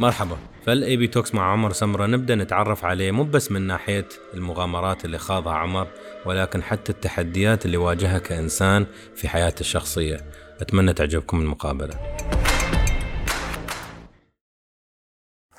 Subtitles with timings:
[0.00, 0.36] مرحبا.
[0.66, 5.18] فال AB Talks مع عمر سمرة نبدأ نتعرف عليه مو بس من ناحية المغامرات اللي
[5.18, 5.88] خاضها عمر
[6.26, 10.16] ولكن حتى التحديات اللي واجهها كإنسان في حياته الشخصية.
[10.60, 11.94] أتمنى تعجبكم المقابلة.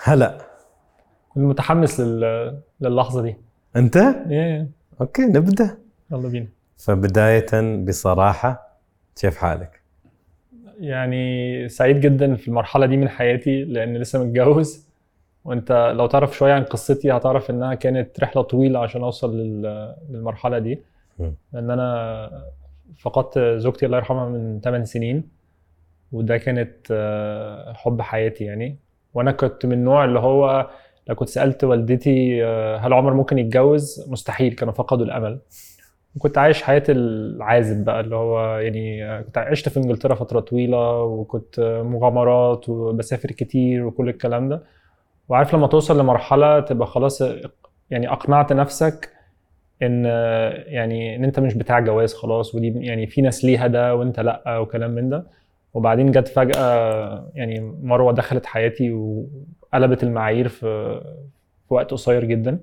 [0.04, 0.48] هلا.
[1.30, 2.62] كنت متحمس لل...
[2.82, 3.38] للحظة دي.
[3.76, 4.70] أنت؟ إيه.
[5.02, 5.78] okay نبدأ.
[6.12, 6.48] يلا بينا.
[6.78, 8.80] فبداية بصراحة
[9.16, 9.81] كيف حالك؟
[10.82, 14.88] يعني سعيد جدا في المرحلة دي من حياتي لأن لسه متجوز.
[15.46, 19.96] وأنت لو تعرف شوية عن قصتي هتعرف إنها كانت رحلة طويلة عشان أوصل لل...
[20.10, 20.80] للمرحلة دي.
[21.54, 22.30] لأن أنا
[22.98, 25.24] فقدت زوجتي الله يرحمها من 8 سنين
[26.12, 28.78] وده كانت آه، حب حياتي يعني.
[29.14, 30.70] وأنا كنت من النوع اللي هو
[31.08, 35.40] لو كنت سألت والدتي آه، هل عمر ممكن يتجوز؟ مستحيل كانوا فقدوا الأمل.
[36.16, 41.60] وكنت عايش حياة العازب بقى اللي هو يعني كنت عشت في إنجلترا فترة طويلة وكنت
[41.86, 44.64] مغامرات وبسافر كتير وكل الكلام ده
[45.30, 47.24] وعارف لما توصل لمرحلة تبقى خلاص
[47.90, 49.10] يعني أقنعت نفسك
[49.84, 54.20] آه، يعني إن أنت مش بتاع جواز خلاص ودي يعني في ناس ليها ده وأنت
[54.20, 55.28] لأ وكلام من ده
[55.74, 61.02] وبعدين جت فجأة يعني مروة دخلت حياتي وقلبت المعايير في
[61.68, 62.60] في وقت قصير جدا.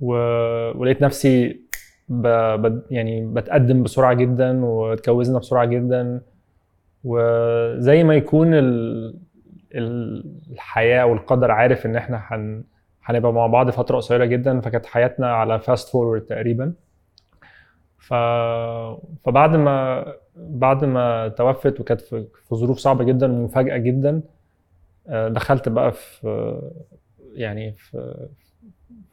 [0.00, 1.60] ولقيت نفسي
[2.10, 2.26] ب...
[2.62, 2.82] ب...
[2.90, 6.20] يعني بتقدم بسرعة جدا واتجوزنا بسرعة جدا.
[7.04, 9.14] وزي ما يكون ال...
[9.74, 12.64] ال- الحياة والقدر عارف إن إحنا هن...
[13.04, 16.72] هنبقى مع بعض فترة قصيرة جدا فكانت حياتنا على fast forward تقريبا.
[17.98, 18.14] ف...
[19.24, 24.20] فبعد ما بعد ما توفت وكانت في ظروف صعبة جدا ومفاجأة جدا
[25.08, 26.60] آه، دخلت بقى في
[27.34, 28.26] يعني في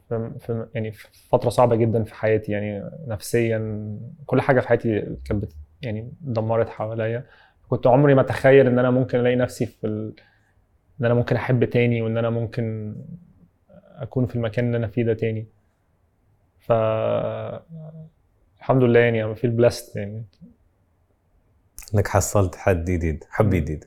[0.08, 3.88] في في- يعني في فترة صعبة جدا في حياتي يعني نفسيا
[4.26, 5.44] كل حاجة في حياتي كانت
[5.82, 7.26] يعني دمرت حواليا.
[7.68, 10.14] كنت عمري ما أتخيل إن أنا ممكن ألاقي نفسي في ال...
[11.00, 12.94] إن أنا ممكن أحب تاني وإن أنا ممكن
[13.96, 15.46] أكون في المكان اللي أنا فيه ده تاني.
[16.58, 16.72] ف
[18.58, 20.24] الحمد لله يعني feel blessed يعني.
[21.94, 23.50] إنك حصلت حد جديد حب.
[23.50, 23.84] جديد.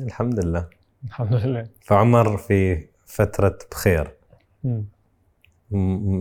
[0.00, 0.68] الحمد لله.
[1.04, 1.66] الحمد لله.
[1.80, 4.10] فعمر في فترة بخير.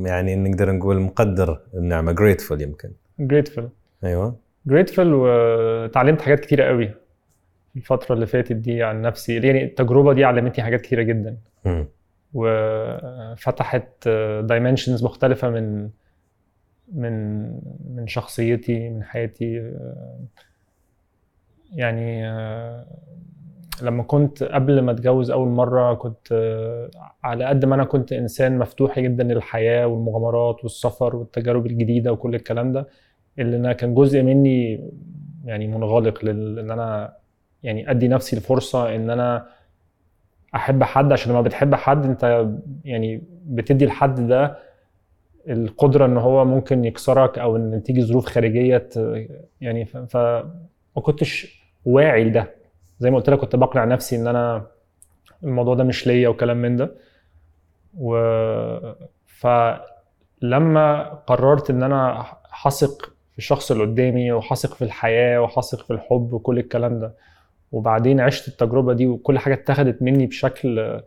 [0.06, 2.16] يعني نقدر نقول مقدر النعمة.
[2.16, 2.91] grateful يمكن.
[3.22, 3.63] Grateful.
[4.03, 4.35] أيوه.
[4.69, 6.88] Grateful وتعلمت حاجات كتيرة قوي
[7.74, 9.35] في الفترة اللي فاتت دي عن نفسي.
[9.35, 11.38] يعني التجربة دي علمتني حاجات كتيرة جدا.
[11.66, 11.85] مم.
[12.34, 14.07] وفتحت
[14.44, 15.90] دايمنشنز مختلفة من
[16.94, 17.44] من
[17.96, 19.73] من شخصيتي من حياتي.
[21.73, 22.23] يعني
[23.83, 26.27] لما كنت قبل ما اتجوز أول مرة كنت
[27.23, 32.71] على قد ما أنا كنت إنسان مفتوح جدا للحياة والمغامرات والسفر والتجارب الجديدة وكل الكلام
[32.73, 32.87] ده
[33.39, 34.89] اللي أنا كان جزء مني
[35.45, 37.13] يعني منغلق لل- إن أنا
[37.63, 39.45] يعني أدي نفسي الفرصة إن أنا
[40.55, 41.11] أحب حد.
[41.11, 42.47] عشان لما بتحب حد أنت
[42.85, 44.57] يعني بتدي الحد ده
[45.49, 48.89] القدرة إن هو ممكن يكسرك أو إن تيجي ظروف خارجية
[49.61, 50.17] يعني ف-
[50.95, 52.60] ما كنتش واعي لده.
[53.01, 54.67] زي ما قلت لك كنت بقنع نفسي إن أنا
[55.44, 56.95] الموضوع ده مش ليا وكلام من ده.
[57.97, 58.16] و
[59.25, 66.34] فلما قررت إن أنا هثق في الشخص اللي قدامي وهثق في الحياة وهثق في الحب
[66.34, 67.13] وكل الكلام ده
[67.72, 71.01] وبعدين عشت التجربة دي وكل حاجة اتخذت مني بشكل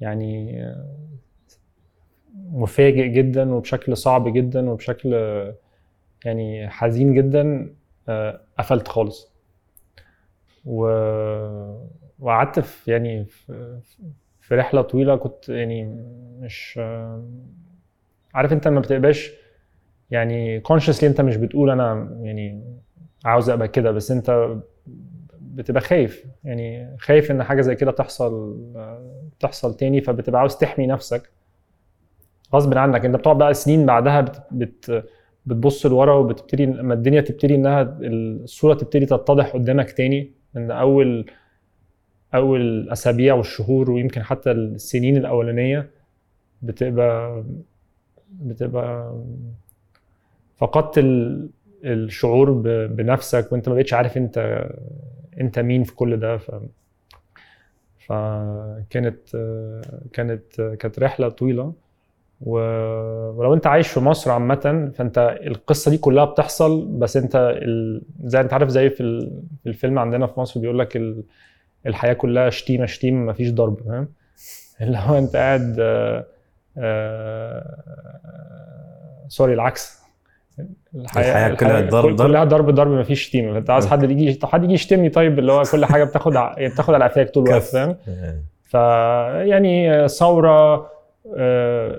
[0.00, 0.64] يعني
[2.34, 5.12] مفاجئ جدا وبشكل صعب جدا وبشكل
[6.24, 7.74] يعني حزين جدا
[8.58, 9.31] قفلت خالص.
[10.64, 10.86] و...
[12.18, 13.24] وقعدت في يعني
[14.40, 15.84] في, رحلة طويلة كنت يعني
[16.40, 16.80] مش
[18.34, 19.30] عارف انت ما بتبقاش
[20.10, 22.64] يعني consciously انت مش بتقول أنا يعني
[23.24, 24.56] عاوز ابقى كده بس انت
[25.40, 26.26] بتبقى خايف.
[26.44, 28.58] يعني خايف ان حاجة زي كده تحصل
[29.40, 31.30] تحصل تاني فبتبقى عاوز تحمي نفسك
[32.54, 33.04] غصب عنك.
[33.04, 35.04] انت بتقعد بقى سنين بعدها بت بت
[35.46, 40.32] بتبص لورا وبتبتدي لما الدنيا تبتدي انها الصورة تبتدي تتضح قدامك تاني.
[40.56, 41.30] إن أول
[42.34, 45.90] أول الاسابيع والشهور ويمكن حتى السنين الأولانية
[46.62, 47.44] بتبقى
[48.40, 49.14] بتبقى
[50.56, 51.48] فقدت ال...
[51.84, 52.52] الشعور
[52.86, 54.66] بنفسك وأنت ما بقتش عارف أنت
[55.40, 56.50] أنت مين في كل ده ف
[57.98, 59.18] فكانت
[60.12, 61.72] كانت كانت رحلة طويلة.
[62.42, 68.02] ولو انت عايش في مصر عامة فانت القصة دي كلها بتحصل بس انت ال...
[68.24, 69.42] زي انت عارف زي في, ال...
[69.62, 71.24] في الفيلم عندنا في مصر بيقول لك ال...
[71.86, 74.08] الحياة كلها شتيمة شتيمة مفيش ضرب فاهم
[74.80, 76.24] اللي هو انت قاعد آه...
[76.78, 77.76] آه...
[79.28, 80.02] sorry العكس
[80.94, 82.28] الحياة كلها ضرب- كل- ضرب.
[82.28, 85.52] كلها ضرب ضرب ما فيش شتيمة فانت عايز حد يجي حد يجي يشتمني طيب اللي
[85.52, 87.62] هو كل حاجة بتاخد ع- بتاخد على قفاك طول الوقت.
[87.62, 88.42] فاهم إيه.
[88.62, 88.74] ف
[89.48, 90.86] يعني ثورة آه،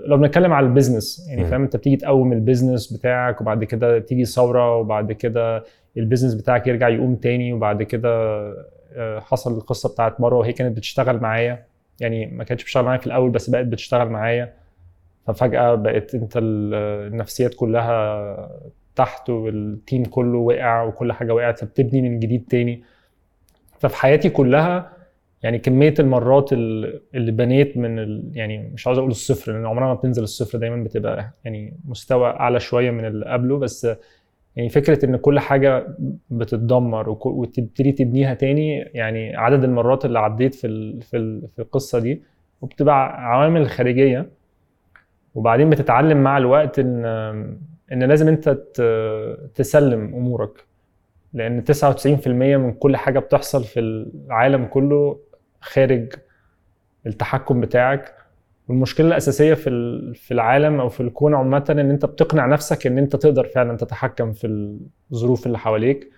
[0.05, 1.41] لو بنتكلم على ال business يعني.
[1.45, 5.63] فاهم؟ انت بتيجي تقوم ال business بتاعك وبعد كده تيجي ثورة وبعد كده
[5.97, 8.09] ال business بتاعك يرجع يقوم تاني وبعد كده
[8.95, 11.65] آه، حصل القصة بتاعت مروه وهي كانت بتشتغل معايا.
[11.99, 14.53] يعني ما كانتش بتشتغل معايا في الأول بس بقت بتشتغل معايا.
[15.27, 16.73] ففجأة بقت انت ال-
[17.13, 18.49] النفسيات كلها
[18.95, 22.83] تحت والتيم كله وقع وكل حاجة وقعت فبتبني من جديد تاني.
[23.79, 24.89] ففي حياتي كلها
[25.43, 28.31] يعني كمية المرات ال- اللي بنيت من ال...
[28.33, 32.59] يعني مش عاوز أقول الصفر لأن عمرها ما بتنزل الصفر دايما بتبقى يعني مستوى أعلى
[32.59, 33.87] شوية من اللي قبله بس
[34.55, 35.87] يعني فكرة إن كل حاجة
[36.29, 41.01] بتتدمر وتبتدي تبنيها تاني يعني عدد المرات اللي عديت في ال...
[41.01, 41.47] في ال...
[41.55, 42.23] في القصة دي
[42.61, 44.29] وبتبقى عوامل خارجية.
[45.35, 47.05] وبعدين بتتعلم مع الوقت إن
[47.91, 48.49] إن لازم أنت
[49.55, 50.65] تسلم أمورك
[51.33, 55.19] لأن 99% من كل حاجة بتحصل في العالم كله
[55.63, 56.13] خارج
[57.07, 58.15] التحكم بتاعك.
[58.67, 59.69] والمشكلة الأساسية في
[60.15, 64.33] في العالم أو في الكون عامة إن أنت بتقنع نفسك إن أنت تقدر فعلا تتحكم
[64.33, 64.47] في
[65.11, 66.11] الظروف اللي حواليك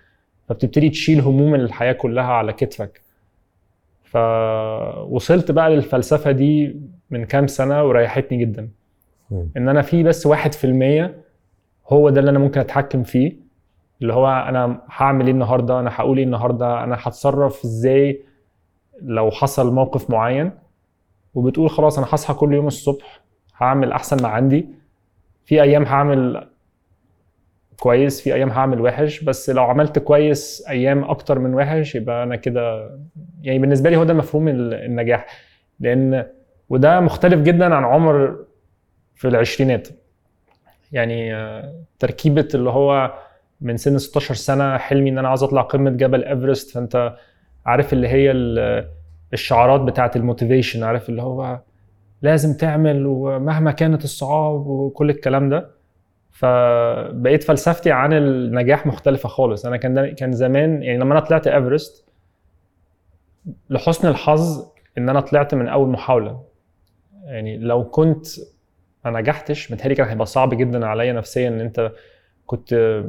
[0.48, 3.00] فبتبتدي تشيل هموم الحياة كلها على كتفك.
[4.04, 6.76] فوصلت بقى للفلسفة دي
[7.10, 8.68] من كام سنة وريحتني جدا.
[9.56, 11.14] إن أنا في بس واحد في المية
[11.88, 13.36] هو ده اللي أنا ممكن أتحكم فيه.
[14.02, 18.22] اللي هو أنا هعمل إيه النهارده؟ أنا هقول إيه النهارده؟ أنا هتصرف إزاي؟
[19.02, 20.50] لو حصل موقف معين
[21.34, 23.20] وبتقول خلاص أنا هصحى كل يوم الصبح
[23.56, 24.66] هعمل أحسن ما عندي.
[25.44, 26.46] في أيام هعمل
[27.80, 32.36] كويس في أيام هعمل وحش بس لو عملت كويس أيام أكتر من وحش يبقى أنا
[32.36, 32.90] كده
[33.42, 35.26] يعني بالنسبة لي هو ده مفهوم ال- النجاح.
[35.80, 36.26] لأن
[36.68, 38.44] وده مختلف جدا عن عمر
[39.14, 39.88] في العشرينات.
[40.92, 41.32] يعني
[41.98, 43.14] تركيبة اللي هو
[43.60, 47.16] من سن 16 سنة حلمي إن أنا عاوز أطلع قمة جبل إيفرست فأنت
[47.66, 48.88] عارف اللي هي ال-
[49.32, 51.60] الشعارات بتاعت ال motivation عارف اللي هو
[52.22, 55.70] لازم تعمل ومهما كانت الصعاب وكل الكلام ده.
[56.32, 59.66] فبقيت فلسفتي عن النجاح مختلفة خالص.
[59.66, 62.04] أنا كان كان زمان يعني لما أنا طلعت إيفرست
[63.70, 64.66] لحسن الحظ
[64.98, 66.42] إن أنا طلعت من أول محاولة.
[67.24, 68.26] يعني لو كنت
[69.04, 71.92] ما نجحتش متهيألي كان هيبقى صعب جدا عليا نفسيا إن أنت
[72.46, 73.02] كنت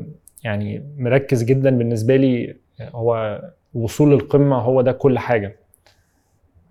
[0.43, 2.55] يعني مركز جدا بالنسبة لي.
[2.81, 3.41] هو
[3.73, 5.59] وصول للقمة هو ده كل حاجة.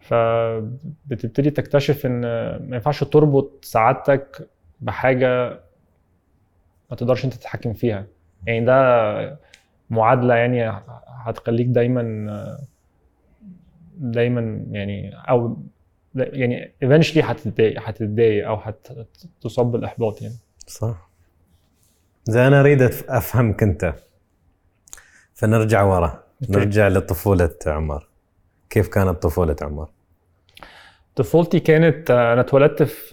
[0.00, 2.20] فبتبتدي تكتشف إن
[2.68, 4.48] ما ينفعش تربط سعادتك
[4.80, 5.60] بحاجة
[6.90, 8.06] ما تقدرش أنت تتحكم فيها.
[8.46, 9.38] يعني ده
[9.90, 12.58] معادلة يعني هتخليك دايما
[13.98, 15.56] دايما يعني أو
[16.14, 20.34] يعني eventually هتتضايق هتتضايق أو هتصاب بالإحباط يعني.
[20.66, 21.10] صح.
[22.24, 23.94] زي أنا أريد أفهمك أنت.
[25.34, 26.25] فنرجع ورا.
[26.50, 28.06] نرجع لطفولة عمر.
[28.70, 29.88] كيف كانت طفولة عمر؟
[31.16, 33.10] طفولتي كانت أنا اتولدت في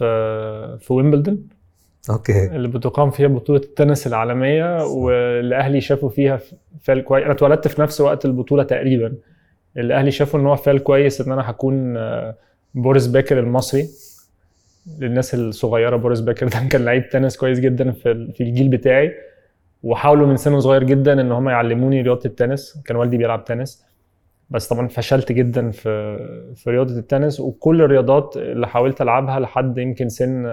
[0.80, 1.48] في ويمبلدون
[2.10, 2.46] okay.
[2.46, 4.90] اللي بتقام فيها بطولة التنس العالمية صح.
[4.90, 6.40] واللي أهلي شافوا فيها
[6.82, 9.14] فال كويس أنا اتولدت في نفس وقت البطولة تقريبا.
[9.76, 12.34] اللي أهلي شافوا إن هو فال كويس إن أنا هكون آه،
[12.74, 13.88] بوريس باكر المصري.
[14.98, 19.12] للناس الصغيرة بوريس باكر ده كان لعيب تنس كويس جدا في الجيل بتاعي.
[19.84, 22.82] وحاولوا من سن صغير جدا إن هم يعلموني رياضة التنس.
[22.86, 23.84] كان والدي بيلعب تنس.
[24.50, 26.16] بس طبعا فشلت جدا في
[26.54, 27.40] في رياضة التنس.
[27.40, 30.44] وكل الرياضات اللي حاولت ألعبها لحد يمكن سن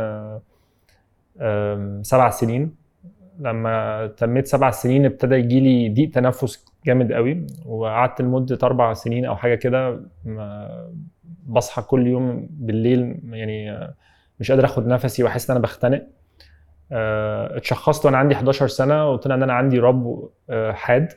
[2.01, 2.75] سبع سنين.
[3.39, 7.47] لما تميت سبع سنين ابتدى يجي لي ضيق تنفس جامد قوي.
[7.65, 10.01] وقعدت لمدة أربع سنين أو حاجة كده
[11.47, 13.89] بصحى كل يوم بالليل يعني
[14.39, 16.07] مش قادر آخد نفسي وأحس إن أنا بختنق.
[16.91, 21.13] اتشخصت وأنا عندي 11 سنة وطلع إن أنا عندي رب آه، حاد.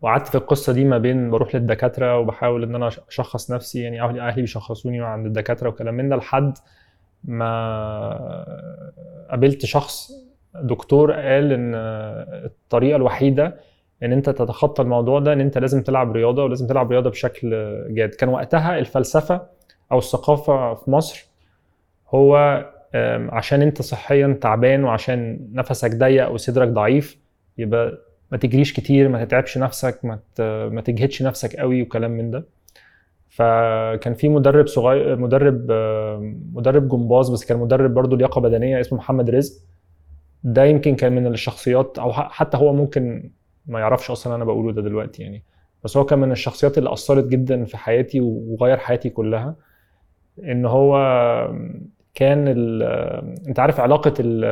[0.00, 4.40] وقعدت في القصة دي ما بين بروح للدكاترة وبحاول إن أنا أشخص نفسي يعني أهلي
[4.40, 6.58] بيشخصوني عند الدكاترة وكلام من ده لحد
[7.24, 7.46] ما
[9.30, 10.12] قابلت شخص
[10.54, 11.72] دكتور قال إن
[12.44, 13.56] الطريقة الوحيدة
[14.02, 17.50] إن أنت تتخطى الموضوع ده إن أنت لازم تلعب رياضة ولازم تلعب رياضة بشكل
[17.88, 18.08] جاد.
[18.08, 19.46] كان وقتها الفلسفة
[19.92, 21.26] أو الثقافة في مصر
[22.08, 22.64] هو
[23.32, 27.18] عشان انت صحيا تعبان وعشان نفسك ضيق وصدرك ضعيف
[27.58, 27.98] يبقى
[28.32, 30.18] ما تجريش كتير ما تتعبش نفسك ما
[30.68, 32.44] ما تجهدش نفسك قوي وكلام من ده.
[33.28, 35.72] فكان في مدرب صغير مدرب
[36.54, 39.62] مدرب جمباز بس كان مدرب برضه لياقة بدنية اسمه محمد رزق.
[40.44, 43.30] ده يمكن كان من الشخصيات أو حتى هو ممكن
[43.66, 45.42] ما يعرفش أصلا أنا بقوله ده دلوقتي يعني.
[45.84, 49.56] بس هو كان من الشخصيات اللي أثرت جدا في حياتي وغير حياتي كلها.
[50.44, 50.96] إن هو
[52.14, 52.82] كان ال-
[53.48, 54.44] انت عارف علاقة ال-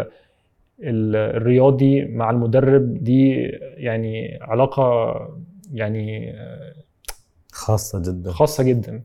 [0.83, 3.33] ال- الرياضي مع المدرب دي
[3.77, 4.83] يعني علاقة
[5.73, 6.35] يعني
[7.53, 8.31] خاصة جدا.
[8.31, 9.03] خاصة جدا.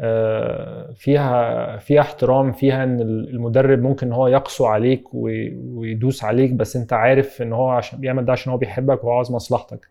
[0.00, 6.52] آه، فيها فيها احترام فيها إن المدرب ممكن إن هو يقسو عليك وي- ويدوس عليك
[6.52, 9.88] بس أنت عارف إن هو عشان بيعمل ده عشان هو بيحبك وهو عاوز مصلحتك.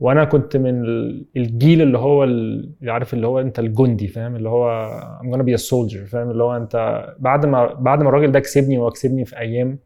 [0.00, 4.36] وأنا كنت من ال- الجيل اللي هو ال- اللي عارف اللي هو انت الجندي فاهم؟
[4.36, 4.90] اللي هو
[5.22, 8.40] I'm gonna be a soldier فاهم؟ اللي هو انت بعد ما بعد ما الراجل ده
[8.40, 9.78] كسبني وكسبني في أيام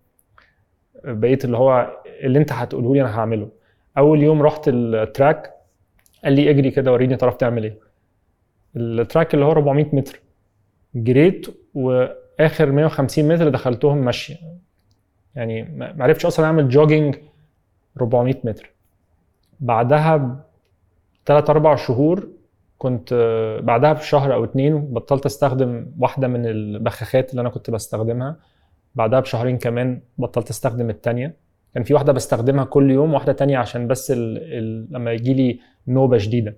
[1.05, 1.91] بقيت اللي هو
[2.23, 3.49] اللي انت هتقوله لي أنا هعمله.
[3.99, 5.55] أول يوم رحت ال track
[6.25, 7.79] قال لي اجري كده وريني تعرف تعمل إيه.
[8.77, 10.21] ال track اللي هو 400 متر
[10.95, 14.37] جريت وآخر 150 متر دخلتهم مشي.
[15.35, 17.17] يعني ما عرفتش أصلا أعمل jogging
[18.01, 18.71] 400 متر.
[19.61, 20.41] بعدها
[21.25, 22.29] بثلاث أربع شهور
[22.79, 23.15] كنت
[23.63, 28.37] بعدها بشهر أو اتنين بطلت أستخدم واحدة من البخاخات اللي أنا كنت بستخدمها.
[28.95, 31.35] بعدها بشهرين كمان بطلت أستخدم التانية.
[31.75, 34.39] كان في واحدة بستخدمها كل يوم واحدة تانية عشان بس ال...
[34.39, 34.87] ال...
[34.91, 36.57] لما يجي لي نوبة شديدة.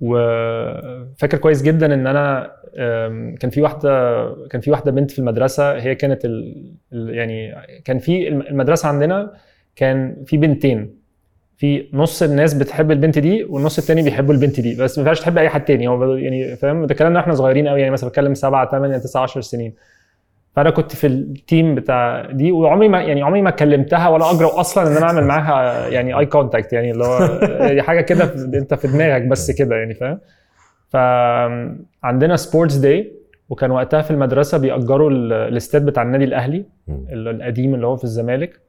[0.00, 2.52] وفاكر كويس جدا إن أنا
[3.40, 3.90] كان في واحدة
[4.46, 6.64] كان في واحدة بنت في المدرسة هي كانت ال...
[6.92, 9.32] ال- يعني كان في الم- المدرسة عندنا
[9.76, 11.05] كان في بنتين.
[11.56, 14.74] في نص الناس بتحب البنت دي والنص التاني بيحبوا البنت دي.
[14.74, 15.88] بس ما ينفعش تحب أي حد تاني.
[15.88, 19.40] هو يعني فاهم؟ ده كلامنا إحنا صغيرين قوي يعني مثلا بتكلم 7 8 9 10
[19.40, 19.74] سنين.
[20.56, 24.48] فأنا كنت في ال team بتاع دي وعمري ما يعني عمري ما كلمتها ولا اجرؤ
[24.48, 27.16] أصلا إن أنا أعمل معاها يعني اي contact يعني اللي هو
[27.60, 30.18] هي حاجة كده أنت في دماغك بس كده يعني فاهم؟
[30.88, 33.12] فعندنا sports day
[33.48, 36.64] وكان وقتها في المدرسة بيأجروا ال- الاستاد بتاع النادي الأهلي
[37.12, 38.60] القديم اللي هو في الزمالك.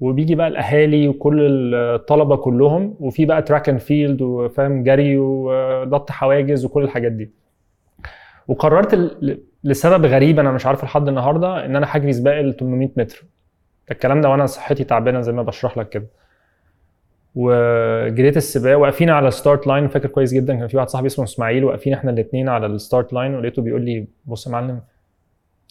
[0.00, 6.64] وبيجي بقى الأهالي وكل الطلبة كلهم وفي بقى track and field وفاهم جري ونط حواجز
[6.64, 7.30] وكل الحاجات دي.
[8.48, 8.94] وقررت
[9.64, 13.24] لسبب غريب أنا مش عارفه لحد النهارده إن أنا هجري سباق ال 800 متر.
[13.90, 16.06] الكلام ده وأنا صحتي تعبانة زي ما بشرح لك كده.
[17.34, 21.24] وجريت السباق واقفين على ال start line فاكر كويس جدا كان في واحد صاحبي اسمه
[21.24, 24.80] إسماعيل واقفين إحنا الاثنين على ال start line ولقيته بيقول لي بص يا معلم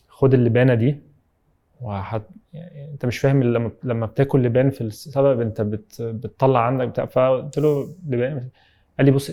[0.09, 1.08] خد اللبانه دي.
[1.81, 2.27] وهت...
[2.53, 6.01] يعني انت مش فاهم لما لما بتاكل لبان في السباق انت بت...
[6.01, 7.05] بتطلع عندك بتاع.
[7.05, 8.49] فقلت له لبان
[8.97, 9.31] قال لي بص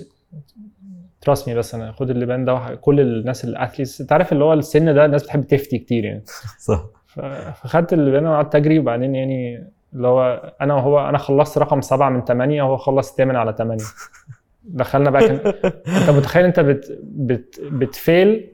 [1.20, 2.72] trust me بس أنا خد اللبان ده وح...
[2.74, 6.24] كل الناس ال athletes انت عارف اللي هو السن ده الناس بتحب تفتي كتير يعني.
[6.58, 6.86] صح.
[7.06, 12.10] ف- فخدت اللبان وقعدت أجري وبعدين يعني اللي هو أنا وهو أنا خلصت رقم سبعة
[12.10, 13.84] من ثمانيه وهو خلص ثامن على ثمانيه
[14.64, 15.54] دخلنا بقى كان
[15.86, 18.52] انت متخيل انت بت بت بت fail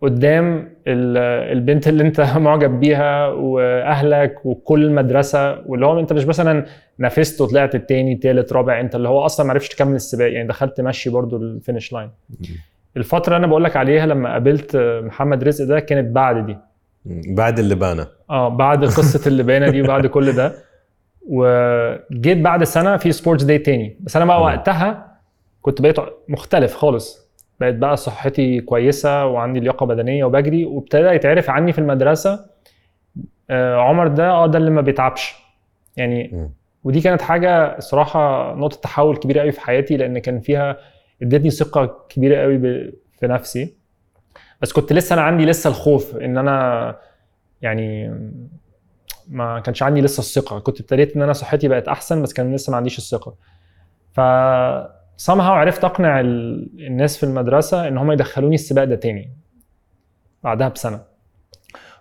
[0.00, 6.66] قدام ال- البنت اللي انت معجب بيها وأهلك وكل المدرسة واللي هو انت مش مثلا
[6.98, 10.80] نافست وطلعت التاني تالت رابع انت اللي هو أصلا ما عرفتش تكمل السباق يعني دخلت
[10.80, 12.10] مشي برضو ال finish line
[12.96, 16.56] الفترة اللي أنا بقول لك عليها لما قابلت محمد رزق ده كانت بعد دي.
[17.34, 20.52] بعد اللبانه آه بعد قصة اللبانه دي وبعد كل ده.
[21.28, 23.96] وجيت بعد سنة في sports day تاني.
[24.00, 24.42] بس أنا بقى.
[24.42, 25.06] وقتها
[25.62, 25.96] كنت بقيت
[26.28, 27.25] مختلف خالص.
[27.60, 32.46] بقيت بقى صحتي كويسة وعندي لياقة بدنية وبجري وابتدى يتعرف عني في المدرسة
[33.50, 35.34] آه، عمر ده آه ده اللي ما بيتعبش.
[35.96, 36.50] يعني مم.
[36.84, 40.76] ودي كانت حاجة الصراحه نقطة تحول كبيرة قوي في حياتي لأن كان فيها
[41.22, 42.58] ادتني ثقة كبيرة قوي
[43.20, 43.74] في نفسي.
[44.62, 46.96] بس كنت لسه أنا عندي لسه الخوف إن أنا
[47.62, 48.08] يعني
[49.28, 50.58] ما كانش عندي لسه الثقة.
[50.58, 53.34] كنت ابتديت إن أنا صحتي بقت أحسن بس كان لسه ما عنديش الثقة.
[54.12, 54.20] ف
[55.22, 59.30] somehow عرفت أقنع ال- الناس في المدرسة إن هم يدخلوني السباق ده تاني
[60.42, 61.00] بعدها بسنة.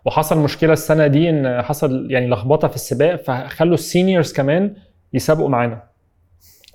[0.05, 4.75] وحصل مشكلة السنة دي إن حصل يعني لخبطة في السباق فخلوا ال seniors كمان
[5.13, 5.83] يسابقوا معانا.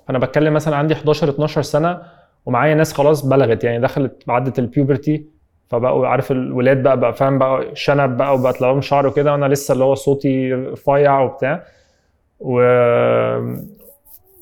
[0.07, 2.01] فأنا بتكلم مثلا عندي 11 12 سنة
[2.45, 5.25] ومعايا ناس خلاص بلغت يعني دخلت عدت ال puberty
[5.69, 9.71] فبقوا عارف الولاد بقى بقى فاهم بقى شنب بقى وبقت لهم شعر وكده وأنا لسه
[9.73, 11.63] اللي هو صوتي رفيع وبتاع.
[12.39, 12.61] و...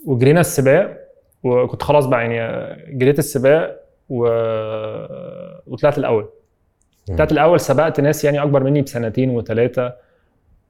[0.06, 0.98] وجرينا السباق.
[1.44, 3.80] وكنت خلاص بقى يعني جريت السباق
[4.10, 4.24] و...
[5.68, 6.30] وطلعت الأول.
[7.18, 9.94] طلعت الأول سبقت ناس يعني أكبر مني بسنتين وثلاثه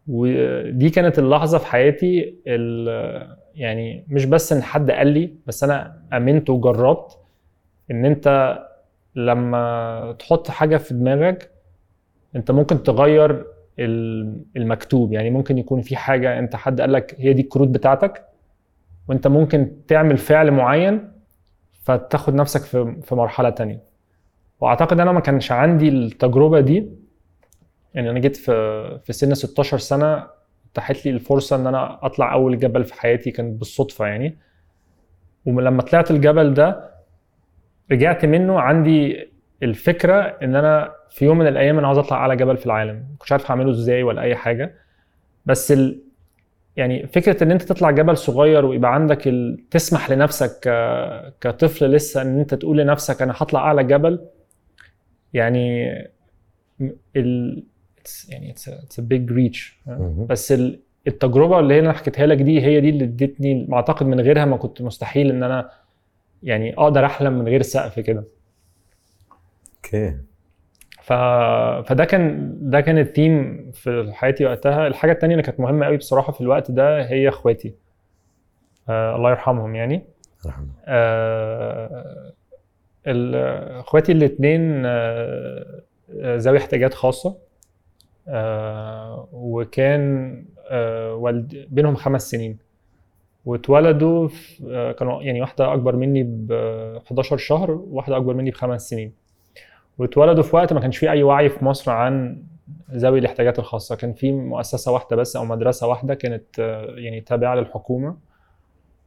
[0.08, 6.02] ودي كانت اللحظة في حياتي ال- يعني مش بس إن حد قال لي بس أنا
[6.14, 7.18] آمنت وجربت
[7.92, 8.58] إن أنت
[9.16, 11.52] لما تحط حاجة في دماغك
[12.36, 13.46] أنت ممكن تغير
[13.80, 15.14] ال- المكتوب.
[15.14, 18.26] يعني ممكن يكون في حاجة أنت حد قال لك هي دي الكروت بتاعتك
[19.10, 21.12] وانت ممكن تعمل فعل معين
[21.84, 23.84] فتاخد نفسك في في مرحلة تانية.
[24.60, 26.90] وأعتقد أنا ما كانش عندي التجربة دي.
[27.94, 30.28] يعني أنا جيت في في سن 16 سنة
[30.72, 34.38] اتاحت لي الفرصة إن أنا أطلع أول جبل في حياتي كانت بالصدفة يعني.
[35.46, 36.90] ولما طلعت الجبل ده
[37.92, 39.30] رجعت منه عندي
[39.64, 42.96] الفكرة إن أنا في يوم من الأيام أنا عاوز أطلع أعلى جبل في العالم.
[42.96, 44.76] ما عارف اعمله إزاي ولا أي حاجة.
[45.46, 46.02] بس ال...
[46.80, 49.70] يعني فكرة إن أنت تطلع جبل صغير ويبقى عندك ال...
[49.72, 50.70] تسمح لنفسك ك...
[51.42, 54.20] كطفل لسه إن أنت تقول لنفسك أنا هطلع أعلى جبل
[55.34, 55.92] يعني
[57.16, 57.64] ال...
[58.00, 60.26] it's- يعني it's a big reach مهم.
[60.26, 64.20] بس ال- التجربة اللي هي أنا حكيتها لك دي هي دي اللي ادتني أعتقد من
[64.20, 65.70] غيرها ما كنت مستحيل إن أنا
[66.44, 68.24] يعني أقدر أحلم من غير سقف كده.
[69.76, 70.18] أوكي.
[71.10, 71.14] ف...
[71.90, 74.88] فده كان ده كان الثيم في حياتي وقتها.
[74.88, 77.74] الحاجة التانية اللي كانت مهمة قوي بصراحة في الوقت ده هي اخواتي.
[78.90, 80.04] آه الله يرحمهم يعني.
[80.86, 82.34] آه
[83.80, 85.82] اخواتي الاثنين آه
[86.22, 87.38] ذوي احتياجات خاصة.
[88.28, 90.36] آه وكان
[90.70, 92.58] آه والد بينهم خمس سنين.
[93.46, 94.30] واتولدوا
[94.70, 96.52] آه كانوا يعني واحدة أكبر مني ب
[97.08, 99.29] 11 شهر وواحده أكبر مني بخمس سنين.
[100.00, 102.44] واتولدوا في وقت ما كانش فيه أي وعي في مصر عن
[102.92, 103.96] ذوي الاحتياجات الخاصة.
[103.96, 108.18] كان في مؤسسة واحدة بس أو مدرسة واحدة كانت آه، يعني تابعة للحكومة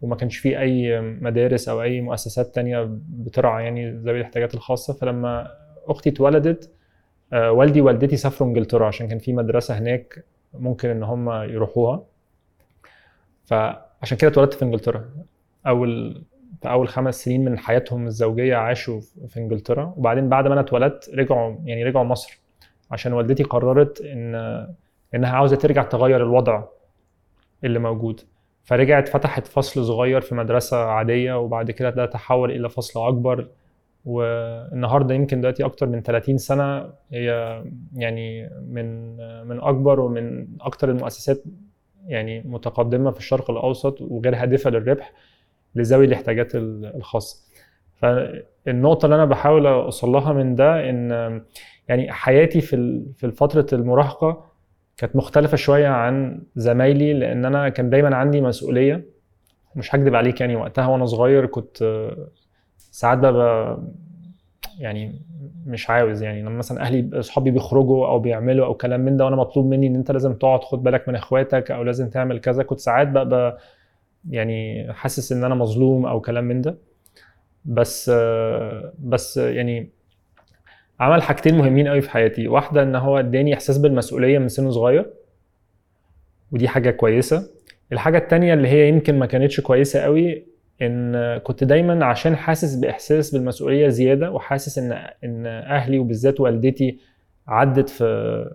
[0.02, 4.92] وما كانش فيه أي مدارس أو أي مؤسسات تانية بترعى يعني ذوي الاحتياجات الخاصة.
[4.94, 5.48] فلما
[5.86, 6.70] أختي اتولدت
[7.32, 12.02] آه، والدي ووالدتي سافروا إنجلترا عشان كان في مدرسة هناك ممكن إن هم يروحوها.
[13.44, 15.04] فعشان كده اتولدت في إنجلترا.
[15.66, 16.22] أول
[16.62, 19.94] في أول خمس سنين من حياتهم الزوجية عاشوا في إنجلترا.
[19.96, 22.40] وبعدين بعد ما أنا اتولدت رجعوا يعني رجعوا مصر
[22.90, 24.34] عشان والدتي قررت إن
[25.14, 26.64] إنها عاوزة ترجع تغير الوضع
[27.64, 28.20] اللي موجود.
[28.64, 33.48] فرجعت فتحت فصل صغير في مدرسة عادية وبعد كده ده تحول إلى فصل أكبر.
[34.04, 37.62] والنهاردة يمكن دلوقتي أكتر من 30 سنة هي
[37.96, 39.16] يعني من
[39.46, 41.42] من أكبر ومن أكتر المؤسسات
[42.06, 45.12] يعني متقدمة في الشرق الأوسط وغير هادفة للربح.
[45.74, 47.42] لذوي الاحتياجات ال- الخاصة.
[47.94, 51.42] فالنقطة اللي أنا بحاول أوصل لها من ده إن
[51.88, 54.44] يعني حياتي في في فترة المراهقة
[54.96, 59.04] كانت مختلفة شوية عن زمايلي لأن أنا كان دايما عندي مسؤولية.
[59.76, 62.08] مش هكدب عليك يعني وقتها وأنا صغير كنت
[62.78, 63.78] ساعات ببقى
[64.78, 65.20] يعني
[65.66, 69.36] مش عاوز يعني لما مثلا أهلي أصحابي بيخرجوا أو بيعملوا أو كلام من ده وأنا
[69.36, 72.78] مطلوب مني إن أنت لازم تقعد خد بالك من إخواتك أو لازم تعمل كذا كنت
[72.78, 73.58] ساعات ببقى
[74.30, 76.78] يعني حاسس إن أنا مظلوم أو كلام من ده.
[77.64, 78.10] بس
[78.98, 79.90] بس يعني
[81.00, 82.48] عمل حاجتين مهمين قوي في حياتي.
[82.48, 85.10] واحدة إن هو إداني إحساس بالمسؤولية من سن صغير
[86.52, 87.50] ودي حاجة كويسة.
[87.92, 90.46] الحاجة التانية اللي هي يمكن ما كانتش كويسة قوي
[90.82, 94.92] إن كنت دايما عشان حاسس بإحساس بالمسؤولية زيادة وحاسس إن
[95.24, 96.98] إن أهلي وبالذات والدتي
[97.48, 98.54] عدت في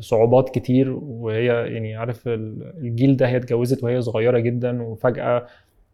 [0.00, 5.46] صعوبات كتير وهي يعني عارف ال- الجيل ده هي اتجوزت وهي صغيرة جدا وفجأة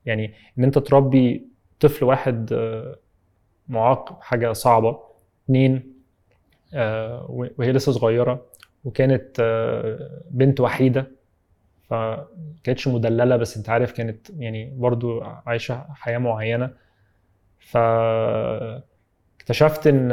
[0.07, 1.47] يعني إن أنت تربي
[1.81, 2.97] طفل واحد آه،
[3.69, 4.99] معاق حاجة صعبة.
[5.45, 5.95] اتنين
[6.75, 7.27] آه،
[7.59, 8.47] وهي لسه صغيرة
[8.85, 11.07] وكانت آه، بنت وحيدة
[11.91, 16.71] فكانتش مدللة بس أنت عارف كانت يعني برضو عايشة حياة معينة.
[17.61, 17.77] ف
[19.41, 20.13] اكتشفت إن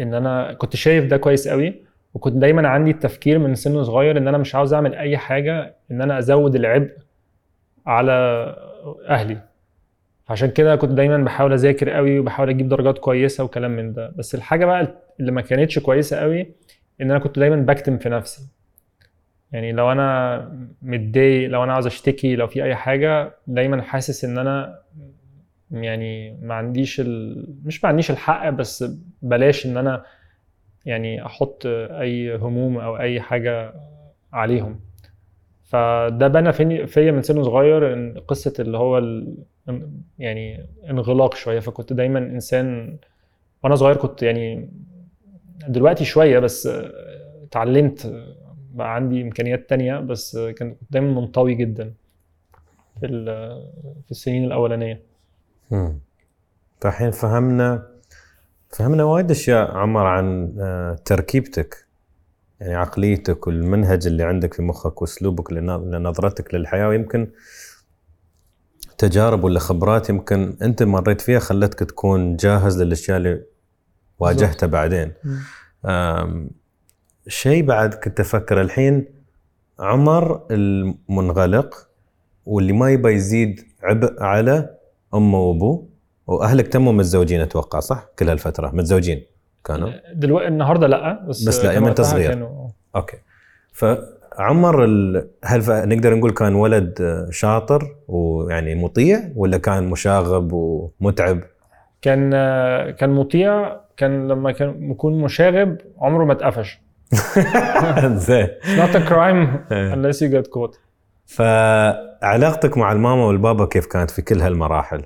[0.00, 1.84] إن أنا كنت شايف ده كويس قوي.
[2.14, 6.02] وكنت دايما عندي التفكير من سن صغير إن أنا مش عاوز أعمل أي حاجة إن
[6.02, 6.90] أنا أزود العبء
[7.86, 8.12] على
[9.08, 9.38] أهلي.
[10.28, 14.12] عشان كده كنت دايما بحاول أذاكر قوي وبحاول أجيب درجات كويسة وكلام من ده.
[14.16, 16.40] بس الحاجة بقى اللي ما كانتش كويسة قوي
[17.00, 18.48] إن أنا كنت دايما بكتم في نفسي.
[19.52, 20.38] يعني لو أنا
[20.82, 24.78] متضايق لو أنا عاوز أشتكي لو في أي حاجة دايما حاسس إن أنا
[25.70, 27.44] يعني ما عنديش ال...
[27.64, 28.84] مش ما عنديش الحق بس
[29.22, 30.04] بلاش إن أنا
[30.86, 33.74] يعني أحط أي هموم أو أي حاجة
[34.32, 34.80] عليهم.
[35.64, 36.52] فده بنى
[36.86, 39.34] فيا من سن صغير إن قصة اللي هو ال...
[40.18, 41.60] يعني انغلاق شوية.
[41.60, 42.96] فكنت دايما إنسان
[43.62, 44.68] وأنا صغير كنت يعني
[45.68, 46.68] دلوقتي شوية بس
[47.42, 48.24] اتعلمت.
[48.74, 51.92] بقى عندي إمكانيات تانية بس كان دايما منطوي جدا
[53.00, 53.06] في
[54.04, 55.00] في السنين الأولانية.
[55.70, 55.98] مم.
[56.80, 57.86] فالحين فهمنا
[58.76, 61.86] فهمنا وايد أشياء عمر عن آه، تركيبتك
[62.60, 67.28] يعني عقليتك والمنهج اللي عندك في مخك وأسلوبك لن- لنظرتك للحياة ويمكن
[68.98, 73.42] تجارب ولا خبرات يمكن أنت مريت فيها خلتك تكون جاهز للأشياء اللي
[74.18, 75.12] واجهتها بعدين.
[77.28, 79.06] شيء بعد كنت أفكر الحين
[79.78, 81.88] عمر المنغلق
[82.46, 84.76] واللي ما يبى يزيد عبء على
[85.14, 85.88] أمه وأبوه.
[86.26, 89.22] وأهلك تموا متزوجين أتوقع صح؟ كل هالفترة متزوجين
[89.64, 92.28] كانوا دلوقتي النهارده لا بس بس لا، يوم وقتها صغير.
[92.30, 93.16] كانوا أوكي
[93.72, 95.28] فعمر ال...
[95.44, 95.70] هل ف...
[95.70, 101.40] نقدر نقول كان ولد شاطر ويعني مطيع ولا كان مشاغب ومتعب؟
[102.02, 102.30] كان
[102.90, 106.80] كان مطيع كان لما كان يكون مشاغب عمره ما اتقفش
[108.26, 109.94] زين It's not a crime إيه.
[109.94, 110.78] unless you get caught
[111.26, 115.02] فعلاقتك مع الماما والبابا كيف كانت في كل هالمراحل؟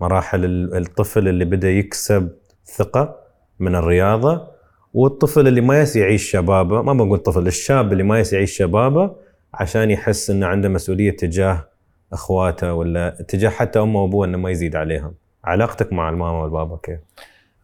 [0.00, 2.30] مراحل ال- الطفل اللي بدأ يكسب
[2.64, 3.16] ثقة
[3.58, 4.48] من الرياضة
[4.94, 9.16] والطفل اللي ما يعيش شبابه ما بقول طفل الشاب اللي ما يعيش شبابه
[9.54, 11.64] عشان يحس إنه عنده مسؤولية تجاه
[12.12, 15.14] إخواته ولا تجاه حتى أمه وأبوه إنه ما يزيد عليهم.
[15.44, 17.00] علاقتك مع الماما والبابا كيف؟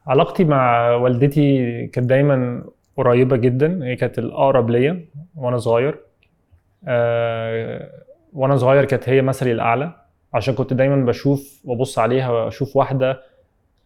[0.06, 2.64] علاقتي مع والدتي كانت دايما
[2.96, 5.04] قريبة جدا هي كانت الأقرب ليا
[5.36, 5.98] وأنا صغير.
[6.88, 7.90] آه،
[8.32, 9.92] وأنا صغير كانت هي مثلي الأعلى.
[10.34, 13.22] عشان كنت دايما بشوف وأبص عليها وأشوف واحدة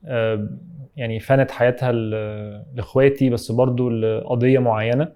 [0.07, 0.49] آه،
[0.97, 5.13] يعني فانت حياتها ل- لإخواتي بس برضو لقضية معينة.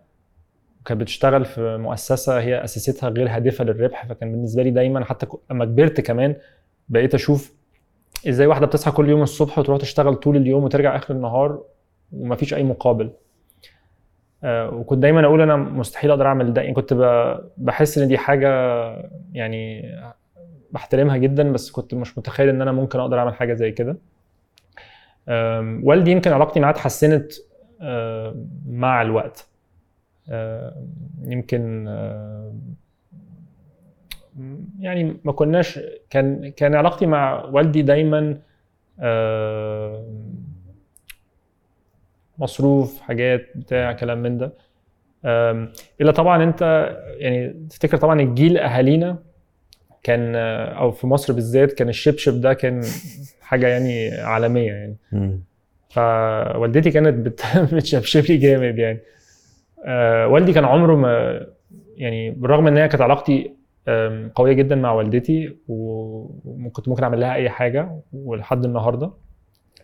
[0.81, 5.64] وكانت بتشتغل في مؤسسة هي أسستها غير هادفة للربح فكان بالنسبة لي دايما حتى لما
[5.64, 6.37] كبرت كمان
[6.88, 7.55] بقيت أشوف
[8.29, 11.62] إزاي واحدة بتصحى كل يوم الصبح وتروح تشتغل طول اليوم وترجع آخر النهار
[12.12, 13.11] ومفيش أي مقابل.
[14.45, 16.95] آه، وكنت دايما أقول أنا مستحيل أقدر أعمل ده يعني كنت
[17.57, 18.49] بحس إن دي حاجة
[19.33, 19.83] يعني
[20.72, 23.96] بحترمها جدا بس كنت مش متخيل إن أنا ممكن أقدر أعمل حاجة زي كده.
[25.83, 27.33] والدي يمكن علاقتي معاه اتحسنت
[28.66, 29.48] مع الوقت.
[31.24, 31.87] يمكن
[34.80, 35.80] يعني ما كناش
[36.11, 38.38] كان كان علاقتي مع والدي دايما
[42.38, 44.52] مصروف حاجات بتاع كلام من ده.
[46.00, 49.18] إلا طبعا أنت يعني تفتكر طبعا الجيل أهالينا
[50.03, 50.35] كان
[50.77, 52.83] أو في مصر بالذات كان الشبشب ده كان
[53.43, 54.97] حاجة يعني عالمية يعني.
[55.91, 57.43] فوالدتي كانت بت-
[57.75, 58.99] بتشبشب لي جامد يعني.
[59.87, 61.41] آه، والدي كان عمره ما
[61.97, 63.55] يعني بالرغم إن هي كانت علاقتي
[64.35, 69.11] قوية جدا مع والدتي وكنت ممكن أعمل لها أي حاجة ولحد النهارده.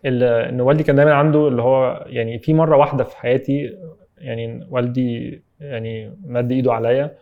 [0.07, 3.77] إن والدي كان دايما عنده اللي هو يعني في مرة واحدة في حياتي
[4.19, 7.15] يعني والدي يعني مد إيده عليا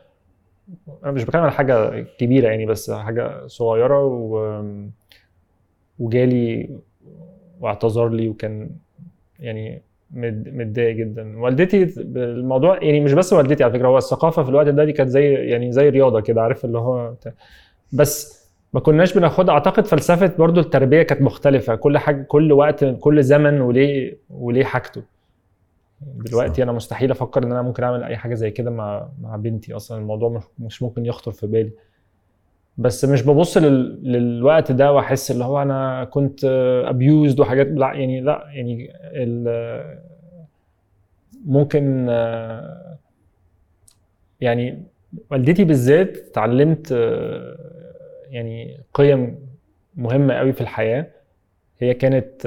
[1.05, 4.63] أنا مش بتكلم على حاجة كبيرة يعني بس حاجة صغيرة و
[5.99, 6.71] وجالي
[7.61, 8.71] واعتذر لي وكان
[9.41, 11.83] يعني متضايق جدا والدتي
[12.17, 15.35] الموضوع يعني مش بس والدتي على فكرة هو الثقافة في الوقت ده دي كانت زي
[15.35, 17.15] يعني زي رياضة كده عارف اللي هو.
[17.93, 23.23] بس ما كناش بناخدها أعتقد فلسفة برضو التربية كانت مختلفة كل حاجة كل وقت كل
[23.23, 25.03] زمن وليه وليه حاجته
[26.01, 29.73] دلوقتي أنا مستحيل أفكر إن أنا ممكن أعمل أي حاجة زي كده مع مع بنتي
[29.77, 29.99] أصلا.
[29.99, 31.71] الموضوع مش- ممكن يخطر في بالي.
[32.79, 34.13] بس مش ببص لل...
[34.13, 36.45] للوقت ده وأحس اللي هو أنا كنت
[36.89, 39.49] ابيوزد وحاجات لا يعني لا يعني ال...
[41.47, 42.09] ممكن
[44.41, 44.83] يعني
[45.31, 46.91] والدتي بالذات اتعلمت
[48.31, 49.39] يعني قيم
[49.97, 51.07] مهمة قوي في الحياة.
[51.79, 52.47] هي كانت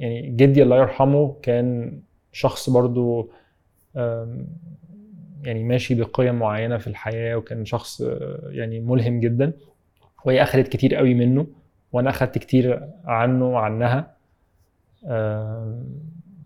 [0.00, 1.98] يعني جدي الله يرحمه كان
[2.32, 3.30] شخص برضو
[5.44, 9.52] يعني ماشي بقيم معينة في الحياة وكان شخص آه، يعني ملهم جدا.
[10.24, 11.46] وهي أخدت كتير قوي منه
[11.92, 14.16] وأنا أخدت كتير عنه وعنها.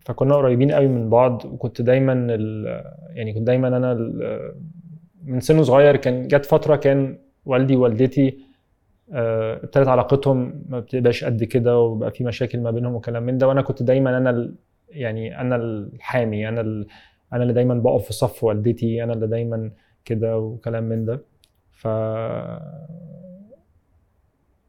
[0.00, 2.12] فكنا قريبين قوي من بعض وكنت دايما
[3.10, 4.54] يعني كنت دايما أنا ال-
[5.24, 8.43] من سن صغير كان جت فترة كان والدي ووالدتي آه،
[9.14, 13.48] ابتدت علاقتهم ما بتبقاش قد كده وبقى في مشاكل ما بينهم وكلام من ده.
[13.48, 14.54] وأنا كنت دايما أنا
[14.88, 16.60] يعني أنا الحامي أنا
[17.32, 19.70] أنا اللي دايما بقف في صف والدتي أنا اللي دايما
[20.04, 21.20] كده وكلام من ده.
[21.72, 21.86] ف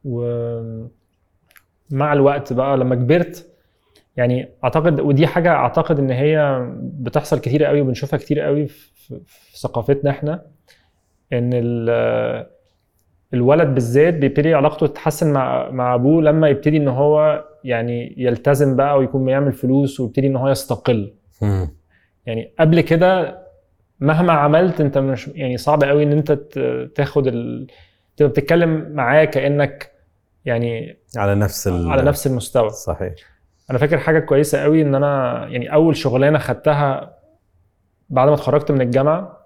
[0.06, 0.20] و
[1.92, 3.52] مع الوقت بقى لما كبرت
[4.18, 9.58] يعني أعتقد ودي حاجة أعتقد إن هي بتحصل كتير قوي وبنشوفها كتير قوي في في
[9.60, 10.46] ثقافتنا إحنا
[11.34, 12.48] إن ال-
[13.34, 18.98] الولد بالذات بيبتدي علاقته تتحسن مع مع أبوه لما يبتدي إن هو يعني يلتزم بقى
[18.98, 21.14] ويكون بيعمل فلوس ويبتدي إن هو يستقل.
[22.26, 23.40] يعني قبل كده
[24.00, 26.32] مهما عملت أنت مش يعني صعب قوي إن أنت
[26.96, 27.68] تاخد ال...
[28.18, 29.92] تبقى بتتكلم معاه كأنك
[30.46, 31.92] يعني على نفس ال...
[31.92, 32.70] على نفس المستوى.
[32.70, 33.14] صحيح.
[33.72, 37.18] أنا فاكر حاجة كويسة قوي إن أنا يعني أول شغلانة خدتها
[38.10, 39.38] بعد ما اتخرجت من الجامعة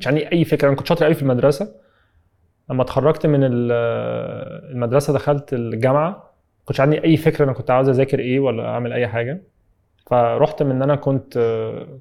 [0.00, 1.81] مش عندي أي فكرة أنا كنت شاطر قوي في المدرسة.
[2.72, 3.72] لما اتخرجت من ال-
[4.72, 8.92] المدرسة دخلت الجامعة ما كنتش عندي أي فكرة أنا كنت عاوز أذاكر إيه ولا أعمل
[8.92, 9.42] أي حاجة.
[10.06, 11.38] فرحت من إن أنا كنت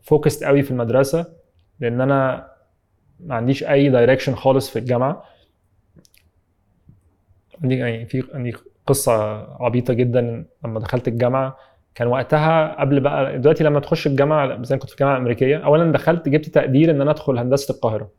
[0.04, 1.26] focused قوي في المدرسة
[1.80, 2.48] لأن أنا
[3.20, 5.24] ما عنديش أي direction خالص في الجامعة.
[7.64, 8.54] عندي يعني في عندي
[8.88, 9.14] قصة
[9.64, 11.58] عبيطة جدا لما دخلت الجامعة.
[11.96, 16.30] كان وقتها قبل بقى دلوقتي لما تخش الجامعة زي كنت في الجامعة الامريكيه اولا دخلت
[16.30, 18.10] جبت تقدير إن أنا أدخل هندسة القاهرة.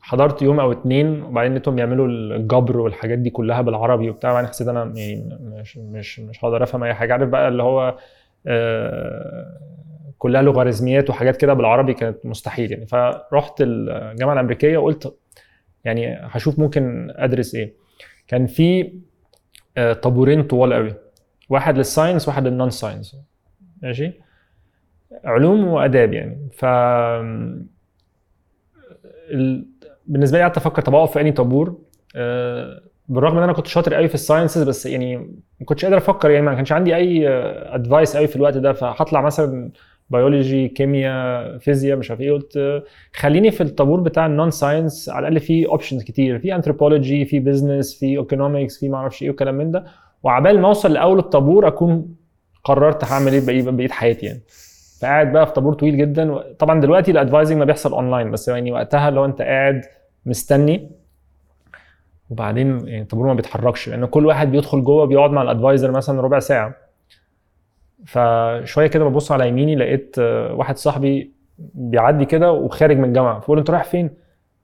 [0.00, 4.68] حضرت يوم أو اتنين وبعدين لقيتهم بيعملوا الجبر والحاجات دي كلها بالعربي وبتاع وبعدين حسيت
[4.68, 7.12] أنا يعني مش مش مش هقدر أفهم أي حاجة.
[7.12, 7.98] عارف بقى اللي هو
[8.46, 9.58] آه،
[10.18, 12.86] كلها لوغاريتميات وحاجات كده بالعربي كانت مستحيل يعني.
[12.86, 15.14] فرحت الجامعة الأمريكية وقلت
[15.84, 17.72] يعني هشوف ممكن أدرس إيه.
[18.28, 18.92] كان في
[19.76, 20.94] آه، طابورين طوال قوي
[21.48, 23.16] واحد لل science واحد لل non science
[23.82, 24.12] ماشي؟
[25.24, 26.48] علوم وآداب يعني.
[26.52, 26.64] ف
[29.30, 29.66] ال...
[30.06, 31.78] بالنسبة لي قعدت أفكر طب أقف في أنهي طابور؟
[32.16, 35.16] أه بالرغم إن أنا كنت شاطر قوي في ال sciences بس يعني
[35.60, 38.72] ما كنتش قادر أفكر يعني ما كانش عندي أي advice قوي في الوقت ده.
[38.72, 39.70] فهطلع مثلا
[40.10, 42.32] بيولوجي كيمياء فيزياء مش عارف إيه.
[42.32, 46.38] قلت خليني في الطابور بتاع ال non science على الأقل في options كتير.
[46.38, 49.84] في انثروبولوجي في business في economics في ما أعرفش إيه وكلام من ده.
[50.22, 52.14] وعبال ما أوصل لأول الطابور أكون
[52.64, 54.40] قررت هعمل إيه بقيه حياتي يعني.
[55.00, 56.52] فقاعد بقى في طابور طويل جدا.
[56.52, 59.84] طبعا دلوقتي ال advising ما بيحصل أونلاين بس يعني وقتها لو أنت قاعد
[60.26, 60.90] مستني.
[62.30, 66.20] وبعدين يعني الطابور ما بيتحركش لأن كل واحد بيدخل جوه بيقعد مع ال advisor مثلا
[66.20, 66.74] ربع ساعة.
[68.06, 70.18] فشوية كده ببص على يميني لقيت
[70.50, 73.40] واحد صاحبي بيعدي كده وخارج من الجامعة.
[73.40, 74.10] فبقول له أنت رايح فين؟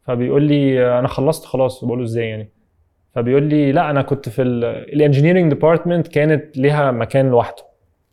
[0.02, 1.84] فبيقول لي أنا خلصت خلاص.
[1.84, 2.48] بقول له إزاي يعني؟
[3.14, 7.62] فبيقول لي لا أنا كنت في ال engineering department كانت ليها مكان لوحده.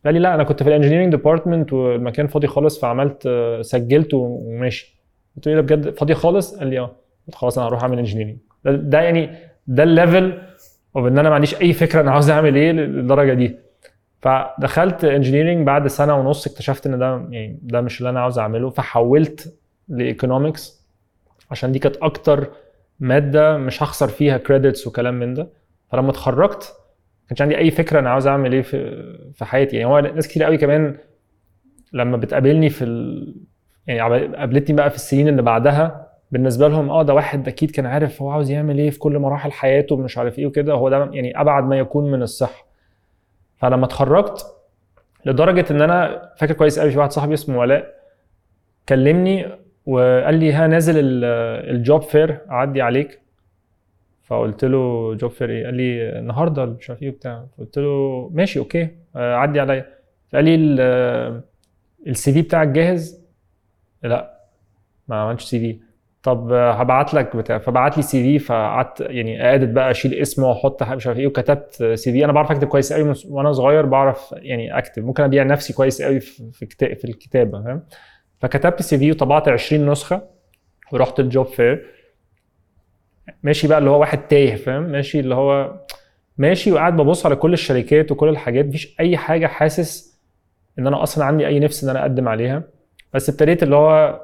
[0.04, 4.14] قال لي لا أنا كنت في ال engineering department والمكان فاضي خالص فعملت آه، سجلت
[4.14, 4.96] وماشي.
[5.36, 6.90] قلت له إيه ده بجد؟ فاضي خالص؟ قال لي آه.
[7.32, 9.30] خلاص أنا هروح أعمل engineering ده يعني
[9.66, 10.38] ده ال level
[10.96, 13.56] of إن أنا ما عنديش أي فكرة أنا عاوز أعمل إيه للدرجة دي.
[14.20, 18.70] فدخلت engineering بعد سنة ونص اكتشفت إن ده يعني ده مش اللي أنا عاوز أعمله
[18.70, 19.54] فحولت
[19.88, 20.86] ل economics
[21.50, 22.50] عشان دي كانت أكتر
[23.00, 25.48] مادة مش هخسر فيها credits وكلام من ده.
[25.92, 26.72] فلما اتخرجت
[27.32, 29.02] كانش عندي أي فكرة أنا عاوز أعمل إيه في
[29.34, 29.76] في حياتي.
[29.76, 30.96] يعني هو ناس كتير قوي كمان
[31.92, 33.34] لما بتقابلني في ال...
[33.86, 34.00] يعني
[34.36, 38.30] قابلتني بقى في السنين اللي بعدها بالنسبة لهم آه ده واحد أكيد كان عارف هو
[38.30, 40.72] عاوز يعمل إيه في كل مراحل حياته مش عارف إيه وكده.
[40.72, 42.66] هو ده يعني أبعد ما يكون من الصحه
[43.56, 44.46] فلما اتخرجت
[45.26, 47.94] لدرجة إن أنا فاكر كويس قوي في واحد صاحبي اسمه ولاء
[48.88, 49.46] كلمني
[49.86, 53.21] وقال لي ها نازل ال job fair أعدي عليك.
[54.32, 57.46] فقلت له job fair إيه؟ قال لي النهارده مش عارف إيه وبتاع.
[57.58, 58.88] قلت له ماشي okay.
[59.16, 59.86] آه، عدي عليا.
[60.34, 60.54] قال لي
[62.06, 63.22] ال CV بتاعك جاهز؟
[64.02, 64.40] لا
[65.08, 65.80] ما عملتش CV
[66.22, 71.06] طب هبعت لك بتاع فبعت لي CV فقعدت يعني قعدت بقى أشيل اسمه وأحط مش
[71.06, 75.04] عارف إيه وكتبت CV أنا بعرف أكتب كويس قوي وأنا صغير بعرف يعني أكتب.
[75.04, 76.52] ممكن أبيع نفسي كويس قوي في
[76.96, 77.82] في الكتابة فاهم؟
[78.40, 80.22] فكتبت CV وطبعت 20 نسخة
[80.92, 81.86] ورحت ال job fair
[83.42, 85.80] ماشي بقى اللي هو واحد تايه فاهم؟ ماشي اللي هو
[86.38, 90.18] ماشي وقاعد ببص على كل الشركات وكل الحاجات مفيش أي حاجة حاسس
[90.78, 92.62] إن أنا أصلا عندي أي نفس إن أنا أقدم عليها.
[93.14, 94.20] بس ابتديت اللي هو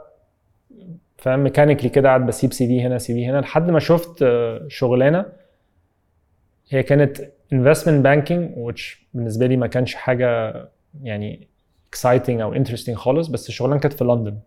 [1.18, 5.26] فاهم mechanically كده قاعد بسيب CV هنا CV هنا لحد ما شفت آه، شغلانة
[6.70, 7.20] هي كانت
[7.52, 10.54] investment banking which بالنسبة لي ما كانش حاجة
[11.02, 11.48] يعني
[11.88, 14.38] exciting أو interesting خالص بس الشغلانة كانت في لندن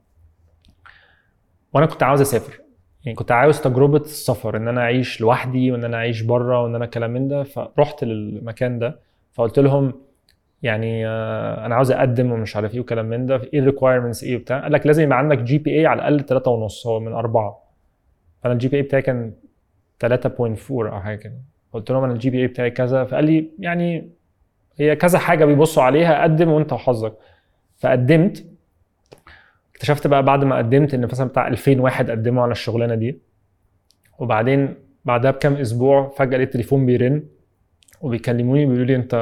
[1.74, 2.61] وأنا كنت عاوز أسافر.
[3.06, 6.86] يعني كنت عاوز تجربة السفر إن أنا أعيش لوحدي وإن أنا أعيش بره وإن أنا
[6.86, 7.44] كلام من ده.
[7.44, 9.00] فرحت للمكان ده
[9.34, 9.94] فقلت لهم
[10.64, 13.42] يعني آه، أنا عاوز أقدم ومش عارف إيه وكلام من ده.
[13.54, 16.88] إيه ال requirements إيه وبتاع؟ قال لك لازم يبقى عندك GPA على الأقل 3 ونص
[16.88, 17.64] هو من أربعة.
[18.44, 19.34] فأنا ال GPA بتاعي كان
[20.00, 21.34] 3.4 أو حاجة كده.
[21.74, 23.04] قلت لهم أنا ال GPA بتاعي كذا.
[23.06, 24.10] فقال لي يعني
[24.80, 27.14] هي كذا حاجة بيبصوا عليها قدم وأنت وحظك.
[27.78, 28.51] فقدمت.
[29.82, 33.20] اكتشفت بقى بعد ما قدمت إن مثلا بتاع 2000 واحد قدموا على الشغلانة دي.
[34.20, 37.24] وبعدين بعدها بكام أسبوع فجأة لقيت التليفون بيرن
[38.02, 39.14] وبيكلموني بيقولوا لي أنت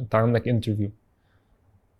[0.00, 0.90] أنت عندك interview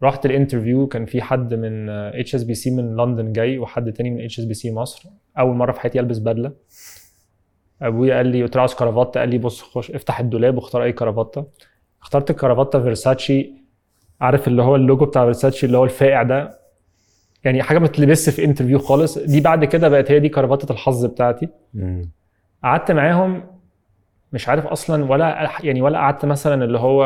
[0.03, 4.73] رحت ال interview كان في حد من HSBC من لندن جاي وحد تاني من HSBC
[4.73, 5.09] مصر.
[5.39, 6.53] أول مرة في حياتي ألبس بدلة.
[7.83, 10.93] أبويا قال لي قلت له عاوز كرافته قال لي بص خش افتح الدولاب واختار أي
[10.93, 11.47] كرافته
[12.03, 13.53] اخترت الكرافته فيرساتشي
[14.21, 16.59] عارف اللي هو اللوجو بتاع فيرساتشي اللي هو الفاقع ده؟
[17.45, 19.19] يعني حاجة ما تلبسش في interview خالص.
[19.19, 21.49] دي بعد كده بقت هي دي كرافته الحظ بتاعتي.
[22.65, 23.43] قعدت معاهم
[24.33, 27.05] مش عارف أصلا ولا يعني ولا قعدت مثلا اللي هو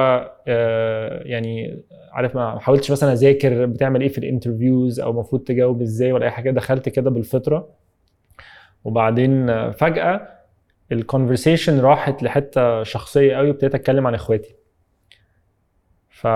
[0.49, 5.83] آه، يعني عارف ما حاولتش مثلا أذاكر بتعمل إيه في ال interviews أو المفروض تجاوب
[5.83, 6.51] إزاي ولا أي حاجة.
[6.51, 7.69] دخلت كده بالفطرة.
[8.85, 10.29] وبعدين فجأة
[10.93, 14.55] ال conversation راحت لحتة شخصية قوي وابتديت أتكلم عن إخواتي.
[16.09, 16.27] ف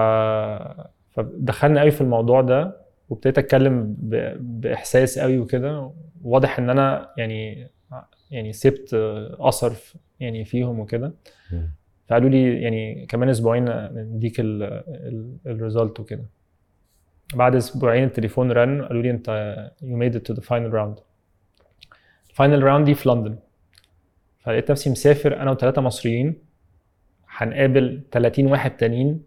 [1.10, 2.85] فدخلنا قوي في الموضوع ده.
[3.08, 3.96] وابتديت اتكلم
[4.40, 5.92] بإحساس قوي وكده
[6.22, 7.68] واضح إن أنا يعني
[8.30, 8.94] يعني سبت
[9.40, 9.74] أثر
[10.20, 11.12] يعني فيهم وكده.
[12.08, 14.36] فقالوا لي يعني كمان أسبوعين نديك
[15.46, 16.24] ال result وكده.
[17.34, 19.28] بعد أسبوعين التليفون رن قالوا لي أنت
[19.82, 20.98] you made it to the final round
[22.30, 23.38] ال final round دي في لندن.
[24.38, 26.34] فلقيت نفسي مسافر أنا وثلاثه مصريين
[27.28, 29.22] هنقابل 30 واحد تانيين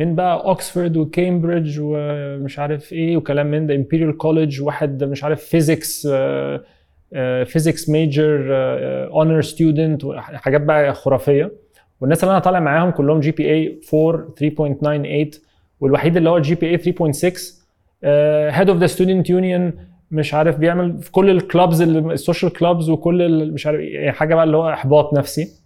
[0.00, 5.44] من بقى اوكسفورد وكامبريدج ومش عارف إيه وكلام من ده Imperial College واحد مش عارف
[5.44, 6.08] physics
[7.44, 8.46] physics major
[9.12, 11.52] honor student حاجات بقى خرافية.
[12.00, 15.38] والناس اللي أنا طالع معاهم كلهم GPA 4 3.98
[15.80, 17.40] والوحيد اللي هو ال GPA 3.6
[18.58, 19.72] head of the student union
[20.10, 24.34] مش عارف بيعمل في كل ال clubs ال social clubs وكل مش عارف إيه، حاجة
[24.34, 25.59] بقى اللي هو إحباط نفسي.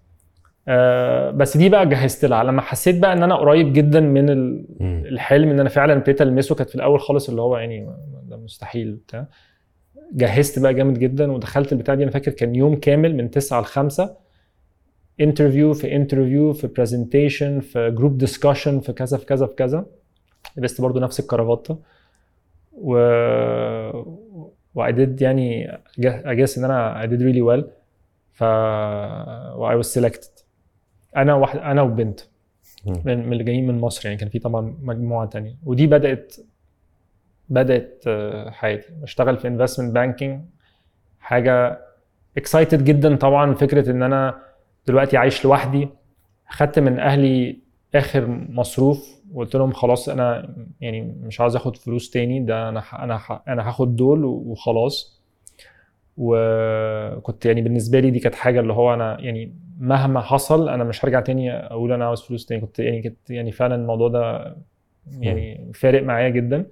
[0.68, 2.44] آه، بس دي بقى جهزت لها.
[2.44, 4.31] لما حسيت بقى إن أنا قريب جدا من.
[4.81, 7.90] الحلم إن أنا فعلا ابتديت ألمسه كانت في الأول خالص اللي هو يعني
[8.22, 9.27] ده مستحيل بتاع.
[10.12, 12.03] جهزت بقى جامد جدا ودخلت البتاع دي.
[12.03, 14.16] أنا فاكر كان يوم كامل من 9 ل 5
[15.20, 19.87] interview في interview في presentation في group discussion في كذا في كذا في كذا.
[20.57, 21.79] لبست برضو نفس الكرافته
[22.72, 22.96] و
[24.74, 27.64] و I did يعني I guess إن أنا I did really well.
[28.33, 28.42] ف
[29.57, 30.43] و I was selected.
[31.16, 32.20] أنا واحد أنا وبنت.
[33.05, 35.57] من اللي جايين من مصر يعني كان في طبعا مجموعة تانية.
[35.64, 36.35] ودي بدات
[37.48, 38.88] بدأت آه، حياتي.
[39.03, 40.40] بشتغل في investment banking
[41.20, 41.81] حاجة
[42.37, 44.42] excited جدا طبعا فكرة إن أنا
[44.87, 45.88] دلوقتي عايش لوحدي.
[46.48, 47.59] خدت من أهلي
[47.94, 49.20] آخر مصروف.
[49.33, 52.40] وقلت لهم خلاص أنا يعني مش عاوز آخد فلوس تاني.
[52.40, 55.13] ده أنا أنا أنا هاخد دول وخلاص.
[56.16, 61.05] وكنت يعني بالنسبة لي دي كانت حاجة اللي هو أنا يعني مهما حصل أنا مش
[61.05, 62.61] هرجع تاني أقول أنا عاوز فلوس تاني.
[62.61, 64.57] كنت يعني كنت يعني فعلا الموضوع ده
[65.18, 66.66] يعني فارق معايا جدا.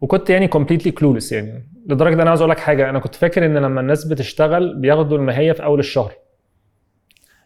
[0.00, 3.46] وكنت يعني كومبليتلي كلولس يعني لدرجة إن أنا عاوز أقول لك حاجة أنا كنت فاكر
[3.46, 6.12] إن لما الناس بتشتغل بياخدوا الماهيه في أول الشهر.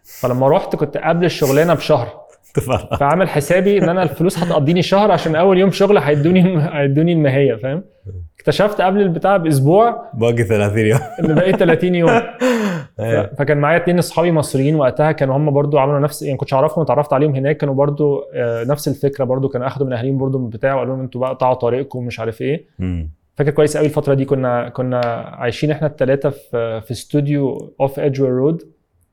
[0.02, 2.25] فلما رحت كنت قبل الشغلانة بشهر.
[2.98, 7.82] فعامل حسابي إن أنا الفلوس هتقضيني شهر عشان أول يوم شغل هيدوني هيدوني الماهيه فاهم
[8.38, 12.10] اكتشفت قبل البتاع بأسبوع باقي 30 يوم إن بقيت 30 يوم
[13.00, 13.32] إيه.
[13.38, 17.12] فكان معايا اتنين أصحابي مصريين وقتها كانوا هم برضو عملوا نفس يعني كنتش أعرفهم اتعرفت
[17.12, 20.74] عليهم هناك كانوا برضو آه، نفس الفكرة برضو كانوا أخدوا من أهاليهم برضو من بتاع
[20.74, 22.66] وقالوا لهم أنتوا بقى قطعوا طريقكم ومش عارف إيه.
[23.34, 25.00] فاكر كويس قوي الفترة دي كنا كنا
[25.38, 28.62] عايشين إحنا الثلاثه في في studio off Edgware Road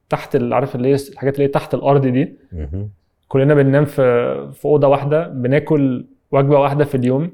[0.10, 2.38] تحت عارف اللي هي الحاجات اللي هي تحت الأرض دي.
[3.34, 7.32] كلنا بننام في في أوضة واحدة بناكل وجبة واحدة في اليوم.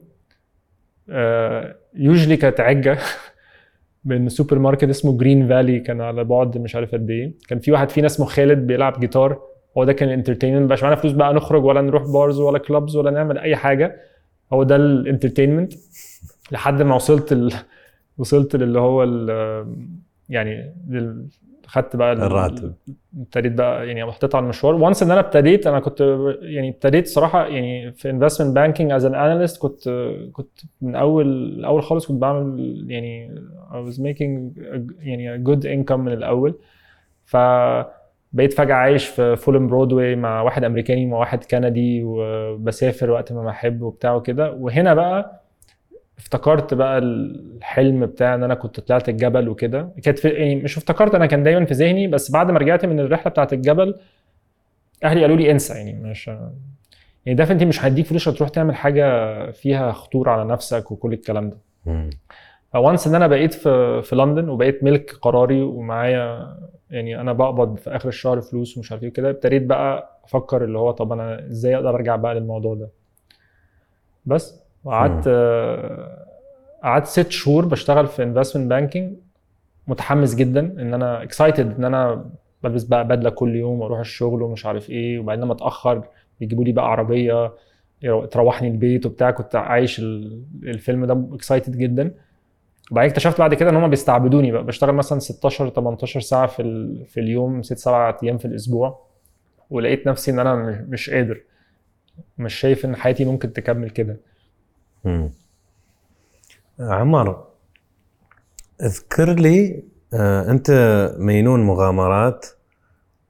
[1.95, 2.97] usually كانت عجة
[4.05, 7.33] من سوبر ماركت اسمه جرين فالي كان على بعد مش عارف قد إيه.
[7.47, 9.41] كان في واحد فينا اسمه خالد بيلعب جيتار.
[9.77, 12.95] هو ده كان ال entertainment مبقاش معانا فلوس بقى نخرج ولا نروح bars ولا clubs
[12.95, 14.01] ولا نعمل أي حاجة.
[14.53, 15.73] هو ده ال entertainment
[16.51, 17.53] لحد ما وصلت ال...
[18.17, 19.29] وصلت للي هو ال...
[20.29, 20.73] يعني.
[21.69, 22.73] خدت بقى ال- الراتب.
[23.19, 24.75] ابتديت بقى يعني حطيت على المشوار.
[24.75, 26.01] و once إن أنا ابتديت أنا كنت
[26.41, 29.89] يعني ابتديت صراحة يعني في investment banking as an analyst كنت
[30.33, 33.35] كنت من أول الأول خالص كنت بعمل يعني
[33.71, 36.55] I was making a- يعني a good income من الأول.
[37.25, 43.43] فبقيت فجأة عايش في Fulham Broadway مع واحد أمريكاني مع واحد كندي وبسافر وقت ما
[43.43, 44.51] بحب وبتاع وكده.
[44.53, 45.38] وهنا بقى
[46.19, 49.89] افتكرت بقى الحلم بتاع إن أنا كنت طلعت الجبل وكده.
[50.03, 52.99] كانت في يعني مش افتكرت أنا كان دايما في ذهني بس بعد ما رجعت من
[52.99, 53.95] الرحلة بتاعت الجبل
[55.03, 56.27] أهلي قالوا لي انسى يعني مش
[57.25, 61.49] يعني definitely مش هيديك فلوس عشان تروح تعمل حاجة فيها خطورة على نفسك وكل الكلام
[61.49, 61.57] ده.
[62.73, 66.55] ف once إن أنا بقيت في في لندن وبقيت ملك قراري ومعايا
[66.89, 70.77] يعني أنا بقبض في آخر الشهر فلوس ومش عارف إيه وكده ابتديت بقى أفكر اللي
[70.79, 72.89] هو طب أنا إزاي أقدر أرجع بقى للموضوع ده.
[74.25, 76.25] بس وقعدت آه،
[76.83, 79.13] قعدت ست شهور بشتغل في investment banking
[79.87, 82.29] متحمس جدا إن أنا excited إن أنا
[82.63, 85.19] بلبس بقى بدلة كل يوم وأروح الشغل ومش عارف إيه.
[85.19, 86.03] وبعدين لما اتأخر
[86.41, 87.53] يجيبوا لي بقى عربية
[88.31, 89.31] تروحني البيت وبتاع.
[89.31, 92.11] كنت عايش ال- الفيلم ده excited جدا.
[92.91, 94.63] وبعدين اكتشفت بعد كده إن هم بيستعبدوني بقى.
[94.63, 99.05] بشتغل مثلا 16 18 ساعة في ال- في اليوم 6 7 أيام في الأسبوع.
[99.69, 101.41] ولقيت نفسي إن أنا مش قادر.
[102.37, 104.17] مش شايف إن حياتي ممكن تكمل كده.
[105.05, 105.31] مم.
[106.79, 107.43] عمر
[108.81, 109.83] اذكر لي
[110.13, 110.71] آه، انت
[111.17, 112.45] مينون مغامرات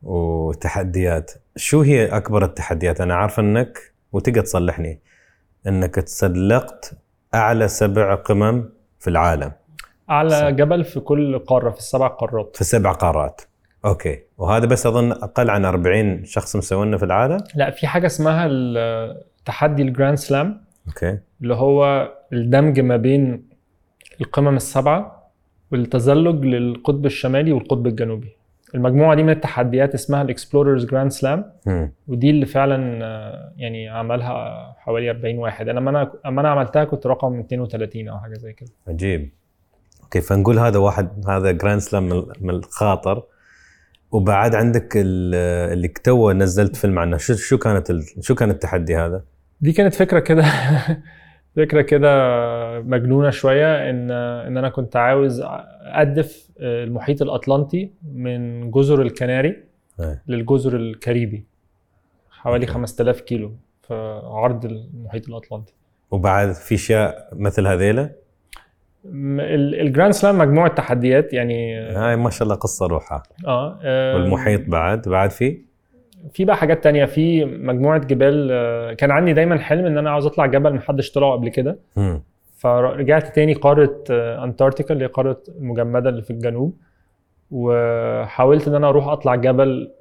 [0.04, 1.32] وتحديات.
[1.56, 5.00] شو هي أكبر التحديات؟ أنا عارف إنك وتقدر تصلحني
[5.68, 6.94] إنك تسلقت
[7.34, 8.70] أعلى سبع قمم
[9.00, 9.52] في العالم.
[10.10, 10.50] أعلى صح.
[10.50, 12.58] جبل في كل قارة في السبع قارات.
[12.58, 13.42] في سبع قارات.
[13.86, 14.20] Okay.
[14.38, 18.48] وهذا بس أظن أقل عن 40 شخص مسوينه في العالم؟ لا في حاجة اسمها
[19.46, 20.69] تحدي ال Grand Slam.
[20.88, 21.18] Okay.
[21.42, 23.50] اللي هو الدمج ما بين
[24.22, 25.32] القمم السبعة
[25.72, 28.36] والتزلج للقطب الشمالي والقطب الجنوبي.
[28.76, 31.52] المجموعة دي من التحديات اسمها ال Explorers Grand Slam.
[32.08, 35.70] ودي اللي فعلا آه، يعني عملها حوالي 40 واحد.
[35.70, 38.70] أنا لما أنا أنا عملتها كنت رقم 32 أو حاجة زي كده.
[38.88, 39.30] عجيب.
[40.04, 42.04] Okay فنقول هذا واحد هذا Grand Slam
[42.42, 43.24] من- الخاطر.
[44.12, 45.36] وبعد عندك ال-
[45.74, 47.18] اللي تو نزلت فيلم عنه.
[47.18, 49.24] شو شو كانت شو كان التحدي هذا؟
[49.62, 50.44] دي كانت فكرة كده
[51.56, 52.10] فكرة كده
[52.82, 55.42] مجنونة شوية إن إن أنا كنت عاوز
[55.82, 59.64] اقدف المحيط الأطلنطي من جزر الكناري.
[60.28, 61.46] للجزر الكاريبي
[62.32, 62.74] حوالي Okay.
[62.74, 63.54] 5000 كيلو
[63.88, 65.74] في عرض المحيط الأطلنطي
[66.12, 67.68] وبعد في أشياء مثل
[69.06, 74.70] ال- الجراند سلام مجموعة تحديات يعني هاي ما شاء الله قصة روحها آه آه، والمحيط
[74.70, 75.62] بعد بعد في
[76.34, 77.06] في بقى حاجات تانية.
[77.06, 81.32] في مجموعة جبال آه، كان عندي دايما حلم إن أنا عاوز أطلع جبل محدش طلعه
[81.32, 81.80] قبل كده.
[82.58, 86.78] فرجعت تاني قارة آه، أنتاركتيكا اللي هي قارة المجمدة اللي في الجنوب
[87.52, 89.92] وحاولت إن أنا أروح أطلع جبل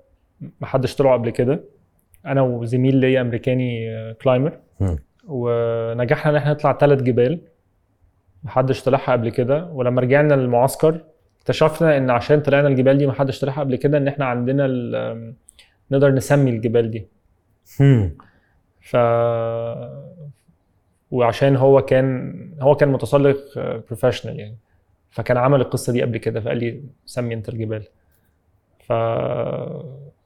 [0.61, 1.61] محدش طلعه قبل كده.
[2.27, 4.99] أنا وزميل ليا أمريكاني آه، climber مم.
[5.29, 7.39] ونجحنا إن إحنا نطلع ثلاث جبال
[8.45, 9.65] محدش طلعها قبل كده.
[9.73, 11.01] ولما رجعنا للمعسكر
[11.41, 14.67] اكتشفنا إن عشان طلعنا الجبال دي محدش طلعها قبل كده إن إحنا عندنا
[15.91, 17.07] نقدر نسمي الجبال دي
[17.81, 18.17] مم.
[18.81, 18.97] ف
[21.11, 24.57] وعشان هو كان هو كان متسلق professional يعني
[25.11, 27.83] فكان عمل القصة دي قبل كده فقال لي سمي أنت الجبال
[28.87, 28.93] ف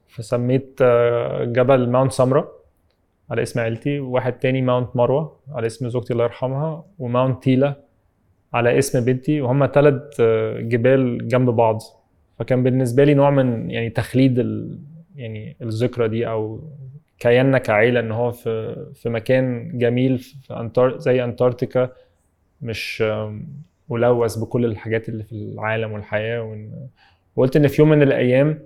[0.07, 2.51] فسميت آه، جبل Mount سمرة
[3.29, 7.75] على اسم عيلتي وواحد تاني Mount مروة على اسم زوجتي الله يرحمها و Mount تيلا
[8.53, 10.21] على اسم بنتي وهم ثلاث
[10.59, 11.81] جبال جنب بعض
[12.39, 14.39] فكان بالنسبة لي نوع من يعني تخليد.
[15.15, 16.59] يعني الذكرى دي أو
[17.19, 21.89] كياننا كعيلة إن هو في في مكان جميل في أنتار زي أنتاركتيكا
[22.61, 23.03] مش
[23.89, 26.87] ملوث بكل الحاجات اللي في العالم والحياة وإن
[27.35, 28.59] وقلت إن في يوم من الأيام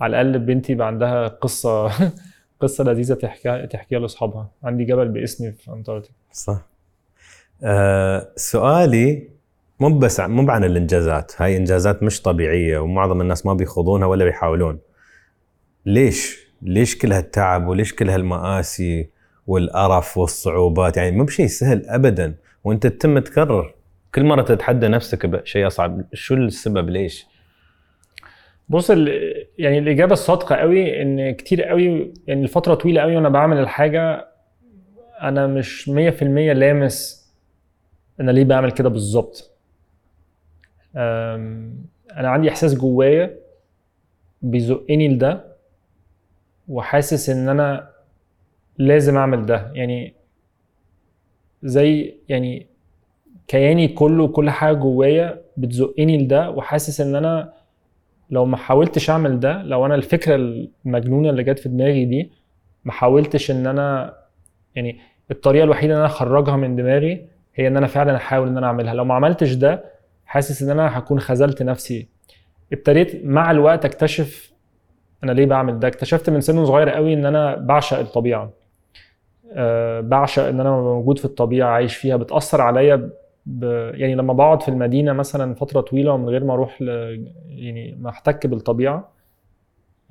[0.00, 1.90] على الأقل بنتي يبقى عندها قصة
[2.60, 4.50] قصة لذيذة تحكيها تحكيها لأصحابها.
[4.64, 6.14] عندي جبل باسمي في أنتاركتيكا.
[6.32, 6.66] صح.
[7.62, 9.28] آه سؤالي
[9.80, 11.32] مو بس مو عن الإنجازات.
[11.38, 14.78] هاي إنجازات مش طبيعية ومعظم الناس ما بيخوضونها ولا بيحاولون.
[15.86, 19.08] ليش؟ ليش كل هالتعب وليش كل هالمآسي
[19.46, 22.34] والقرف والصعوبات؟ يعني مو بشيء سهل ابدا
[22.64, 23.74] وأنت تتم تكرر.
[24.14, 27.26] كل مرة تتحدى نفسك بشيء أصعب شو السبب؟ ليش؟
[28.68, 28.90] بص
[29.58, 34.28] يعني الإجابة الصادقة قوي إن كتير قوي يعني لفتره طويلة قوي وأنا بعمل الحاجة
[35.22, 37.26] أنا مش 100% لامس
[38.20, 39.50] أنا ليه بعمل كده بالظبط.
[40.96, 43.36] أنا عندي إحساس جوايا
[44.42, 45.55] بيزقني لده.
[46.68, 47.90] وحاسس إن أنا
[48.78, 49.72] لازم أعمل ده.
[49.74, 50.14] يعني
[51.62, 52.66] زي يعني
[53.48, 57.52] كياني كله كل حاجة جوايا بتزقني لده وحاسس إن أنا
[58.30, 60.34] لو ما حاولتش أعمل ده لو أنا الفكرة
[60.84, 62.30] المجنونة اللي جت في دماغي دي
[62.84, 64.16] ما حاولتش إن أنا
[64.74, 64.98] يعني
[65.30, 68.94] الطريقة الوحيدة إن أنا أخرجها من دماغي هي إن أنا فعلا أحاول إن أنا أعملها.
[68.94, 69.84] لو ما عملتش ده
[70.26, 72.08] حاسس إن أنا هكون خذلت نفسي.
[72.72, 74.52] ابتديت مع الوقت أكتشف
[75.30, 78.50] أنا ليه بعمل ده؟ اكتشفت من سن صغير قوي ان أنا بعشق الطبيعة.
[79.52, 82.16] أه بعشق ان أنا موجود في الطبيعة عايش فيها.
[82.16, 83.10] بتأثر عليا
[83.46, 83.64] ب...
[83.94, 86.88] يعني لما بقعد في المدينة مثلا فترة طويلة ومن غير ما أروح ل...
[87.48, 89.12] يعني ما أحتك بالطبيعة.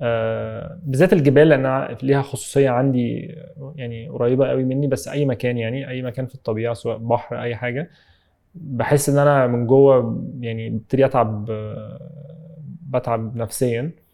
[0.00, 3.34] آه، بالذات الجبال لأنها ليها خصوصية عندي
[3.76, 4.86] يعني قريبة قوي مني.
[4.86, 7.90] بس أي مكان يعني أي مكان في الطبيعة سواء بحر أي حاجة
[8.54, 12.00] بحس إن أنا من جوه يعني ببتدي أتعب آه،
[12.88, 13.80] بتعب نفسيا.
[13.82, 14.05] آه،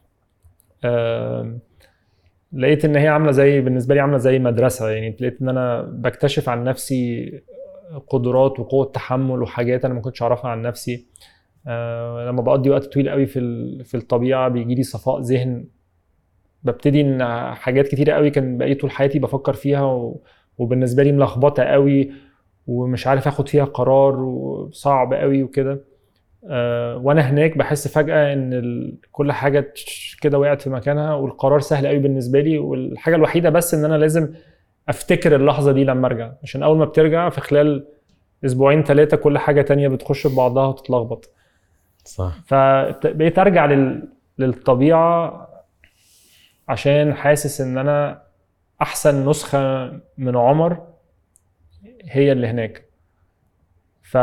[2.53, 4.91] لقيت إن هي عاملة زي بالنسبة لي عاملة زي مدرسة.
[4.91, 7.33] يعني لقيت إن أنا بكتشف عن نفسي
[8.09, 11.07] قدرات وقوة تحمل وحاجات أنا ما كنتش أعرفها عن نفسي.
[11.67, 13.41] آه، لما بقضي وقت طويل قوي في
[13.85, 15.65] في الطبيعة بيجي لي صفاء ذهن.
[16.63, 17.25] ببتدي إن
[17.55, 20.13] حاجات كتيرة قوي كان بقيت طول حياتي بفكر فيها.
[20.59, 22.13] وبالنسبة لي ملخبطة قوي
[22.67, 25.92] ومش عارف آخد فيها قرار وصعب قوي وكده.
[26.43, 28.99] وأنا هناك بحس فجأة إن.
[29.13, 29.75] كل حاجة
[30.21, 34.35] كده وقعت في مكانها والقرار سهل قوي بالنسبة لي والحاجة الوحيدة بس إن أنا لازم
[34.89, 36.33] أفتكر اللحظة دي لما أرجع.
[36.43, 37.87] عشان أول ما بترجع في خلال
[38.45, 41.31] أسبوعين ثلاثة كل حاجة تانية بتخش في بعضها وتتلخبط.
[42.05, 42.33] صح.
[42.47, 44.09] فبقيت أرجع لل...
[44.39, 45.49] للطبيعة
[46.69, 48.23] عشان حاسس إن أنا
[48.83, 50.87] أحسن نسخة من عمر
[52.05, 52.85] هي اللي هناك.
[54.03, 54.17] ف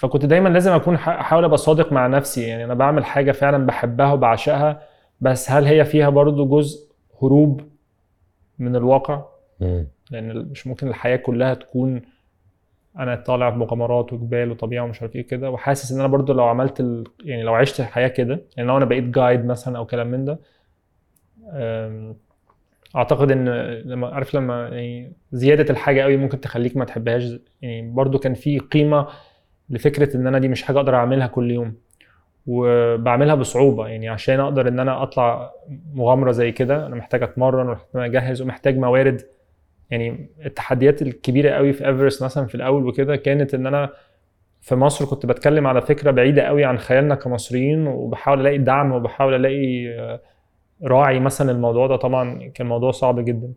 [0.00, 2.42] فكنت دايما لازم أكون أحاول أبقى صادق مع نفسي.
[2.42, 4.82] يعني أنا بعمل حاجة فعلا بحبها وبعشقها
[5.20, 6.90] بس هل هي فيها برضو جزء
[7.22, 7.60] هروب
[8.58, 9.22] من الواقع؟
[9.60, 9.86] مم.
[10.10, 12.02] لأن مش ممكن الحياة كلها تكون
[12.98, 15.50] أنا طالع بمغامرات وجبال وطبيعة ومش عارف إيه كده.
[15.50, 17.04] وحاسس إن أنا برضو لو عملت ال...
[17.24, 20.38] يعني لو عشت الحياة كده يعني لو أنا بقيت جايد مثلا أو كلام من ده
[22.96, 23.48] أعتقد إن
[23.84, 27.38] لما عارف لما يعني زيادة الحاجة قوي ممكن تخليك ما تحبهاش.
[27.62, 29.06] يعني برضو كان في قيمة
[29.70, 31.74] لفكرة إن أنا دي مش حاجة أقدر أعملها كل يوم
[32.46, 33.88] وبعملها بصعوبة.
[33.88, 35.52] يعني عشان أقدر إن أنا أطلع
[35.94, 39.22] مغامرة زي كده أنا محتاج أتمرن ومحتاج أجهز ومحتاج موارد.
[39.90, 43.90] يعني التحديات الكبيرة قوي في ايفرست مثلا في الأول وكده كانت إن أنا
[44.60, 49.34] في مصر كنت بتكلم على فكرة بعيدة قوي عن خيالنا كمصريين وبحاول ألاقي دعم وبحاول
[49.34, 50.20] ألاقي آه،
[50.84, 51.96] راعي مثلا الموضوع ده.
[51.96, 53.52] طبعا كان موضوع صعب جدا.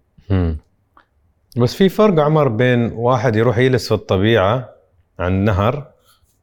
[1.57, 4.69] بس في فرق عمر بين واحد يروح يجلس في الطبيعة
[5.19, 5.92] عند نهر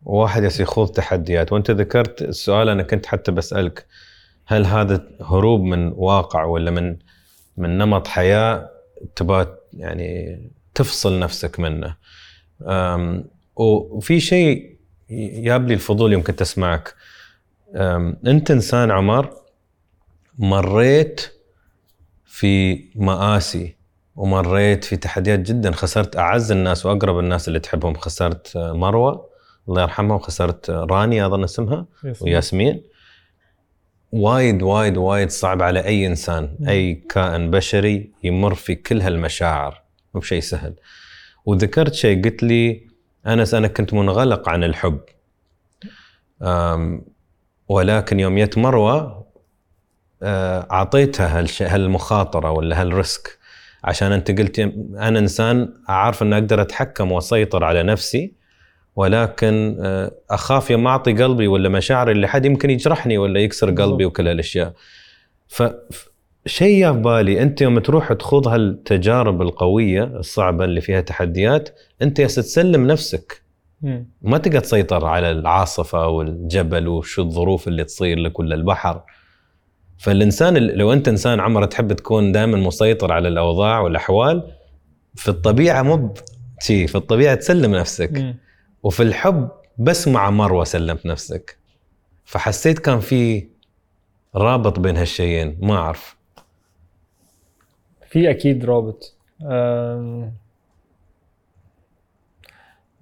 [0.03, 1.53] وواحد يخوض تحديات.
[1.53, 3.87] وانت ذكرت السؤال أنا كنت حتى بسألك
[4.47, 6.97] هل هذا هروب من واقع ولا من
[7.57, 8.71] من نمط حياة
[9.17, 10.41] تبغى يعني
[10.75, 11.97] تفصل نفسك منه؟
[13.57, 14.77] وفي شيء
[15.43, 16.95] جاب لي الفضول يمكن تسمعك
[18.27, 19.35] أنت إنسان عمر
[20.39, 21.21] مريت
[22.25, 23.77] في مآسي
[24.17, 29.30] ومريت في تحديات جدا خسرت أعز الناس وأقرب الناس اللي تحبهم خسرت مروة.
[29.71, 31.87] الله يرحمها وخسرت رانيا أظن اسمها
[32.21, 32.83] وياسمين.
[34.13, 39.83] وايد وايد وايد صعب على أي إنسان أي كائن بشري يمر في كل هالمشاعر.
[40.15, 40.75] مو بشيء سهل.
[41.45, 42.87] وذكرت شيء قلت لي
[43.27, 45.01] أنس أنا كنت منغلق عن الحب.
[47.69, 49.27] ولكن يوم جت مروة
[50.23, 53.39] آه، أعطيتها هالمخاطرة ولا هالريسك.
[53.85, 58.40] عشان أنت قلت أنا إنسان أعرف ان أقدر أتحكم وأسيطر على نفسي
[58.97, 64.29] ولكن آه، أخاف يوم اعطي قلبي ولا مشاعري لحد يمكن يجرحني ولا يكسر قلبي وكل
[64.29, 64.73] هالأشياء.
[65.49, 65.63] ف
[66.47, 72.27] شيء يا بالي أنت يوم تروح تخوض هالتجارب القوية الصعبة اللي فيها تحديات أنت يا
[72.27, 73.43] تسلم نفسك.
[74.23, 79.03] ما تقدر تسيطر على العاصفة والجبل وشو الظروف اللي تصير لك ولا البحر.
[79.99, 84.43] فالإنسان لو أنت إنسان عمره تحب تكون دائما مسيطر على الأوضاع والأحوال
[85.15, 86.15] في الطبيعة مو
[86.63, 88.37] في الطبيعة تسلم نفسك.
[88.83, 91.59] وفي الحب بس مع مروة سلمت نفسك.
[92.25, 93.49] فحسيت كان في
[94.35, 96.17] رابط بين هالشيئين ما أعرف.
[98.09, 99.17] في أكيد رابط.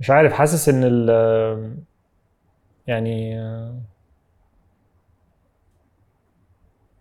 [0.01, 1.79] مش عارف حاسس إن ال
[2.87, 3.41] يعني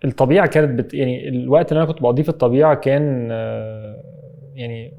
[0.05, 3.29] الطبيعة كانت بت يعني الوقت اللي أنا كنت بقضيه في الطبيعة كان
[4.55, 4.93] يعني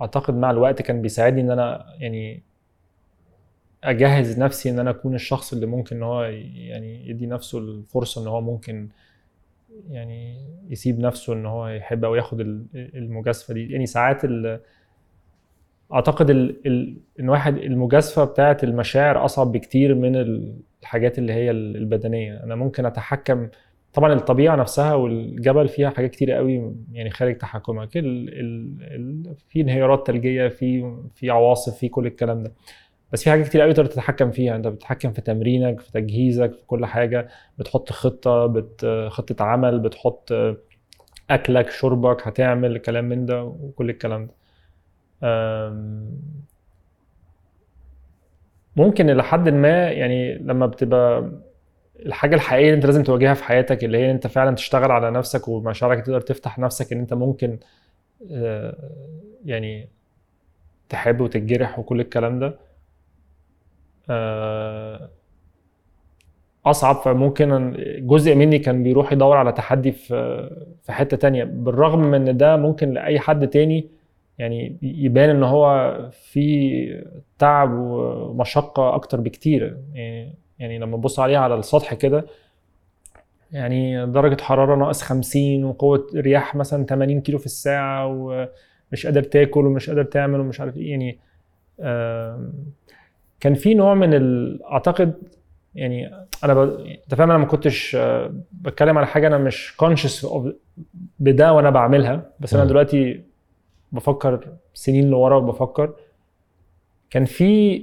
[0.00, 2.42] أعتقد مع الوقت كان بيساعدني إن أنا يعني
[3.90, 6.22] أجهز نفسي إن أنا أكون الشخص اللي ممكن إن هو
[6.54, 8.88] يعني يدي نفسه الفرصة إن هو ممكن
[9.90, 10.36] يعني
[10.68, 12.40] يسيب نفسه إن هو يحب أو ياخد
[12.74, 13.72] المجازفة دي.
[13.72, 14.22] يعني ساعات
[15.92, 16.66] أعتقد ال...
[16.66, 16.96] ال...
[17.20, 20.16] إن واحد المجازفة بتاعه المشاعر أصعب بكتير من
[20.82, 22.44] الحاجات اللي هي البدنية.
[22.44, 23.48] أنا ممكن أتحكم
[23.94, 27.96] طبعا الطبيعة نفسها والجبل فيها حاجات كتير قوي يعني خارج تحكمك.
[27.96, 28.28] ال...
[28.40, 28.76] ال...
[28.82, 29.34] ال...
[29.48, 32.52] في انهيارات ثلجيه في في عواصف في كل الكلام ده.
[33.12, 34.56] بس في حاجات كتير قوي تقدر تتحكم فيها.
[34.56, 37.28] انت بتتحكم في تمرينك في تجهيزك في كل حاجة.
[37.58, 39.06] بتحط خطة بت...
[39.08, 40.32] خطة عمل بتحط
[41.30, 44.34] أكلك شربك هتعمل كلام من ده وكل الكلام ده.
[48.76, 51.30] ممكن إلى حد ما يعني لما بتبقى
[52.06, 55.48] الحاجة الحقيقية اللي أنت لازم تواجهها في حياتك اللي هي أنت فعلا تشتغل على نفسك
[55.48, 57.58] ومشاعرك تقدر تفتح نفسك إن أنت ممكن
[58.32, 58.76] آه،
[59.44, 59.88] يعني
[60.88, 62.58] تحب وتتجرح وكل الكلام ده.
[66.66, 70.48] أصعب فممكن جزء مني كان بيروح يدور على تحدي في
[70.82, 71.44] في حتة تانية.
[71.44, 73.88] بالرغم من إن ده ممكن لأي حد تاني
[74.38, 77.04] يعني يبان إن هو في
[77.38, 79.78] تعب ومشقة أكتر بكتير.
[79.94, 82.26] يعني يعني لما تبص عليها على السطح كده
[83.52, 89.66] يعني درجة حرارة ناقص 50 وقوة رياح مثلا 80 كيلو في الساعة ومش قادر تاكل
[89.66, 91.18] ومش قادر تعمل ومش عارف إيه يعني
[93.40, 94.62] كان في نوع من ال...
[94.64, 95.14] أعتقد
[95.74, 96.10] يعني
[96.44, 96.58] أنا ب...
[97.04, 97.96] أنت فاهم أنا ما كنتش
[98.52, 100.26] بتكلم على حاجة أنا مش كونشس
[101.18, 103.22] بده وأنا بعملها بس أنا دلوقتي
[103.92, 105.94] بفكر سنين لورا وبفكر.
[107.10, 107.82] كان في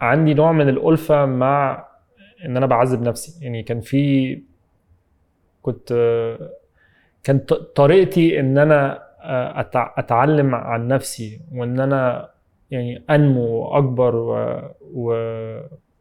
[0.00, 1.88] عندي نوع من الألفة مع
[2.44, 4.42] إن أنا بعذب نفسي يعني كان في
[5.62, 5.92] كنت
[7.24, 9.02] كانت طريقتي إن أنا
[9.98, 12.30] أتعلم عن نفسي وإن أنا
[12.70, 14.32] يعني أنمو وأكبر و...
[14.94, 15.12] و...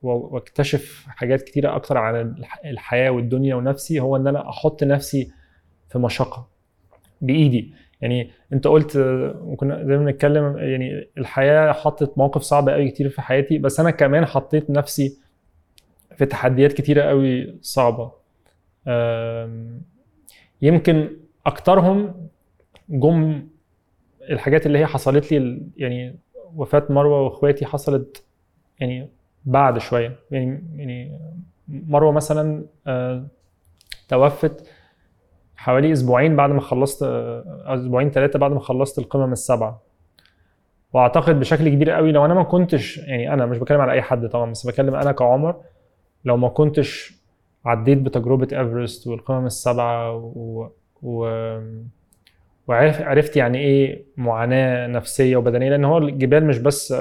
[0.01, 5.31] واكتشف حاجات كتيرة أكتر عن الحياة والدنيا ونفسي هو إن أنا أحط نفسي
[5.89, 6.47] في مشقة
[7.21, 7.73] بإيدي.
[8.01, 8.95] يعني أنت قلت
[9.41, 13.91] وكنا زي ما بنتكلم يعني الحياة حطت مواقف صعبة قوي كتير في حياتي بس أنا
[13.91, 15.17] كمان حطيت نفسي
[16.15, 18.11] في تحديات كتيرة قوي صعبة.
[20.61, 21.09] يمكن
[21.45, 22.27] أكترهم
[22.89, 23.47] جم
[24.29, 26.15] الحاجات اللي هي حصلت لي يعني
[26.55, 28.23] وفاة مروة وإخواتي حصلت
[28.79, 29.09] يعني
[29.45, 30.15] بعد شوية.
[30.31, 31.19] يعني يعني
[31.67, 33.27] مروة مثلا آه،
[34.07, 34.67] توفت
[35.55, 39.81] حوالي أسبوعين بعد ما خلصت آه، أسبوعين ثلاثة بعد ما خلصت القمم السبعة.
[40.93, 44.27] وأعتقد بشكل كبير قوي لو أنا ما كنتش يعني أنا مش بتكلم على أي حد
[44.27, 45.55] طبعا بس بتكلم أنا كعمر
[46.25, 47.17] لو ما كنتش
[47.65, 50.69] عديت بتجربة إيفرست والقمم السبعة و,
[51.01, 51.27] و...
[52.67, 56.93] وعرف عرفت يعني إيه معاناة نفسية وبدنية لأن هو الجبال مش بس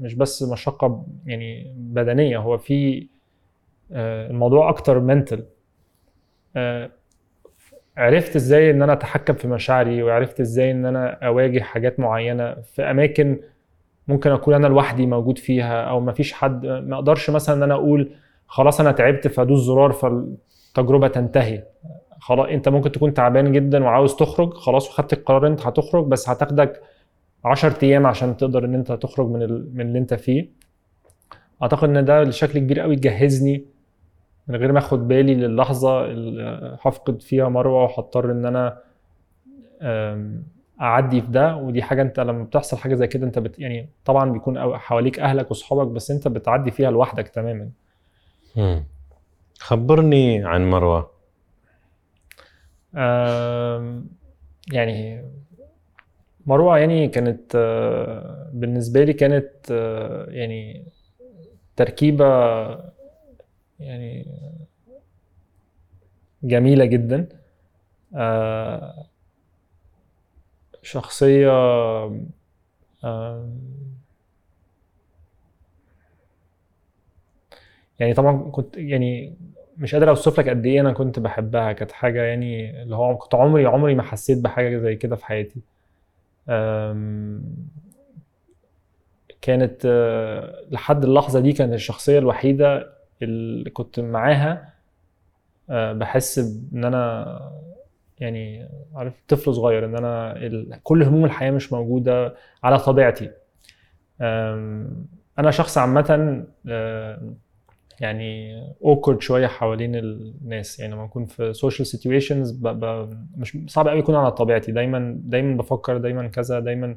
[0.00, 3.06] مش بس مشقة يعني بدنية هو في
[3.92, 5.44] آه، الموضوع أكتر منتل
[7.96, 12.82] عرفت إزاي إن أنا أتحكم في مشاعري وعرفت إزاي إن أنا أواجه حاجات معينة في
[12.82, 13.40] أماكن
[14.08, 17.74] ممكن أكون أنا لوحدي موجود فيها أو ما فيش حد ما أقدرش مثلا إن أنا
[17.74, 18.12] أقول
[18.46, 21.62] خلاص أنا تعبت فأدوس زرار فالتجربة تنتهي.
[22.22, 26.82] خلاص انت ممكن تكون تعبان جدا وعاوز تخرج خلاص وخدت القرار انت هتخرج بس هتاخدك
[27.44, 29.70] 10 أيام عشان تقدر إن انت تخرج من ال...
[29.74, 30.48] من اللي انت فيه.
[31.62, 33.64] أعتقد إن ده بشكل كبير قوي جهزني
[34.48, 38.78] من غير ما أخد بالي للحظة اللي هفقد فيها مروة وهضطر إن أنا
[40.80, 41.56] أعدي في ده.
[41.56, 45.50] ودي حاجة أنت لما بتحصل حاجة زي كده أنت بت يعني طبعا بيكون حواليك أهلك
[45.50, 47.70] واصحابك بس أنت بتعدي فيها لوحدك تماما.
[49.58, 51.11] خبرني عن مروة.
[54.72, 55.22] يعني
[56.46, 60.84] مروة يعني كانت آه، بالنسبة لي كانت آه، يعني
[61.76, 62.24] تركيبة
[63.80, 64.26] يعني
[66.42, 67.28] جميلة جدا.
[68.14, 69.06] آه،
[70.82, 71.50] شخصية
[78.00, 79.36] يعني طبعا كنت يعني
[79.78, 83.34] مش قادر أوصف لك قد إيه أنا كنت بحبها كانت حاجة يعني اللي هو كنت
[83.34, 85.60] عمري عمري ما حسيت بحاجة زي كده في حياتي.
[89.42, 92.92] كانت آه، لحد اللحظة دي كانت الشخصية الوحيدة
[93.22, 94.72] اللي كنت معاها
[95.70, 96.38] آه، بحس
[96.74, 97.52] إن أنا
[98.18, 103.30] يعني عارف طفل صغير إن أنا كل هموم الحياة مش موجودة على طبيعتي.
[105.38, 106.44] أنا شخص عامة
[108.02, 110.80] يعني awkward شوية حوالين الناس.
[110.80, 112.60] يعني لما أكون في social situations
[113.36, 114.72] مش صعب قوي يكون على طبيعتي.
[114.72, 116.96] دايما دايما بفكر دايما كذا دايما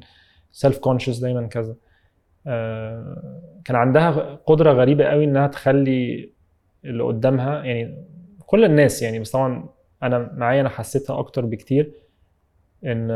[0.52, 1.76] self conscious دايما كذا.
[2.46, 4.10] آه، كان عندها
[4.46, 6.30] قدرة غريبة قوي إنها تخلي
[6.84, 8.04] اللي قدامها يعني
[8.46, 9.68] كل الناس يعني بس طبعا
[10.02, 11.92] أنا معايا أنا حسيتها أكتر بكتير
[12.84, 13.10] إن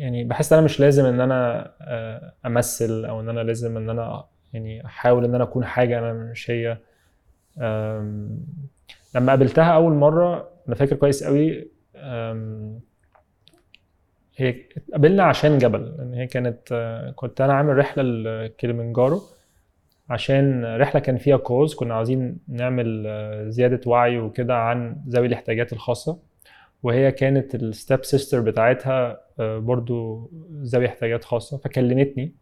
[0.00, 3.90] يعني بحس إن أنا مش لازم إن أنا آه، أمثل أو إن أنا لازم إن
[3.90, 6.78] أنا يعني أحاول إن أنا أكون حاجة أنا مش هي.
[9.14, 11.70] لما قابلتها أول مرة أنا فاكر كويس قوي
[14.36, 14.54] هي
[14.92, 19.22] قابلنا عشان جبل لأن هي كانت آه، كنت أنا عامل رحلة لكليمنجارو
[20.10, 25.72] عشان رحلة كان فيها كوز كنا عايزين نعمل آه، زيادة وعي وكده عن ذوي الاحتياجات
[25.72, 26.18] الخاصة.
[26.82, 30.30] وهي كانت ال step sister بتاعتها آه، برضو
[30.62, 32.32] ذوي احتياجات خاصة فكلمتني.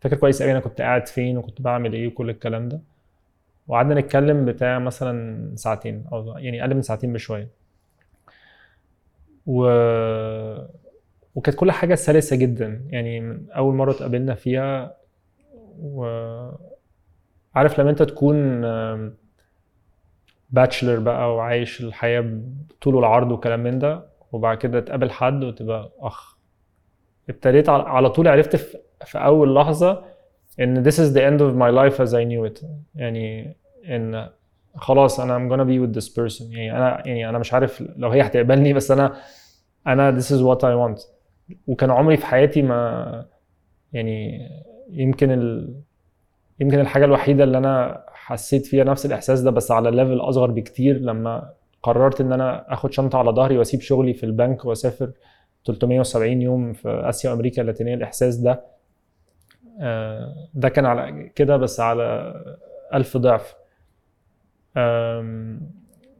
[0.00, 2.80] فاكر كويس قوي أنا كنت قاعد فين وكنت بعمل إيه وكل الكلام ده.
[3.68, 7.48] وقعدنا نتكلم بتاع مثلا ساعتين أو يعني أقل من ساعتين بشوية.
[9.46, 9.66] و
[11.34, 14.96] وكانت كل حاجة سلسة جدا يعني من أول مرة اتقابلنا فيها.
[15.80, 16.04] و
[17.54, 18.64] عارف لما أنت تكون
[20.54, 22.40] باتشلر بقى وعايش الحياة
[22.80, 26.36] طول العرض وكلام من ده وبعد كده تقابل حد وتبقى أخ.
[27.28, 28.56] ابتديت على طول عرفت
[29.04, 30.04] في أول لحظة
[30.60, 32.64] إن this is the end of my life as I knew it.
[32.94, 33.56] يعني
[33.88, 34.28] إن
[34.76, 36.42] خلاص أنا I'm gonna be with this person.
[36.42, 39.16] يعني أنا يعني أنا مش عارف لو هي هتقبلني بس أنا
[39.86, 41.06] أنا this is what I want.
[41.66, 43.24] وكان عمري في حياتي ما
[43.92, 44.48] يعني
[44.90, 45.74] يمكن ال...
[46.60, 50.98] يمكن الحاجة الوحيدة اللي أنا حسيت فيها نفس الإحساس ده بس على level أصغر بكتير.
[51.00, 51.50] لما
[51.82, 55.10] قررت إن أنا آخد شنطة على ظهري وأسيب شغلي في البنك وأسافر
[55.66, 58.60] 370 يوم في آسيا وأمريكا اللاتينية الإحساس ده
[59.80, 62.34] آه، ده كان على كده بس على
[62.94, 63.54] ألف ضعف.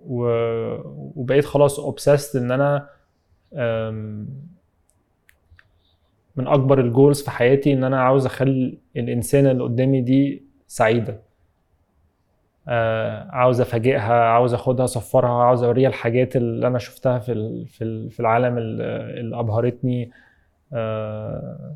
[0.07, 2.89] وبقيت خلاص obsessed إن أنا
[6.37, 11.21] من أكبر ال goals في حياتي إن أنا عاوز أخلي الانسانه اللي قدامي دي سعيدة.
[13.31, 17.65] عاوز أفاجئها عاوز أخدها أسفرها عاوز أوريها الحاجات اللي أنا شفتها في
[18.11, 20.11] في العالم اللي أبهرتني.
[20.73, 21.75] آه،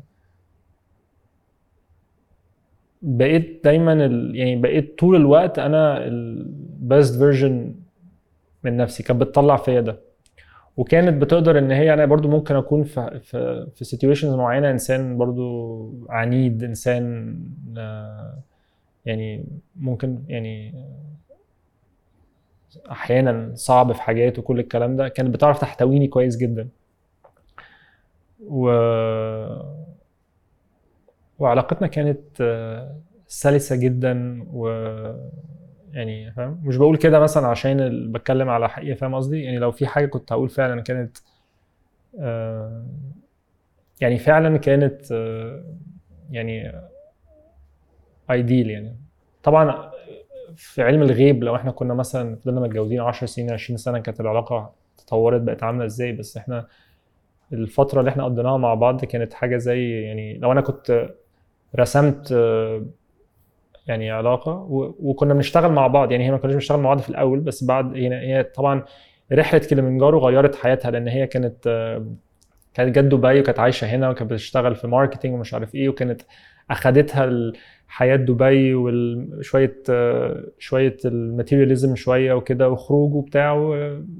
[3.01, 3.93] بقيت دايما
[4.33, 7.75] يعني بقيت طول الوقت أنا ال best version
[8.63, 9.03] من نفسي.
[9.03, 9.99] كانت بتطلع فيا ده.
[10.77, 16.07] وكانت بتقدر إن هي أنا برضو ممكن أكون في في في سيتويشنز معينة إنسان برضو
[16.09, 17.35] عنيد إنسان
[17.77, 18.39] آه
[19.09, 19.45] يعني
[19.75, 20.73] ممكن يعني
[22.91, 25.07] أحيانا صعب في حاجات وكل الكلام ده.
[25.07, 26.69] كانت بتعرف تحتويني كويس جدا.
[28.47, 28.69] و
[31.39, 32.19] وعلاقتنا كانت
[33.27, 34.67] سلسة جدا و
[35.93, 39.87] يعني فاهم؟ مش بقول كده مثلا عشان بتكلم على حقيقة فاهم قصدي؟ يعني لو في
[39.87, 41.17] حاجة كنت هقول فعلا كانت
[42.19, 42.85] آه،
[44.01, 45.63] يعني فعلا كانت آه،
[46.31, 46.71] يعني
[48.31, 48.95] ايديل يعني.
[49.43, 49.91] طبعا
[50.55, 54.73] في علم الغيب لو إحنا كنا مثلا فضلنا متجوزين 10 سنين 20 سنة كانت العلاقة
[54.97, 56.67] تطورت بقت عاملة إزاي؟ بس إحنا
[57.53, 61.09] الفترة اللي إحنا قضيناها مع بعض كانت حاجة زي يعني لو أنا كنت
[61.79, 62.31] رسمت
[63.87, 64.67] يعني علاقة
[64.99, 66.11] وكنا بنشتغل مع بعض.
[66.11, 68.83] يعني هي ما كناش بنشتغل مع بعض في الأول بس بعد هي هي طبعا
[69.33, 71.63] رحلة كليمنجارو غيرت حياتها لأن هي كانت
[72.73, 76.21] كانت جت دبي وكانت عايشة هنا وكانت بتشتغل في marketing ومش عارف إيه وكانت
[76.71, 77.53] أخدتها ال-
[77.91, 79.81] حياة دبي وشويه
[80.59, 83.51] شوية ال materialism شوية وكده وخروج وبتاع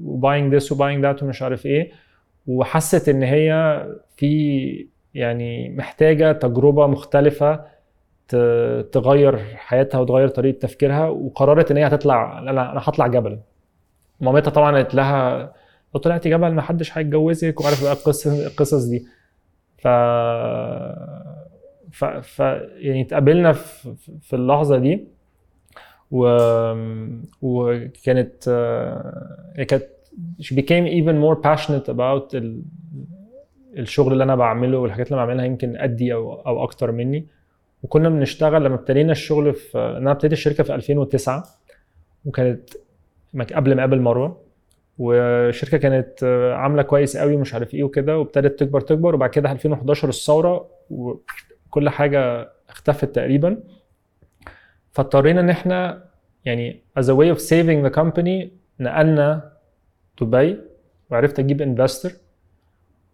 [0.02, 1.90] و buying this و buying that ومش عارف إيه.
[2.46, 3.82] وحست ان هي
[4.16, 7.60] في يعني محتاجة تجربة مختلفة
[8.92, 11.08] تغير حياتها وتغير طريقة تفكيرها.
[11.08, 13.38] وقررت ان هي هتطلع أنا هطلع جبل.
[14.20, 15.52] مامتها طبعا قالت لها
[15.94, 17.60] لو طلعتي جبل ما حدش هيتجوزك.
[17.60, 17.92] وعارف بقى
[18.46, 19.06] القصص دي.
[19.78, 19.88] ف
[21.92, 22.40] ف, ف...
[22.76, 25.08] يعني اتقابلنا في, في اللحظة دي
[26.10, 26.26] و...
[27.42, 29.84] وكانت آه، كانت
[30.42, 32.62] she became even more passionate about ال...
[33.78, 37.26] الشغل اللي أنا بعمله والحاجات اللي بعملها يمكن قدي أو أو أكتر مني.
[37.82, 41.44] وكنا بنشتغل لما ابتدينا الشغل في أنا ابتديت الشركة في 2009
[42.24, 42.70] وكانت
[43.54, 44.40] قبل ما أقابل مروة.
[44.98, 49.52] والشركة كانت آه، عاملة كويس قوي مش عارف إيه وكده وابتدت تكبر تكبر وبعد كده
[49.52, 50.68] 2011 الثورة
[51.70, 53.62] وكل حاجة اختفت تقريبا.
[54.92, 56.04] فاضطرينا إن إحنا
[56.44, 58.48] يعني as a way of saving the company
[58.80, 59.52] نقلنا
[60.20, 60.58] دبي
[61.10, 62.12] وعرفت أجيب investor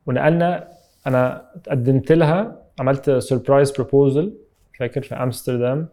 [0.07, 0.68] ونقلنا
[1.07, 4.38] أنا قدمت لها عملت surprise proposal
[4.78, 5.88] فاكر؟ في أمستردام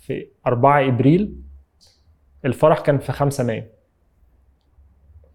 [0.00, 1.34] في 4 إبريل.
[2.44, 3.62] الفرح كان في 5 مايو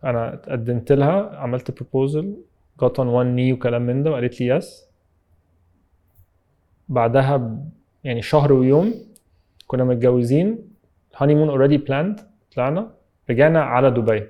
[0.04, 2.38] أنا قدمت لها عملت proposal
[2.82, 4.89] got on one knee وكلام من ده وقالت لي yes
[6.90, 7.58] بعدها
[8.04, 8.94] يعني شهر ويوم
[9.68, 10.58] كنا متجوزين.
[11.18, 12.20] honeymoon already planned
[12.56, 12.92] طلعنا.
[13.30, 14.24] رجعنا على دبي.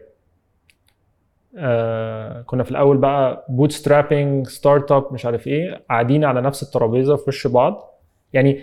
[1.58, 7.24] آه كنا في الأول بقى bootstrapping startup مش عارف إيه قاعدين على نفس الترابيزة في
[7.28, 8.00] وش بعض.
[8.34, 8.62] يعني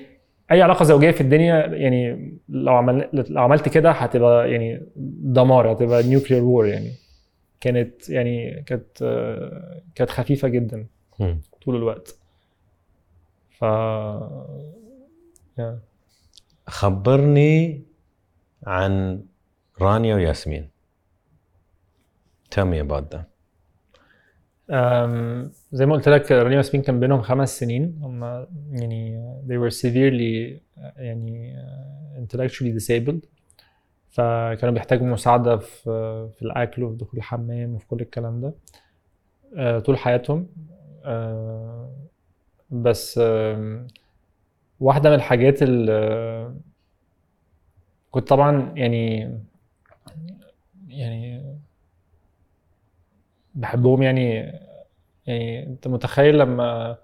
[0.52, 4.82] أي علاقة زوجية في الدنيا يعني لو عمل لو عملت كده هتبقى يعني
[5.22, 6.90] دمار هتبقى nuclear war يعني.
[7.60, 10.86] كانت يعني كانت آه، كانت خفيفة جدا.
[11.64, 12.18] طول الوقت.
[13.58, 13.64] ف
[15.58, 15.76] yeah.
[16.66, 17.82] خبرني
[18.66, 19.24] عن
[19.80, 20.70] رانيا وياسمين.
[22.54, 23.24] Tell me about that
[24.70, 27.98] أم، زي ما قلت لك رانيا وياسمين كان بينهم خمس سنين.
[28.02, 28.24] هم
[28.70, 30.60] يعني they were severely
[30.96, 31.56] يعني
[32.16, 33.26] intellectually disabled.
[34.08, 38.54] فكانوا بيحتاجوا مساعدة في في الأكل وفي دخول الحمام وفي كل الكلام ده
[39.56, 40.46] أه، طول حياتهم.
[42.70, 43.86] بس أم،
[44.80, 46.54] واحدة من الحاجات اللي
[48.10, 49.30] كنت طبعا يعني
[50.88, 51.42] يعني
[53.54, 54.52] بحبهم يعني
[55.26, 56.96] يعني أنت متخيل لما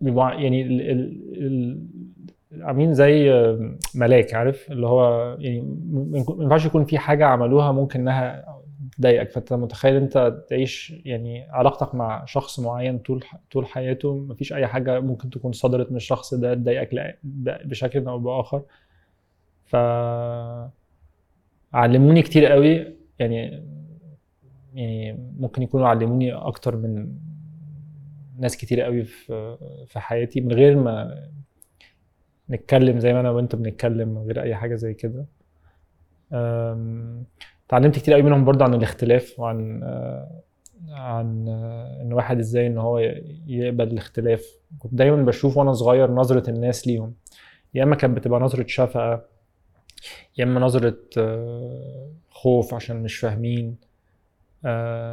[0.00, 0.62] بيبقوا يعني
[2.60, 3.30] عاملين زي
[3.94, 5.60] ملاك عارف؟ اللي هو يعني
[5.92, 8.44] ما ينفعش يكون في حاجة عملوها ممكن إنها
[8.96, 14.66] تضايقك فأنت متخيل أنت تعيش يعني علاقتك مع شخص معين طول طول حياته مفيش أي
[14.66, 17.18] حاجة ممكن تكون صدرت من الشخص ده تضايقك
[17.64, 18.62] بشكل أو بآخر.
[19.64, 19.76] ف
[21.74, 23.62] علموني كتير قوي يعني
[24.74, 27.18] يعني ممكن يكونوا علموني أكتر من
[28.38, 31.24] ناس كتير قوي في في حياتي من غير ما
[32.50, 35.26] نتكلم زي ما أنا وأنت بنتكلم من غير أي حاجة زي كده.
[37.68, 40.28] اتعلمت كتير قوي منهم برضه عن الاختلاف وعن آه،
[40.90, 42.98] عن آه، ان واحد إزاي ان هو
[43.46, 44.44] يقبل الاختلاف.
[44.78, 47.14] كنت دايما بشوف وأنا صغير نظرة الناس ليهم.
[47.74, 49.24] يا إما كانت بتبقى نظرة شفقة
[50.38, 53.76] يا إما نظرة آه، خوف عشان مش فاهمين.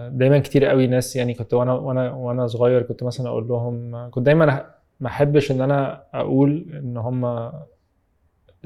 [0.10, 4.26] دايما كتير قوي ناس يعني كنت وأنا وأنا وأنا صغير كنت مثلا أقول لهم كنت
[4.26, 4.66] دايما
[5.00, 7.52] ما أحبش إن أنا أقول إن هم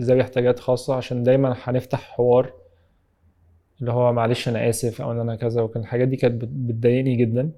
[0.01, 2.53] ذوي احتياجات خاصة عشان دايما هنفتح حوار
[3.81, 7.15] اللي هو معلش أنا آسف أو إن أنا كذا وكان الحاجات دي كانت بت- بتضايقني
[7.15, 7.51] جدا.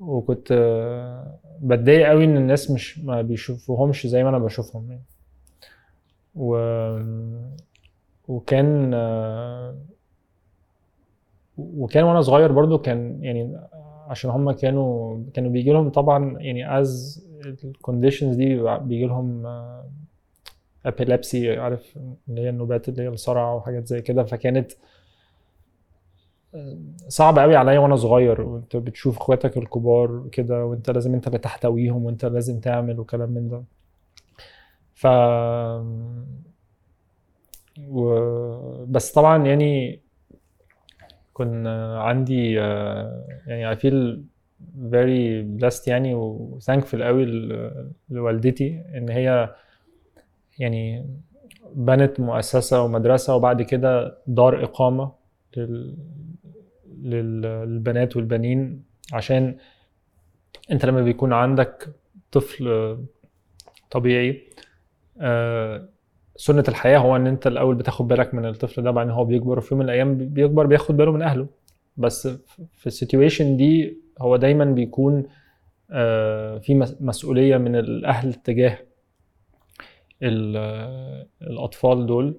[0.00, 5.02] وكنت آه، بتضايق قوي إن الناس مش ما بيشوفوهمش زي ما أنا بشوفهم يعني.
[6.34, 6.56] و
[8.28, 8.94] وكان
[11.58, 13.60] وكان وأنا صغير برضو كان يعني
[14.08, 17.24] عشان هم كانوا كانوا بيجي لهم طبعا يعني ال
[17.64, 19.46] conditions دي بيجي لهم
[20.86, 21.98] epilepsy عارف
[22.28, 24.24] اللي هي النوبات اللي هي الصرع وحاجات زي كده.
[24.24, 24.72] فكانت
[27.08, 28.40] صعب قوي عليا وأنا صغير.
[28.40, 33.48] وانت بتشوف اخواتك الكبار كده وانت لازم انت اللي تحتويهم وانت لازم تعمل وكلام من
[33.48, 33.62] ده.
[34.94, 35.06] ف
[37.88, 38.84] و...
[38.84, 40.00] بس طبعا يعني
[41.32, 42.52] كنا عندي
[43.46, 44.18] يعني I feel
[44.90, 47.24] very blessed يعني و thankful قوي
[48.10, 49.54] لوالدتي إن هي
[50.58, 51.06] يعني
[51.74, 55.12] بنت مؤسسة ومدرسة وبعد كده دار إقامة
[55.56, 55.96] لل...
[57.02, 58.82] للبنات والبنين
[59.12, 59.56] عشان
[60.70, 61.88] انت لما بيكون عندك
[62.32, 62.96] طفل
[63.90, 64.42] طبيعي
[66.36, 69.74] سنة الحياة هو ان انت الأول بتاخد بالك من الطفل ده بعدين هو بيكبر وفي
[69.74, 71.46] يوم من الأيام بيكبر بياخد باله من أهله.
[71.96, 72.28] بس
[72.76, 75.22] في السيتويشن دي هو دايما بيكون
[76.60, 78.78] في مسؤولية من الأهل تجاه
[81.42, 82.34] الأطفال دول.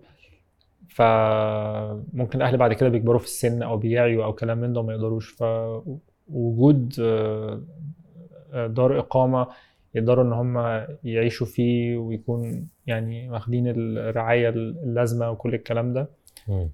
[0.89, 5.29] فممكن الأهل بعد كده بيكبروا في السن أو بيعيوا أو كلام من ده وما يقدروش.
[5.29, 6.89] فوجود
[8.53, 9.47] دار إقامة
[9.95, 16.09] يقدروا إن هم يعيشوا فيه ويكون يعني واخدين الرعاية اللازمة وكل الكلام ده.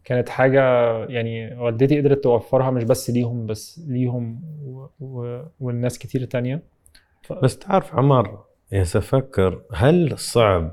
[0.04, 0.62] كانت حاجة
[1.06, 4.88] يعني والدتي قدرت توفرها مش بس ليهم بس ليهم و...
[5.00, 5.42] و...
[5.60, 6.62] والناس كتير تانية.
[7.22, 7.34] ف...
[7.34, 10.72] بس تعرف عمر يتفكر هل صعب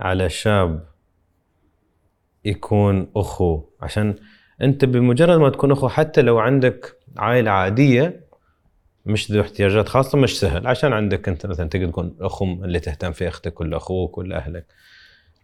[0.00, 0.91] على شاب
[2.44, 3.62] يكون أخو.
[3.80, 4.14] عشان
[4.62, 8.20] أنت بمجرد ما تكون أخو حتى لو عندك عائلة عادية
[9.06, 10.66] مش ذو احتياجات خاصة مش سهل.
[10.66, 14.66] عشان عندك أنت مثلا تقدر تكون أخو اللي تهتم في أختك ولا أخوك ولا أهلك.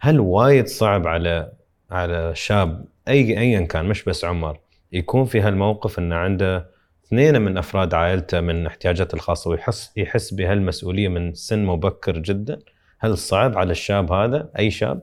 [0.01, 1.53] هل وايد صعب على
[1.91, 4.59] على شاب أي ايا كان مش بس عمر
[4.93, 6.71] يكون في هالموقف إنه عنده
[7.07, 12.59] اثنين من أفراد عائلته من احتياجاته الخاصة ويحس يحس بهالمسؤولية من سن مبكر جدا؟
[12.99, 15.03] هل صعب على الشاب هذا؟ أي شاب؟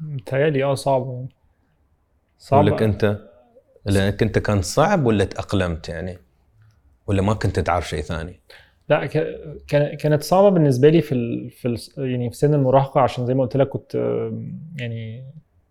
[0.00, 1.26] متهيألي آه صعب
[2.38, 3.18] صعب لك انت
[3.84, 6.18] لانك انت كان صعب ولا تأقلمت يعني؟
[7.06, 8.40] ولا ما كنت تعرف شيء ثاني؟
[8.88, 9.06] لا
[9.96, 11.78] كانت صعبة بالنسبة لي في ال في ال
[12.10, 13.94] يعني في سن المراهقة عشان زي ما قلت لك كنت
[14.80, 15.24] يعني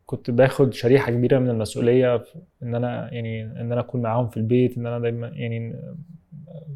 [0.05, 2.23] كنت باخد شريحة كبيرة من المسؤولية
[2.63, 5.75] إن أنا يعني إن أنا أكون معاهم في البيت إن أنا دايما يعني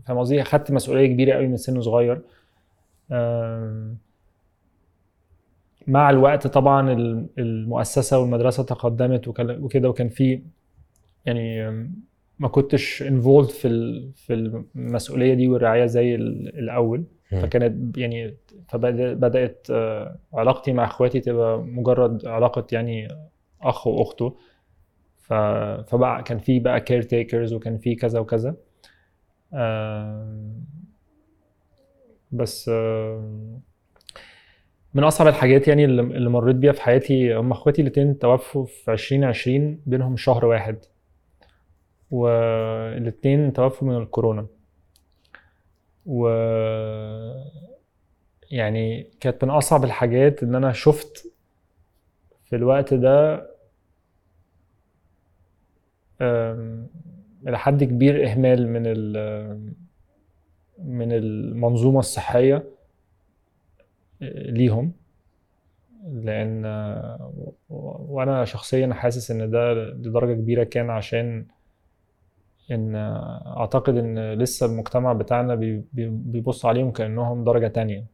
[0.05, 2.21] فاهم قصدي أخدت مسؤولية كبيرة قوي من سن صغير
[5.87, 6.91] مع الوقت طبعا
[7.37, 10.41] المؤسسة والمدرسة تقدمت وكده وكان في
[11.25, 11.69] يعني
[12.39, 13.67] ما كنتش involved في
[14.15, 14.33] في
[14.75, 17.03] المسؤولية دي والرعاية زي الأول.
[17.41, 18.35] فكانت يعني
[18.67, 19.67] فبدات
[20.33, 23.07] علاقتي مع إخواتي تبقى مجرد علاقة يعني
[23.61, 24.37] أخ وأخته.
[25.87, 28.55] فبقى كان في بقى caretakers وكان في كذا وكذا.
[32.31, 32.71] بس
[34.93, 39.79] من أصعب الحاجات يعني اللي مريت بيها في حياتي هم أخواتي الاثنين توفوا في 2020
[39.85, 40.77] بينهم شهر واحد.
[42.11, 44.47] والاثنين توفوا من الكورونا.
[46.05, 46.27] و
[48.51, 51.27] يعني كانت من أصعب الحاجات إن أنا شفت
[52.45, 53.47] في الوقت ده
[57.47, 58.83] إلى حد كبير إهمال من
[60.79, 62.72] من المنظومة الصحية.
[64.35, 64.91] ليهم
[66.13, 66.65] لأن
[67.69, 71.45] وأنا شخصيا حاسس إن ده لدرجة كبيرة كان عشان
[72.71, 72.95] إن
[73.57, 75.55] أعتقد إن لسه المجتمع بتاعنا
[75.93, 78.05] بيبص عليهم كأنهم درجة تانية.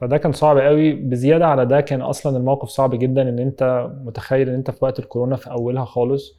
[0.00, 0.92] فده كان صعب قوي.
[0.92, 4.98] بزيادة على ده كان أصلا الموقف صعب جدا إن أنت متخيل إن أنت في وقت
[4.98, 6.38] الكورونا في أولها خالص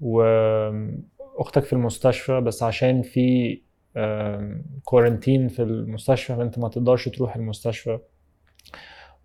[0.00, 3.60] وأختك في المستشفى بس عشان في
[4.84, 7.98] quarantine في المستشفى فأنت ما تقدرش تروح المستشفى.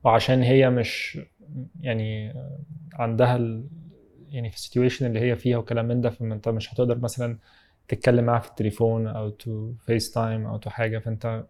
[0.03, 1.19] وعشان هي مش
[1.81, 2.33] يعني
[2.93, 3.67] عندها ال
[4.29, 7.37] يعني في ال situation اللي هي فيها وكلام من ده فأنت مش هتقدر مثلا
[7.87, 10.99] تتكلم معاها في التليفون أو تو FaceTime أو تو حاجة.
[10.99, 11.43] فأنت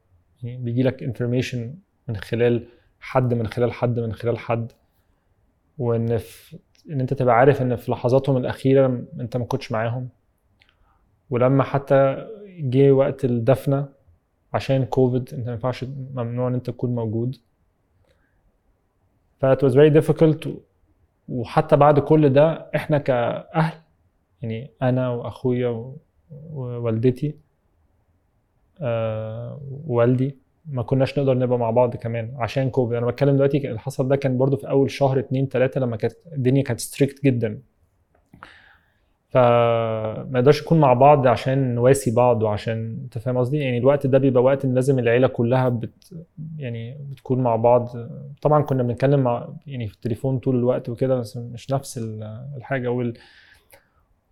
[0.44, 1.76] يعني بيجي لك information
[2.08, 2.68] من خلال
[3.00, 4.72] حد من خلال حد من خلال حد.
[5.78, 6.58] وإن في
[6.90, 10.10] إن أنت تبقى عارف إن في لحظاتهم الأخيرة أنت ما كنتش معاهم.
[11.30, 12.28] ولما حتى
[12.60, 13.90] جه وقت الدفنة
[14.54, 15.84] عشان كوفيد انت ما ينفعش
[16.16, 17.36] ممنوع إن انت تكون موجود.
[19.40, 20.48] ف it was very difficult
[21.30, 23.74] وحتى بعد كل ده إحنا كأهل
[24.42, 25.94] يعني أنا وأخويا
[26.52, 27.36] ووالدتي
[28.82, 32.98] آه والدي ما كناش نقدر نبقى مع بعض كمان عشان كوفيد.
[32.98, 36.14] أنا بتكلم دلوقتي اللي حصل ده كان برضو في أول شهر اتنين تلاتة لما كانت
[36.34, 37.62] الدنيا كانت strict جدا.
[39.30, 44.18] فما نقدرش نكون مع بعض عشان نواسي بعض وعشان أنت فاهم قصدي؟ يعني الوقت ده
[44.18, 46.14] بيبقى وقت إن لازم العيلة كلها بت
[46.58, 47.90] يعني بتكون مع بعض.
[48.42, 51.98] طبعا كنا بنتكلم مع يعني في التليفون طول الوقت وكده بس مش نفس
[52.58, 52.88] الحاجة.
[52.92, 53.14] وال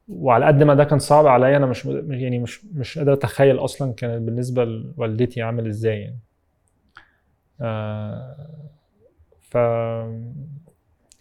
[0.10, 3.94] وعلى قد ما ده كان صعب عليا أنا مش يعني مش مش قادر أتخيل أصلا
[3.94, 6.20] كانت بالنسبة لوالدتي عامل إزاي يعني.
[7.62, 8.36] آه
[9.42, 9.58] ف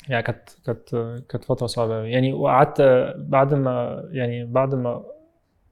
[0.08, 0.88] يعني كانت كانت
[1.28, 2.10] كانت فترة صعبة أوي.
[2.10, 2.80] يعني وقعدت
[3.18, 5.04] بعد ما يعني بعد ما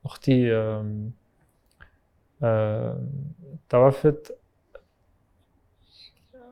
[0.05, 0.51] أختي
[3.68, 4.39] توفت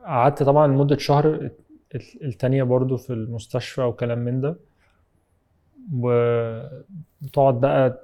[0.05, 1.49] قعدت طبعا لمدة شهر
[2.23, 4.55] التانية برضو في المستشفى وكلام من ده.
[5.93, 8.03] وتقعد بقى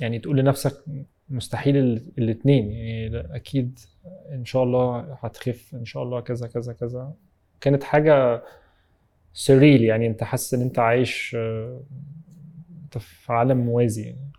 [0.00, 0.84] يعني تقول لنفسك
[1.28, 1.76] مستحيل
[2.18, 2.70] الاتنين.
[2.72, 3.78] يعني أكيد
[4.32, 7.12] إن شاء الله هتخف إن شاء الله كذا كذا كذا.
[7.60, 8.42] كانت حاجة
[9.32, 11.80] سريل يعني انت حاسس ان انت عايش آه،
[12.84, 14.30] انت في عالم موازي يعني.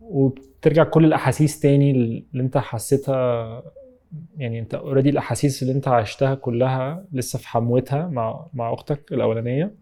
[0.00, 3.62] وبترجع كل الأحاسيس تاني اللي انت حسيتها
[4.38, 9.74] يعني انت اوريدي الأحاسيس اللي انت عشتها كلها لسه في حموتها مع مع أختك الأولانية.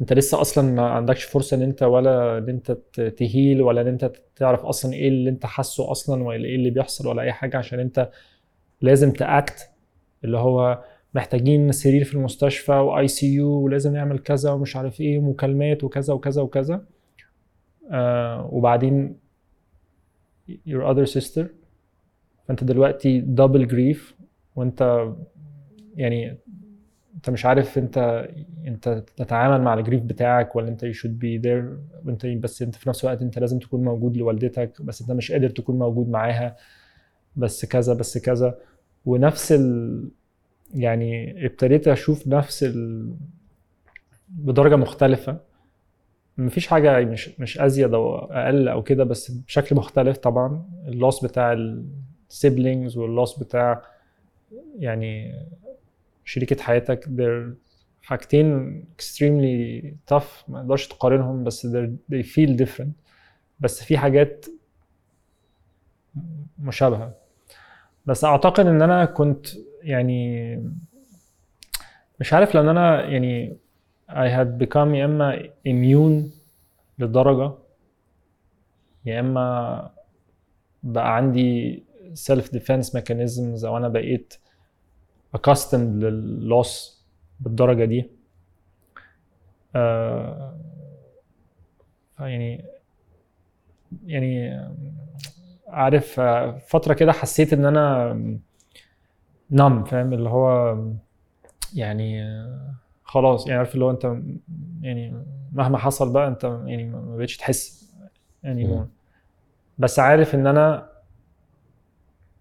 [0.00, 2.72] انت لسه أصلا ما عندكش فرصة ان انت ولا ان انت
[3.18, 7.08] تهيل ولا ان انت تعرف أصلا إيه اللي انت حاسه أصلا ولا إيه اللي بيحصل
[7.08, 8.10] ولا أي حاجة عشان انت
[8.80, 9.70] لازم تـ act
[10.24, 15.84] اللي هو محتاجين سرير في المستشفى و ICU ولازم نعمل كذا ومش عارف إيه ومكالمات
[15.84, 16.84] وكذا وكذا وكذا.
[17.90, 19.16] آه وبعدين
[20.50, 21.42] your other sister.
[22.48, 24.16] فانت دلوقتي double grief
[24.56, 25.08] وانت
[25.96, 26.38] يعني
[27.14, 28.28] انت مش عارف انت
[28.66, 31.64] انت تتعامل مع ال grief بتاعك ولا انت you should be there
[32.06, 35.48] وانت بس انت في نفس الوقت انت لازم تكون موجود لوالدتك بس انت مش قادر
[35.48, 36.56] تكون موجود معاها
[37.36, 38.58] بس كذا بس كذا.
[39.06, 40.08] ونفس ال
[40.74, 43.14] يعني ابتديت أشوف نفس ال
[44.28, 45.40] بدرجة مختلفة.
[46.38, 50.68] مفيش حاجة مش مش أزيد أو أقل أو كده بس بشكل مختلف طبعا.
[50.88, 51.52] ال loss بتاع
[52.30, 53.82] ال siblings وال loss بتاع
[54.78, 55.34] يعني
[56.24, 57.08] شريكة حياتك
[58.02, 59.84] حاجتين extremely
[60.14, 61.66] tough ما تقدرش تقارنهم بس
[62.12, 62.90] they feel different.
[63.60, 64.46] بس في حاجات
[66.58, 67.14] مشابهة.
[68.08, 69.46] بس أعتقد إن أنا كنت
[69.82, 70.56] يعني
[72.20, 73.56] مش عارف لأن أنا يعني
[74.10, 76.30] I had become يا إما immune
[76.98, 77.52] لدرجه
[79.06, 79.90] يا إما
[80.82, 81.82] بقى عندي
[82.14, 84.34] self defense mechanisms أو أنا بقيت
[85.36, 86.68] accustomed للloss
[87.40, 88.10] بالدرجة دي.
[89.76, 90.54] آه
[92.20, 92.64] يعني
[94.06, 94.60] يعني
[95.68, 96.20] عارف
[96.68, 98.12] فترة كده حسيت إن أنا
[99.50, 100.76] نم فاهم؟ اللي هو
[101.74, 102.24] يعني
[103.04, 104.16] خلاص يعني عارف اللي هو أنت
[104.80, 107.94] يعني مهما حصل بقى أنت يعني ما بقتش تحس
[108.42, 108.64] يعني
[109.78, 110.88] بس عارف إن أنا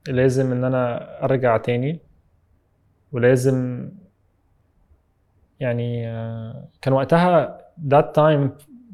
[0.08, 2.00] لازم إن أنا أرجع تاني
[3.12, 3.90] ولازم
[5.60, 6.04] يعني
[6.82, 7.58] كان وقتها
[7.90, 8.50] that time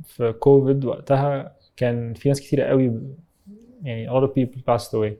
[0.05, 3.01] في كوفيد وقتها كان في ناس كتير قوي
[3.83, 5.13] يعني a lot of people passed away.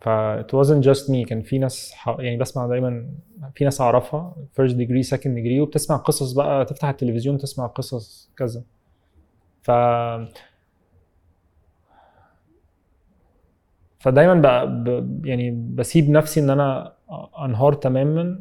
[0.00, 0.08] ف
[0.40, 1.26] it wasn't just me.
[1.26, 2.16] كان في ناس ح...
[2.18, 3.10] يعني بسمع دايما
[3.54, 4.36] في ناس أعرفها.
[4.60, 5.60] first degree second degree.
[5.60, 6.64] وبتسمع قصص بقى.
[6.64, 8.62] تفتح التلفزيون تسمع قصص كذا.
[9.62, 9.70] ف
[13.98, 15.26] فدايما بقى ب...
[15.26, 16.92] يعني بسيب نفسي إن أنا
[17.44, 18.40] انهار تماما.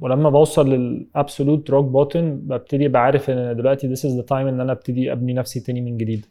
[0.00, 4.60] ولما بوصل لل absolute rock bottom ببتدي بعرف إن دلوقتي this is the time إن
[4.60, 6.26] أنا أبتدي أبني نفسي تاني من جديد.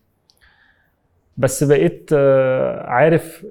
[1.37, 3.45] بس بقيت آه، عارف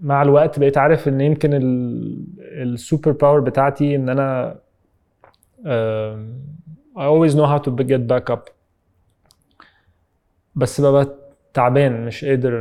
[0.00, 1.50] مع الوقت بقيت عارف إن يمكن
[2.40, 4.58] ال super power بتاعتي إن أنا
[6.96, 8.50] I always know how to get back up.
[10.54, 11.14] بس ببقى
[11.54, 12.54] تعبان مش قادر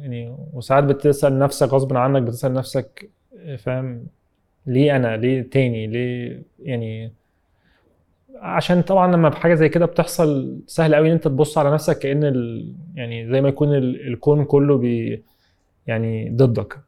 [0.00, 3.10] يعني وساعات بتسأل نفسك غصب عنك بتسأل نفسك
[3.58, 4.06] فاهم
[4.66, 7.12] ليه أنا؟ ليه تاني؟ ليه؟ يعني
[8.40, 12.24] عشان طبعا لما بحاجة زي كده بتحصل سهل قوي إن أنت تبص على نفسك كأن
[12.24, 12.72] ال...
[12.94, 14.08] يعني زي ما يكون ال...
[14.08, 15.22] الكون كله بي
[15.86, 16.78] يعني ضدك.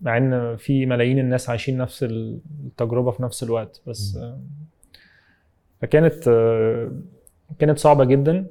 [0.00, 3.80] مع إن في ملايين الناس عايشين نفس التجربة في نفس الوقت.
[3.86, 4.18] بس
[5.82, 6.24] فكانت
[7.58, 8.46] كانت صعبة جدا.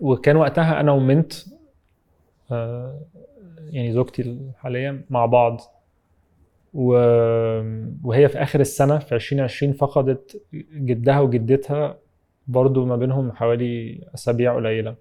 [0.00, 1.32] وكان وقتها أنا ومنت
[3.70, 5.60] يعني زوجتي الحالية مع بعض.
[6.78, 11.98] وهي في آخر السنة في 2020 فقدت جدها وجدتها
[12.46, 14.96] برضو ما بينهم حوالي أسابيع قليلة.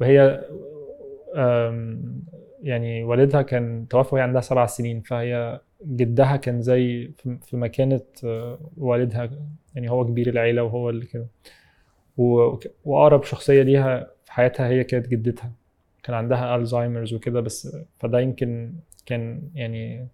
[0.00, 0.44] وهي
[2.62, 7.10] يعني والدها كان توفى وهي عندها سبع سنين فهي جدها كان زي
[7.42, 9.30] في مكانة آه، والدها
[9.74, 11.26] يعني هو كبير العيلة وهو اللي كده.
[12.84, 15.52] وأقرب شخصية ليها في حياتها هي كانت جدتها.
[16.02, 18.72] كان عندها ألزهايمرز وكده بس فده يمكن
[19.06, 20.08] كان يعني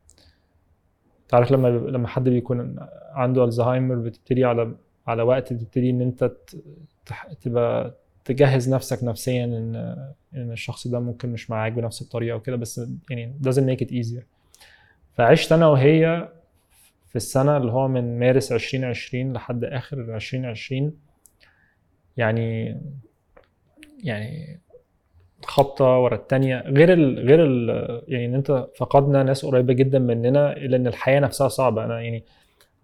[1.32, 2.76] تعرف لما لما حد بيكون
[3.12, 4.74] عنده الزهايمر بتبتدي على
[5.06, 6.32] على وقت بتبتدي إن أنت
[7.40, 9.76] تبقى تجهز نفسك نفسيا ان
[10.34, 12.80] إن الشخص ده ممكن مش معاك بنفس الطريقة وكده بس
[13.10, 14.22] يعني doesn't make it easier.
[15.14, 16.28] فعشت أنا وهي
[17.06, 20.92] في السنة اللي هو من مارس 2020 لحد آخر 2020
[22.16, 22.80] يعني
[24.04, 24.60] يعني
[25.44, 26.60] خبطة ورا التانية.
[26.60, 27.68] غير ال غير ال
[28.08, 31.84] يعني إن أنت فقدنا ناس قريبة جدا مننا إلا إن الحياة نفسها صعبة.
[31.84, 32.24] أنا يعني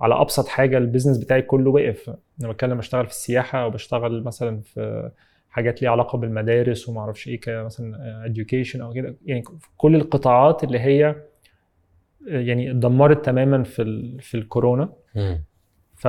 [0.01, 2.11] على أبسط حاجة البيزنس بتاعي كله وقف.
[2.41, 5.11] أنا بتكلم اشتغل في السياحة أو بشتغل مثلا في
[5.51, 9.15] حاجات ليها علاقة بالمدارس وما أعرفش إيه كمثلا education أو كده.
[9.27, 9.45] يعني
[9.77, 11.15] كل القطاعات اللي هي
[12.27, 14.93] يعني اتدمرت تماما في ال في الكورونا.
[15.97, 16.09] ف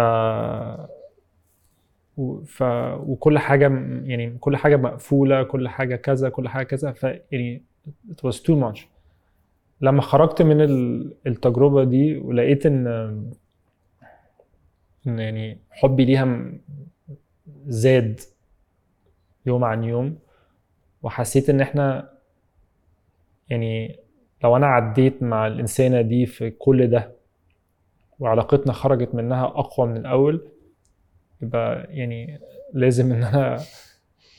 [2.46, 2.64] ف
[3.00, 3.64] وكل حاجة
[4.04, 7.64] يعني كل حاجة مقفولة كل حاجة كذا كل حاجة كذا ف يعني
[8.12, 8.80] it was too much.
[9.82, 12.88] لما خرجت من ال- التجربة دي ولقيت إن
[15.08, 16.52] إن يعني حبي ليها
[17.68, 18.20] زاد
[19.46, 20.18] يوم عن يوم
[21.04, 22.10] وحسيت إن إحنا
[23.50, 24.00] يعني
[24.44, 27.12] لو أنا عديت مع الإنسانة دي في كل ده
[28.20, 30.48] وعلاقتنا خرجت منها أقوى من الأول
[31.42, 32.40] يبقى يعني
[32.74, 33.60] لازم إن أنا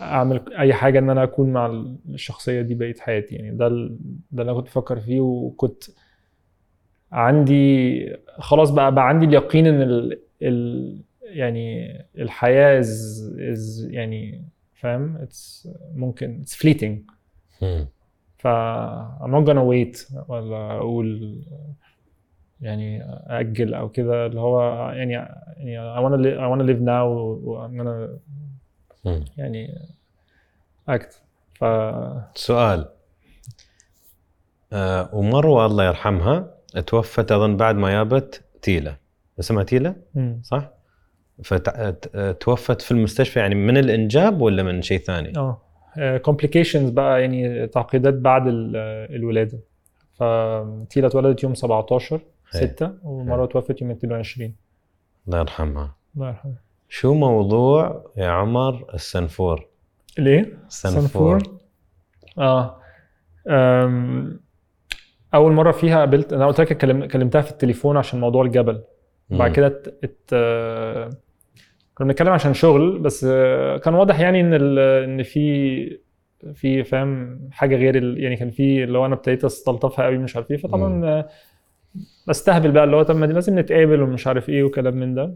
[0.01, 1.66] أعمل أي حاجة إن أنا أكون مع
[2.09, 3.34] الشخصية دي بقية حياتي.
[3.34, 3.96] يعني ده ال-
[4.32, 5.84] ده اللي أنا كنت بفكر فيه وكنت
[7.12, 14.42] عندي خلاص بقى بقى عندي اليقين إن ال ال يعني الحياة is is يعني
[14.74, 17.03] فاهم؟ it's ممكن it's fleeting.
[18.38, 18.46] ف
[19.20, 21.38] I'm not gonna wait ولا أقول
[22.61, 27.04] يعني أجل أو كده اللي هو يعني يعني I wanna live, I wanna live now
[27.06, 28.18] و I'm gonna.
[29.36, 29.78] يعني
[30.90, 31.14] act
[31.54, 31.64] ف
[32.34, 32.88] سؤال
[34.72, 36.54] آه ومروه الله يرحمها
[36.86, 38.96] توفت أظن بعد ما جابت تيلا
[39.40, 39.94] اسمها تيلا.
[40.42, 40.70] صح؟
[41.42, 45.32] فتوفت في المستشفى يعني من الإنجاب ولا من شيء ثاني؟
[45.98, 48.76] آه كومبليكيشنز بقى يعني تعقيدات بعد ال-
[49.16, 49.58] الولادة
[50.14, 52.20] فتيلا اتولدت يوم 17
[52.53, 52.66] هي.
[52.66, 54.55] 6 ومروه توفت يوم 22
[55.26, 56.55] الله يرحمها الله يرحمه
[56.88, 59.66] شو موضوع يا عمر السنفور؟
[60.18, 61.38] ليه؟ السنفور
[62.38, 62.76] آه
[63.48, 64.40] أم،
[65.34, 68.82] أول مرة فيها قابلت أنا قلت لك كلم- كلمتها في التليفون عشان موضوع الجبل
[69.30, 69.53] بعد.
[69.53, 69.86] كده ات...
[70.05, 70.30] ات...
[71.94, 73.24] كنا بنتكلم عشان شغل بس
[73.84, 74.78] كان واضح يعني إن ال...
[74.78, 76.01] إن في
[76.55, 78.22] في فاهم حاجة غير ال...
[78.22, 80.57] يعني كان في اللي هو أنا ابتديت أستلطفها قوي مش عارف إيه.
[80.57, 81.24] فطبعا
[82.29, 85.35] بستهبل بقى اللي هو طب ما لازم نتقابل ومش عارف إيه وكلام من ده.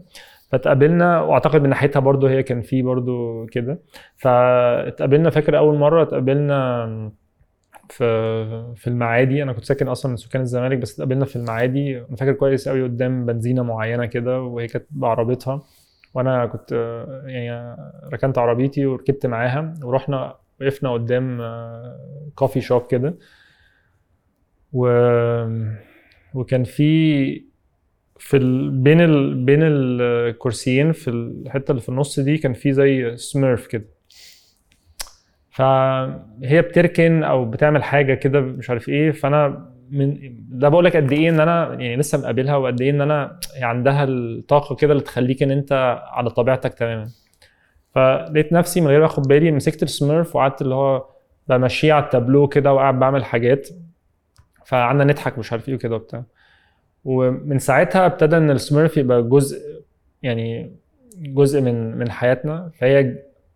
[0.51, 3.79] فاتقابلنا وأعتقد من ناحيتها برضو هي كان في برضو كده.
[4.15, 7.11] فاتقابلنا فاكر أول مرة اتقابلنا
[7.89, 8.05] في
[8.75, 11.97] في المعادي؟ أنا كنت ساكن أصلا من سكان الزمالك بس اتقابلنا في المعادي.
[11.99, 15.61] أنا فاكر كويس قوي قدام بنزينة معينة كده وهي كانت بعربيتها.
[16.13, 17.77] وأنا كنت آه، يعني
[18.13, 21.41] ركنت عربيتي وركبت معاها ورحنا وقفنا قدام
[22.35, 23.15] كوفي شوب كده.
[24.73, 24.87] و
[26.35, 27.55] وكان في
[28.19, 28.69] في ال...
[28.71, 29.45] بين ال...
[29.45, 33.85] بين الكرسيين في الحتة اللي في النص دي كان في زي سميرف كده.
[35.49, 40.17] فهي بتركن أو بتعمل حاجة كده مش عارف إيه فأنا من
[40.49, 43.63] ده بقول لك قد إيه إن أنا يعني لسه مقابلها وقد إيه إن أنا هي
[43.63, 47.07] عندها الطاقة كده اللي تخليك إن أنت على طبيعتك تماما.
[47.95, 51.05] فلقيت نفسي من غير ما أخد بالي مسكت السميرف وقعدت اللي هو
[51.47, 53.69] بمشيه على التابلو كده وقاعد بعمل حاجات.
[54.65, 56.23] فقعدنا نضحك مش عارف إيه وكده وبتاع.
[57.05, 59.61] ومن ساعتها ابتدى إن ال Smurf يبقى جزء
[60.23, 60.71] يعني
[61.17, 63.15] جزء من من حياتنا فهي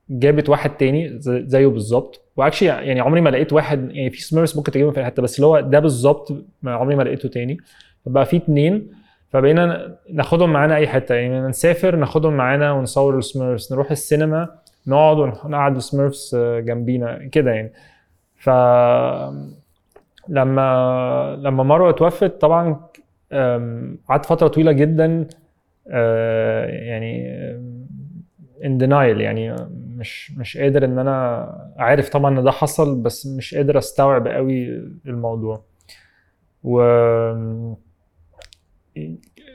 [0.09, 2.21] جابت واحد تاني زي- زيه بالظبط.
[2.37, 5.21] و actually يعني عمري ما لقيت واحد يعني في Smurfs ممكن تجيبهم في أي حتة
[5.21, 6.33] بس اللي هو ده بالظبط
[6.65, 7.57] عمري ما لقيته تاني.
[8.05, 8.91] فبقى في اتنين
[9.29, 14.49] فبقينا ناخدهم معانا أي حتة يعني نسافر ناخدهم معانا ونصور ال Smurfs نروح السينما
[14.87, 17.71] نقعد ونقعد السميرفز جنبينا كده يعني.
[18.37, 18.49] ف
[20.29, 22.89] لما لما مروة توفت طبعا
[24.09, 25.27] قعدت فترة طويلة جدا
[25.91, 27.29] آه، يعني
[28.65, 29.55] ان دينايل يعني
[29.97, 31.45] مش مش قادر إن أنا
[31.77, 34.65] عارف طبعا إن ده حصل بس مش قادر أستوعب قوي
[35.05, 35.63] الموضوع.
[36.63, 36.81] و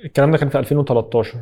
[0.04, 1.38] الكلام ده كان في 2013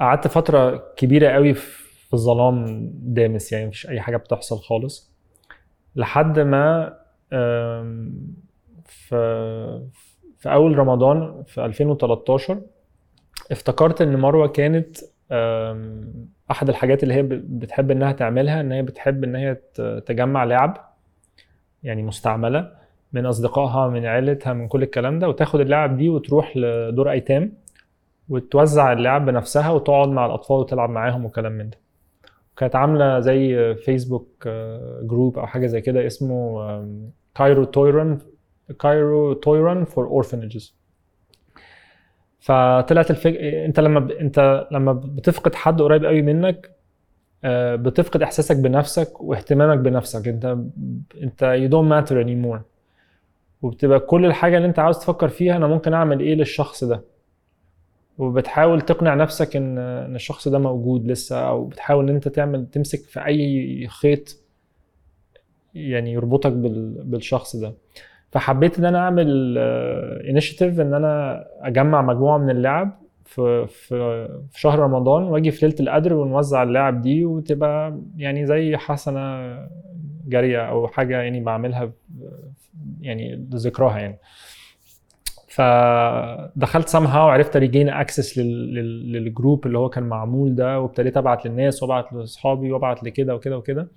[0.00, 5.12] قعدت فترة كبيرة قوي في ظلام دامس يعني مفيش أي حاجة بتحصل خالص.
[5.98, 6.94] لحد ما
[8.84, 9.16] في
[10.38, 12.60] في أول رمضان في 2013
[13.52, 14.96] افتكرت إن مروة كانت
[16.50, 19.54] أحد الحاجات اللي هي بتحب إنها تعملها إن هي بتحب إن هي
[20.06, 20.76] تجمع لعب
[21.82, 22.72] يعني مستعملة
[23.12, 27.52] من أصدقائها من عيلتها من كل الكلام ده وتاخد اللعب دي وتروح لدور أيتام
[28.28, 31.78] وتوزع اللعب بنفسها وتقعد مع الأطفال وتلعب معاهم وكلام من ده.
[32.58, 36.60] كانت عاملة زي فيسبوك آه، group أو حاجة زي كده اسمه
[37.34, 38.18] Cairo toy run
[38.80, 40.76] Cairo toy run for orphanages
[42.40, 43.36] فطلعت الفك...
[43.36, 44.10] انت لما ب...
[44.10, 46.70] انت لما بتفقد حد قريب قوي منك
[47.44, 50.28] آه، بتفقد إحساسك بنفسك واهتمامك بنفسك.
[50.28, 50.56] انت
[51.22, 52.60] انت you don't matter anymore.
[53.62, 57.04] وبتبقى كل الحاجة اللي انت عاوز تفكر فيها أنا ممكن أعمل إيه للشخص ده.
[58.18, 62.98] وبتحاول تقنع نفسك ان إن الشخص ده موجود لسه أو بتحاول إن أنت تعمل تمسك
[63.00, 64.36] في أي خيط
[65.74, 67.04] يعني يربطك بال...
[67.04, 67.74] بالشخص ده.
[68.30, 69.58] فحبيت إن أنا أعمل
[70.28, 75.80] انيشيتيف إن أنا أجمع مجموعة من اللعب في في في شهر رمضان وأجي في ليلة
[75.80, 79.20] القدر ونوزع اللعب دي وتبقى يعني زي حسنة
[80.26, 81.92] جارية أو حاجة يعني بعملها
[83.00, 84.18] يعني لذكراها يعني.
[85.58, 91.82] فدخلت somehow عرفت regain access لل group اللي هو كان معمول ده وابتديت أبعت للناس
[91.82, 93.88] وأبعت لأصحابي وأبعت لكده وكده وكده.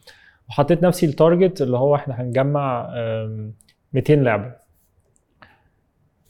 [0.49, 3.53] وحطيت نفسي ال target اللي هو إحنا هنجمع آم،
[3.93, 4.53] 200 لعبه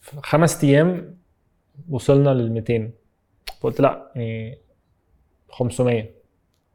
[0.00, 1.16] في خمس أيام
[1.90, 2.90] وصلنا لل 200
[3.60, 4.58] فقلت لأ يعني
[5.50, 6.10] 500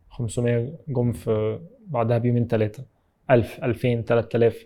[0.09, 2.83] 500 جم في بعدها بيومين ثلاثة
[3.31, 4.65] 1000 2000 3000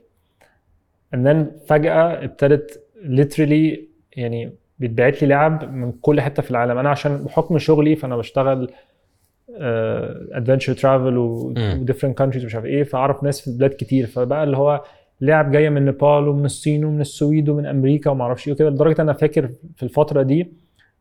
[1.15, 3.79] and then فجأة ابتدت literally
[4.17, 6.77] يعني بيتبعت لي لعب من كل حتة في العالم.
[6.77, 8.71] أنا عشان بحكم شغلي فأنا بشتغل
[10.31, 11.17] adventure travel.
[11.17, 14.07] و different countries ومش عارف إيه فأعرف ناس في بلاد كتير.
[14.07, 14.83] فبقى اللي هو
[15.21, 19.01] لعب جاية من نيبال ومن الصين ومن السويد ومن أمريكا وما أعرفش إيه وكده لدرجة
[19.01, 20.53] أنا فاكر في الفترة دي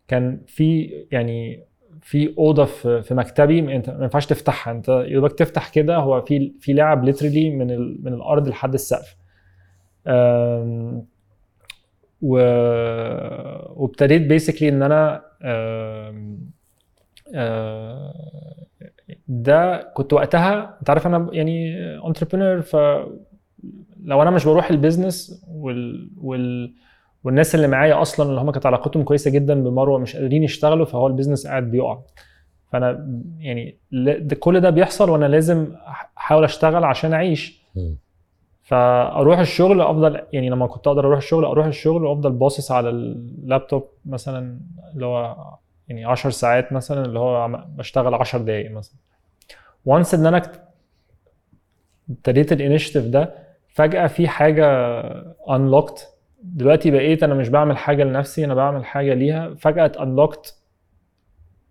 [0.09, 1.65] كان في يعني
[2.03, 4.73] في أوضة في في مكتبي ما ينفعش تفتحها.
[4.73, 8.75] أنت يا دوبك تفتح كده هو في في لعب literally من ال من الأرض لحد
[8.75, 9.17] السقف.
[12.23, 12.39] و
[13.83, 15.23] وابتديت basically إن أنا
[19.29, 21.77] ده كنت وقتها أنت عارف أنا يعني
[22.07, 22.77] entrepreneur ف
[24.05, 26.75] لو أنا مش بروح ال business وال, وال
[27.25, 31.07] والناس اللي معايا أصلا اللي هم كانت علاقتهم كويسة جدا بمروة مش قادرين يشتغلوا فهو
[31.07, 31.99] ال business قاعد بيقع
[32.73, 33.07] فأنا
[33.39, 33.79] يعني
[34.41, 35.73] كل ده بيحصل وأنا لازم
[36.17, 37.63] أحاول أشتغل عشان أعيش.
[38.71, 43.89] فأروح الشغل أفضل يعني لما كنت أقدر أروح الشغل أروح الشغل وأفضل باصص على اللابتوب
[44.07, 44.61] مثلا
[44.95, 45.37] اللي هو
[45.89, 48.97] يعني 10 ساعات مثلا اللي هو بشتغل 10 دقايق مثلا.
[49.85, 50.43] و once إن أنا
[52.11, 53.35] ابتديت ال initiative ده
[53.69, 55.03] فجأة في حاجة
[55.33, 56.01] unlocked.
[56.43, 59.55] دلوقتي بقيت أنا مش بعمل حاجة لنفسي أنا بعمل حاجة ليها.
[59.55, 60.53] فجأة unlocked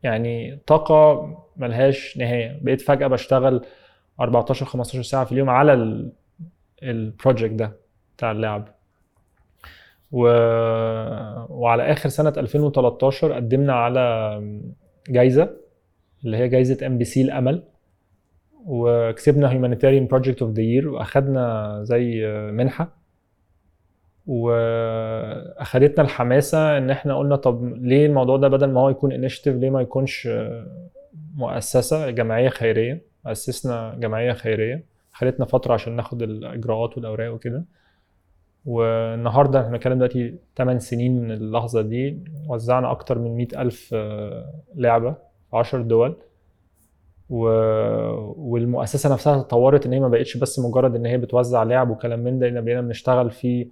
[0.04, 1.28] يعني طاقة
[1.58, 2.60] ملهاش نهاية.
[2.62, 3.66] بقيت فجأة بشتغل
[4.22, 5.74] 14 15 ساعة في اليوم على
[6.84, 7.72] ال project ده
[8.18, 8.68] بتاع اللعب.
[10.12, 10.22] و...
[11.50, 14.42] وعلى آخر سنة 2013 قدمنا على
[15.10, 15.50] جايزة
[16.26, 17.64] اللي هي جايزة MBC الأمل.
[18.66, 23.00] وكسبنا humanitarian project of the year وأخدنا زي منحة.
[24.28, 29.70] وأخدتنا الحماسة إن إحنا قلنا طب ليه الموضوع ده بدل ما هو يكون initiative ليه
[29.70, 30.30] ما يكونش
[31.36, 34.84] مؤسسة جمعية خيرية أسسنا جمعية خيرية.
[35.20, 37.64] خدتنا فترة عشان ناخد الإجراءات والأوراق وكده.
[38.66, 44.54] والنهاردة إحنا بنتكلم دلوقتي 8 سنين من اللحظة دي وزعنا أكتر من 100 ألف آه،
[44.76, 45.12] لعبة
[45.52, 46.16] في 10 دول.
[47.30, 47.44] و...
[48.52, 52.40] والمؤسسة نفسها تطورت إن هي ما بقتش بس مجرد إن هي بتوزع لعب وكلام من
[52.40, 53.68] ده إن بقينا بنشتغل في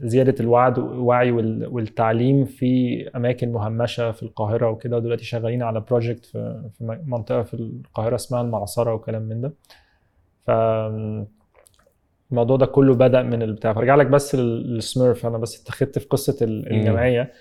[0.00, 6.24] زيادة الوعي الوعي وال- والتعليم في أماكن مهمشة في القاهرة وكده ودلوقتي شغالين على بروجكت
[6.24, 9.52] في في م- منطقة في القاهرة اسمها المعصرة وكلام من ده.
[10.46, 10.50] ف
[12.30, 13.72] الموضوع ده كله بدأ من البتاع.
[13.72, 16.78] فرجع لك بس لل- للسميرف أنا بس اتخذت في قصة ال- مم.
[16.80, 17.32] الجمعية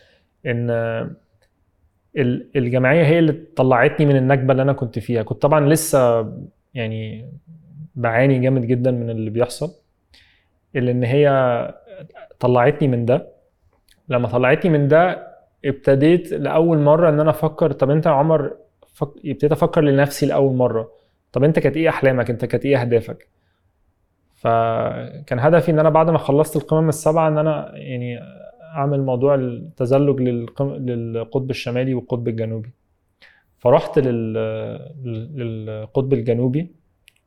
[0.46, 0.70] إن
[2.18, 5.24] ال- الجمعية هي اللي طلعتني من النكبة اللي أنا كنت فيها.
[5.24, 6.32] كنت طبعا لسه
[6.74, 7.30] يعني
[7.96, 9.72] بعاني جامد جدا من اللي بيحصل
[10.76, 11.28] اللي إن هي
[12.44, 13.28] طلعتني من ده.
[14.10, 15.28] لما طلعتني من ده
[15.66, 18.52] ابتديت لأول مرة إن أنا أفكر طب أنت يا عمر
[18.94, 19.08] فك...
[19.26, 20.92] ابتديت أفكر لنفسي لأول مرة.
[21.32, 23.28] طب أنت كانت إيه أحلامك؟ أنت كانت إيه أهدافك؟
[24.36, 28.20] فكان هدفي إن أنا بعد ما خلصت القمم السبعة إن أنا يعني
[28.76, 30.74] أعمل موضوع التزلج للقم...
[30.74, 32.70] للقطب الشمالي والقطب الجنوبي.
[33.60, 34.34] فرحت لل...
[35.04, 36.68] لل- للقطب الجنوبي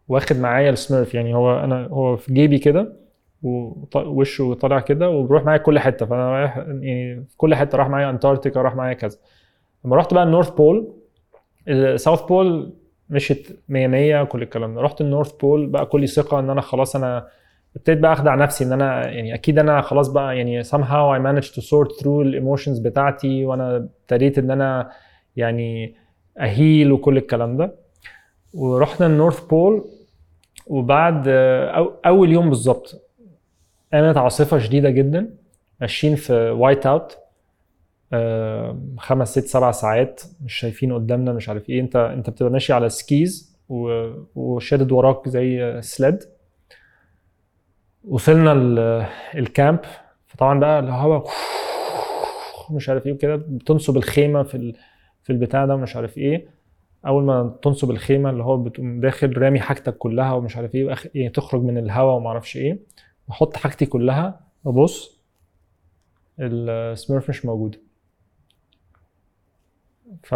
[0.08, 1.14] واخد معايا السميرف.
[1.14, 2.92] يعني هو أنا هو في جيبي كده
[3.94, 6.06] ووشه طالع كده وبروح معايا كل حتة.
[6.06, 9.18] فأنا رايح يعني في كل حتة راح معايا انتاركتيكا راح معايا كذا.
[9.84, 10.92] لما رحت بقى ال North Pole
[11.68, 12.72] ال South Pole
[13.10, 14.80] مشيت 100 100 كل الكلام ده.
[14.80, 17.26] رحت ال North Pole بقى كل ثقة إن أنا خلاص أنا
[17.76, 21.50] ابتديت بقى أخدع نفسي إن أنا يعني أكيد أنا خلاص بقى يعني somehow I managed
[21.52, 24.90] to sort through ال emotions بتاعتي وأنا ابتديت إن أنا
[25.36, 25.94] يعني
[26.40, 27.74] أ heal وكل الكلام ده.
[28.54, 29.84] ورحنا ال North Pole
[30.66, 31.24] وبعد
[32.06, 33.05] أول يوم بالظبط
[34.02, 35.30] قامت عاصفه شديدة جدا.
[35.80, 37.18] ماشيين في whiteout
[38.98, 41.80] خمس ست سبع ساعات مش شايفين قدامنا مش عارف إيه.
[41.80, 43.56] انت أنت بتبقى ماشي على skis
[44.34, 46.18] وشادد وراك زي sled
[48.08, 48.52] وصلنا
[49.34, 49.78] ال camp
[50.26, 51.26] فطبعا بقى الهواء
[52.70, 53.36] مش عارف إيه وكده.
[53.36, 54.72] بتنصب الخيمة في
[55.22, 56.48] في البتاع ده مش عارف إيه.
[57.06, 61.28] أول ما تنصب الخيمة اللي هو بتقوم داخل رامي حاجتك كلها ومش عارف إيه يعني
[61.30, 62.78] تخرج من الهواء وما أعرفش إيه.
[63.28, 65.20] بحط حاجتي كلها ببص
[66.40, 67.78] السميرف مش موجودة.
[70.22, 70.34] ف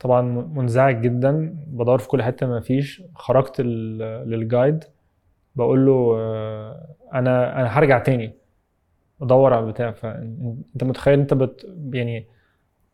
[0.00, 0.22] طبعا
[0.54, 3.02] منزعج جدا بدور في كل حتة ما فيش.
[3.14, 4.84] خرجت للجايد
[5.56, 6.16] بقول له
[7.14, 8.34] أنا أنا هرجع تاني.
[9.22, 12.26] ادور على البتاع فانت متخيل أنت بت يعني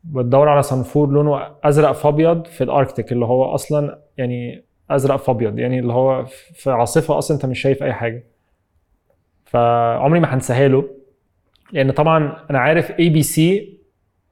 [0.04, 5.30] بتدور على صنفور لونه أزرق في أبيض في الأركتيك اللي هو أصلا يعني أزرق في
[5.30, 6.24] أبيض يعني اللي هو
[6.54, 8.24] في عاصفة أصلا أنت مش شايف أي حاجة.
[9.44, 10.90] فعمري ما هنساها له
[11.72, 13.78] لأن طبعا أنا عارف ABC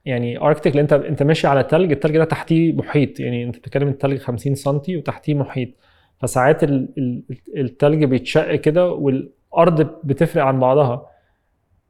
[0.05, 3.87] يعني Arctic اللي أنت أنت ماشي على تلج التلج ده تحتيه محيط يعني أنت بتتكلم
[3.87, 5.69] التلج 50 سم وتحتيه محيط.
[6.19, 6.63] فساعات
[7.57, 11.09] التلج بيتشق كده والأرض بتفرق عن بعضها.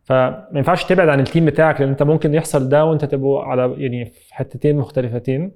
[0.03, 3.75] فما ينفعش تبعد عن ال team بتاعك لأن أنت ممكن يحصل ده وأنت تبقوا على
[3.77, 5.51] يعني في حتتين مختلفتين.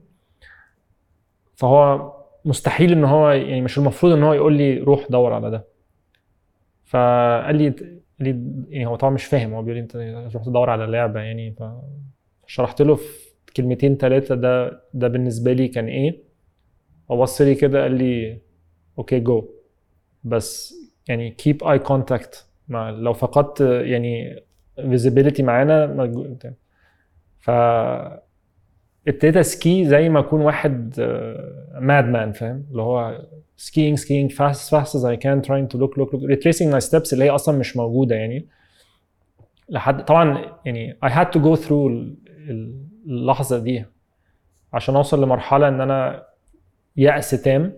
[1.55, 2.11] فهو
[2.45, 5.67] مستحيل إن هو يعني مش المفروض إن هو يقول لي روح دور على ده.
[6.85, 7.73] فقال لي
[8.19, 8.29] لي
[8.69, 9.91] يعني هو طبعا مش فاهم هو بيقول لي أنت
[10.31, 11.55] تروح تدور على لعبة يعني
[12.45, 16.23] فشرحت له في كلمتين ثلاثة ده ده بالنسبة لي كان إيه.
[17.09, 18.37] وبص لي كده قال لي
[18.97, 19.49] okay go
[20.23, 20.75] بس
[21.07, 24.43] يعني keep eye contact مع لو فقدت يعني
[24.75, 26.09] visibility معانا
[27.39, 27.51] ف
[29.07, 30.99] ابتديت اسكي زي ما اكون واحد
[31.79, 33.21] ماد مان فاهم؟ اللي هو
[33.57, 37.13] skiing fast as fast as I can trying to look look look retracing my steps
[37.13, 38.47] اللي هي أصلا مش موجودة يعني.
[39.69, 41.91] لحد طبعا يعني I had to go through
[43.07, 43.85] اللحظة دي
[44.73, 46.23] عشان اوصل لمرحلة إن أنا
[46.97, 47.73] يأس تام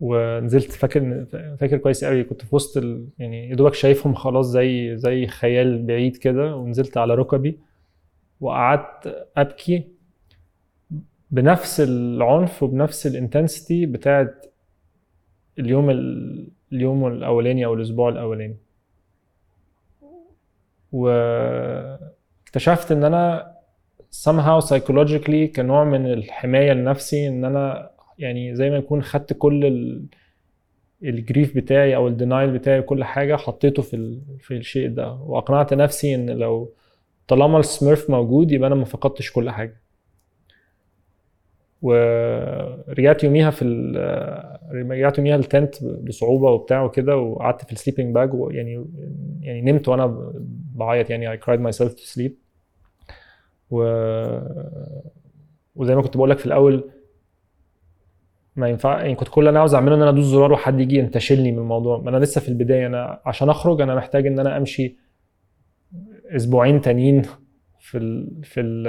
[0.00, 0.72] ونزلت.
[0.72, 1.26] فاكر
[1.60, 2.82] فاكر كويس قوي كنت في وسط.
[3.18, 7.58] يعني يا دوبك شايفهم خلاص زي زي خيال بعيد كده ونزلت على ركبي.
[8.40, 9.84] وقعدت أبكي
[11.30, 14.46] بنفس العنف وبنفس ال intensity بتاعت
[15.58, 16.48] اليوم ال...
[16.72, 18.56] اليوم الأولاني أو الأسبوع الأولاني.
[20.92, 23.54] واكتشفت إن أنا
[24.12, 30.06] somehow psychologically كنوع من الحماية لنفسي إن أنا يعني زي ما يكون خدت كل ال...
[31.02, 34.20] ال grief بتاعي أو ال denial بتاعي كل حاجة حطيته في ال...
[34.38, 35.12] في الشيء ده.
[35.12, 36.72] وأقنعت نفسي إن لو
[37.30, 39.80] طالما ال Smurf موجود يبقى أنا ما فقدتش كل حاجة.
[41.82, 43.64] ورجعت يوميها في
[44.72, 48.84] رجعت يوميها ال tent بصعوبة وبتاع وكده وقعدت في ال sleeping bag ويعني
[49.40, 50.32] يعني نمت وأنا
[50.74, 52.32] بعيط يعني I cried myself to sleep.
[53.70, 53.82] و
[55.76, 56.90] وزي ما كنت بقول لك في الأول
[58.56, 60.96] ما ينفع يعني كنت كل اللي أنا عاوز أعمله إن أنا أدوس زرار وحد يجي
[60.96, 61.98] ينتشلني من الموضوع.
[61.98, 64.96] ما أنا لسه في البداية أنا عشان أخرج أنا محتاج إن أنا أمشي
[66.36, 67.22] أسبوعين تانيين
[67.80, 68.84] في ال في ال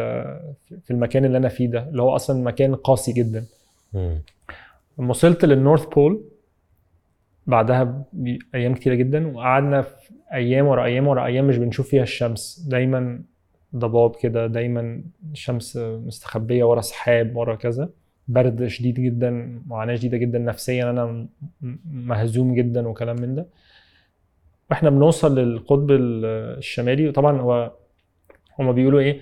[0.84, 3.46] في المكان اللي أنا فيه ده اللي هو أصلا مكان قاسي جدا.
[4.98, 6.24] لما وصلت للنورث بول
[7.48, 8.06] بعدها
[8.56, 12.66] أيام كتيرة جدا وقعدنا في أيام ورا أيام ورا أيام مش بنشوف فيها الشمس.
[12.70, 13.22] دايما
[13.76, 15.02] ضباب كده دايما
[15.32, 17.90] الشمس مستخبية ورا سحاب ورا كذا.
[18.28, 21.28] برد شديد جدا معاناة شديدة جدا نفسيا أنا
[21.92, 23.46] مهزوم جدا وكلام من ده.
[24.72, 27.72] وإحنا بنوصل للقطب الشمالي وطبعا هو
[28.60, 29.22] هما بيقولوا إيه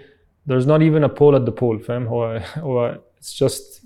[0.49, 3.85] there's not even a pole at the pole فاهم؟ هو هو it's just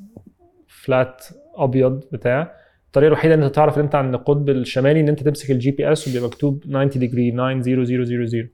[0.85, 2.55] flat أبيض بتاع.
[2.87, 6.07] الطريقة الوحيدة إن أنت تعرف إن أنت عند القطب الشمالي إن أنت تمسك ال GPS
[6.07, 8.47] وبيبقى مكتوب 90 degree 90000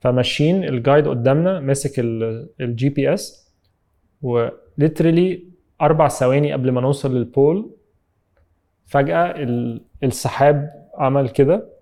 [0.00, 1.92] فماشيين ال guide قدامنا ماسك
[2.60, 3.52] ال GPS و
[4.22, 5.44] literally
[5.80, 7.70] أربع ثواني قبل ما نوصل لل pole
[8.86, 9.34] فجأة
[10.04, 11.77] السحاب عمل كده.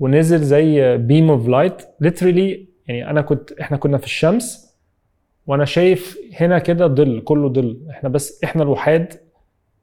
[0.00, 4.76] ونزل زي beam of light literally يعني أنا كنت إحنا كنا في الشمس
[5.46, 7.86] وأنا شايف هنا كده ظل كله ظل.
[7.90, 9.06] إحنا بس إحنا الوحيد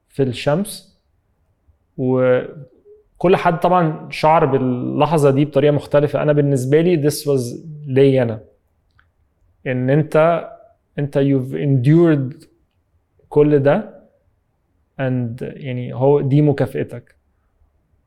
[0.08, 0.98] في الشمس.
[1.96, 6.22] وكل حد طبعا شعر باللحظة دي بطريقة مختلفة.
[6.22, 8.40] أنا بالنسبة لي this was ليا أنا.
[9.66, 10.48] إن أنت
[10.98, 12.46] أنت you've endured
[13.28, 13.98] كل ده.
[15.00, 17.17] And يعني هو دي مكافئتك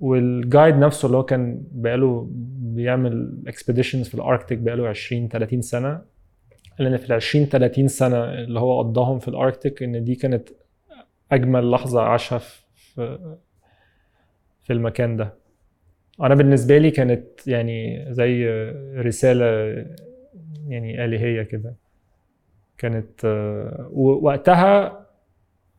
[0.01, 2.27] والجايد نفسه اللي هو كان بقاله
[2.59, 6.01] بيعمل اكسبيديشنز في الأركتيك بقاله 20 30 سنة
[6.79, 10.49] قال إن في ال 20 30 سنة اللي هو قضاهم في الأركتيك إن دي كانت
[11.31, 13.19] أجمل لحظة عاشها في
[14.61, 15.33] في المكان ده.
[16.21, 18.45] أنا بالنسبة لي كانت يعني زي
[18.95, 19.45] رسالة
[20.67, 21.75] يعني آلهية كده.
[22.77, 23.25] كانت
[23.91, 25.01] ووقتها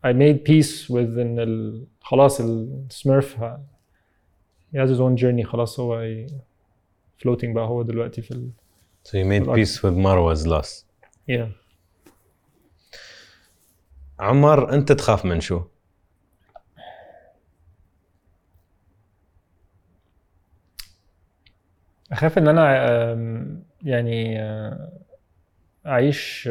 [0.06, 3.44] I made peace with إن خلاص السميرف
[4.72, 6.06] he has his own journey خلاص هو
[7.24, 8.50] floating بقى هو دلوقتي في ال
[9.04, 10.84] So you made peace with Marwa's loss.
[11.30, 11.48] yeah.
[14.20, 15.62] عمر انت تخاف من شو؟
[22.12, 22.74] أخاف إن أنا
[23.82, 24.38] يعني
[25.86, 26.46] أعيش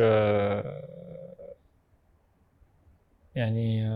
[3.35, 3.89] يعني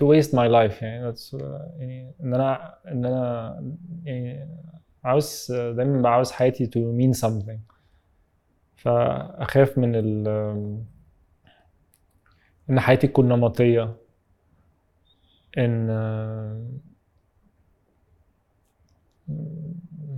[0.00, 0.82] to waste my life.
[0.82, 3.54] يعني that's آه، يعني إن أنا إن أنا
[4.04, 4.48] يعني
[5.04, 7.58] عاوز دايما عاوز حياتي to mean something.
[8.76, 10.28] فأخاف من ال
[12.70, 13.96] إن حياتي تكون نمطية.
[15.58, 16.60] إن آه،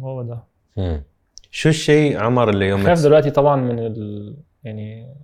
[0.00, 0.38] هو ده.
[1.50, 5.14] شو الشيء عمر اللي يوم خايف تس- دلوقتي طبعا من ال يعني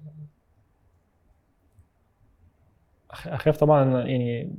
[3.27, 4.53] أخاف طبعا يعني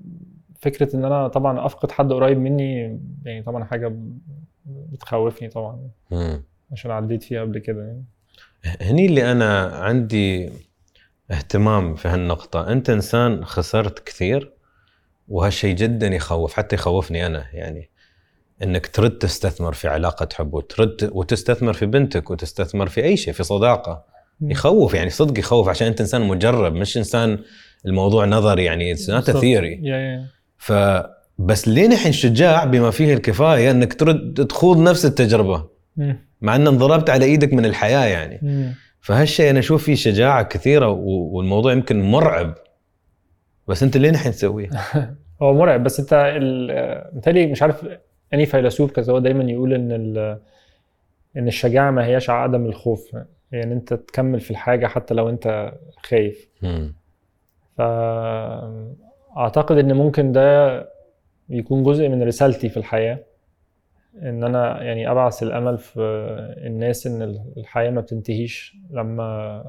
[0.59, 3.95] فكرة إن أنا طبعا أفقد حد قريب مني يعني طبعا حاجة
[4.65, 6.43] بتخوفني طبعا مم.
[6.71, 8.03] عشان عديت فيها قبل كده يعني
[8.81, 10.49] هني اللي أنا عندي
[11.31, 14.53] اهتمام في هالنقطة أنت إنسان خسرت كثير
[15.27, 17.89] وهالشيء جدا يخوف حتى يخوفني أنا يعني
[18.63, 23.43] إنك ترد تستثمر في علاقة حب وترد وتستثمر في بنتك وتستثمر في أي شيء في
[23.43, 24.05] صداقة.
[24.41, 27.39] يخوف يعني صدق يخوف عشان أنت إنسان مجرب مش إنسان
[27.85, 29.31] الموضوع نظري يعني it's not.
[29.31, 29.79] theory
[30.57, 30.73] ف
[31.37, 35.65] بس لين الحين شجاع بما فيه الكفاية إنك ترد تخوض نفس التجربة.
[36.41, 38.39] مع ان انضربت على إيدك من الحياة يعني.
[39.01, 42.55] فهالشيء أنا أشوف فيه شجاعة كثيرة والموضوع يمكن مرعب
[43.67, 44.69] بس أنت لين الحين تسويه
[45.41, 47.85] هو مرعب بس أنت ال- متهيألي مش عارف
[48.33, 49.91] أني فيلسوف كذا هو دايما يقول إن
[51.37, 53.15] إن الشجاعة ما هياش عدم الخوف
[53.51, 55.73] يعني أنت تكمل في الحاجة حتى لو أنت
[56.03, 56.47] خايف.
[57.79, 60.79] فأعتقد إن ممكن ده
[61.49, 63.19] يكون جزء من رسالتي في الحياة
[64.21, 65.99] إن أنا يعني أبعث الأمل في
[66.65, 67.21] الناس إن
[67.57, 69.63] الحياة ما بتنتهيش لما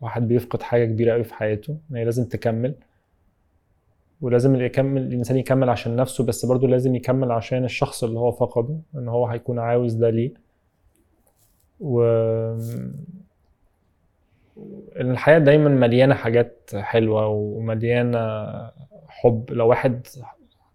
[0.00, 2.74] واحد بيفقد حاجة كبيرة أوي في حياته إن هي لازم تكمل.
[4.20, 8.78] ولازم يكمل الإنسان يكمل عشان نفسه بس برضه لازم يكمل عشان الشخص اللي هو فقده
[8.94, 10.34] إن هو هيكون عاوز ده ليه.
[11.80, 12.00] و
[15.00, 18.46] إن الحياة دايما مليانة حاجات حلوة ومليانة
[19.08, 19.44] حب.
[19.50, 20.06] لو واحد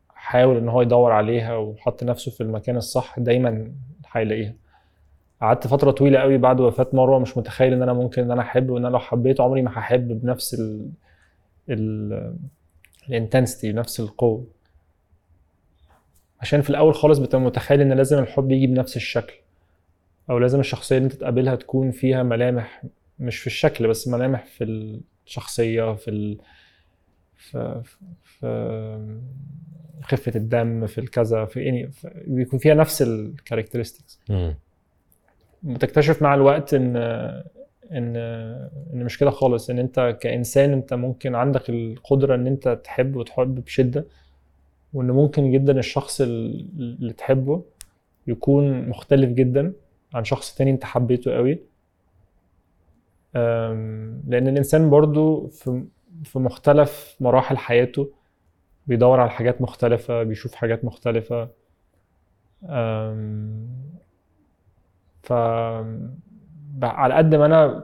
[0.10, 3.72] حاول إن هو يدور عليها وحط نفسه في المكان الصح دايما
[4.12, 4.54] هيلاقيها.
[5.42, 8.70] قعدت فترة طويلة قوي بعد وفاة مروة مش متخيل إن أنا ممكن إن أنا أحب
[8.70, 10.90] وإن أنا لو حبيت عمري ما هحب بنفس ال
[11.70, 12.36] ال
[13.10, 14.46] الانتنسيتي بنفس القوة.
[16.42, 19.34] عشان في الأول خالص بتبقى متخيل إن لازم الحب يجي بنفس الشكل
[20.30, 22.84] أو لازم الشخصية اللي أنت تقابلها تكون فيها ملامح
[23.22, 24.64] مش في الشكل بس ملامح في
[25.26, 26.38] الشخصية في ال...
[27.36, 27.82] في,
[28.24, 29.20] في
[30.04, 31.92] خفة الدم في الكذا في يعني
[32.28, 34.20] بيكون فيها نفس الكاركترستكس.
[35.64, 36.96] بتكتشف مع الوقت إن
[37.92, 38.16] إن
[38.94, 43.56] إن مش كده خالص إن أنت كإنسان أنت ممكن عندك القدرة إن أنت تحب وتحب
[43.66, 44.06] بشدة
[44.94, 47.64] وإن ممكن جدا الشخص ال- اللي تحبه
[48.28, 49.74] يكون مختلف جدا
[50.14, 51.60] عن شخص تاني أنت حبيته قوي
[53.34, 55.84] لأن الإنسان برضو في
[56.24, 58.10] في مختلف مراحل حياته
[58.88, 61.50] بيدور على حاجات مختلفة بيشوف حاجات مختلفة.
[65.24, 65.34] ف
[66.84, 67.84] على قد ما أنا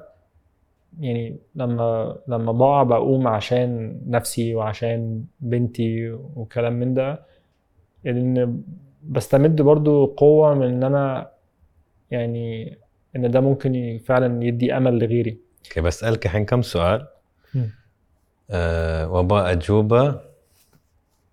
[1.00, 7.26] يعني لما لما بقع بقوم عشان نفسي وعشان بنتي وكلام من ده
[8.08, 8.64] إن
[9.04, 11.32] بستمد برضو قوة من إن أنا
[12.12, 12.78] يعني
[13.16, 15.38] إن ده ممكن فعلا يدي أمل لغيري.
[15.66, 17.08] أوكي بسألك الحين كم سؤال؟
[17.54, 17.70] مم.
[18.52, 20.22] أه وأبغى أجوبة.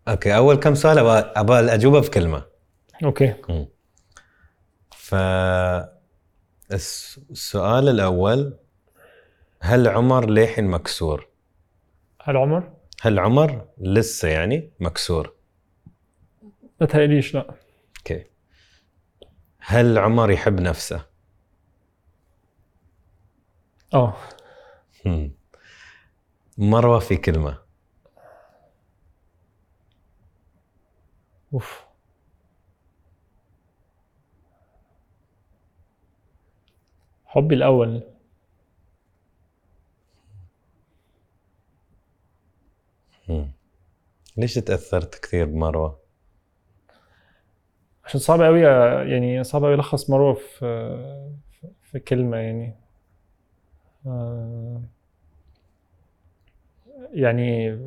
[0.08, 0.98] okay أول كم سؤال؟
[1.36, 2.44] أبغى الأجوبة في كلمه
[3.04, 3.34] okay
[4.90, 5.14] ف
[6.72, 8.56] الس- السؤال الأول
[9.60, 11.28] هل عمر للحين مكسور؟
[12.22, 12.72] هل عمر؟
[13.02, 15.34] هل عمر لسه يعني مكسور؟
[16.80, 17.54] ما تهيأليش لا.
[17.98, 18.24] أوكي.
[19.58, 21.04] هل عمر يحب نفسه؟
[23.94, 24.14] آه.
[26.58, 27.58] مروة في كلمة.
[31.54, 31.84] أوف.
[37.26, 38.02] حبي الأول.
[43.28, 43.52] هم.
[44.36, 45.98] ليش تأثرت كثير بمروة؟
[48.04, 48.60] عشان صعب قوي
[49.10, 50.58] يعني صعب قوي ألخص مروة في
[51.82, 52.83] في كلمة يعني.
[57.12, 57.78] يعني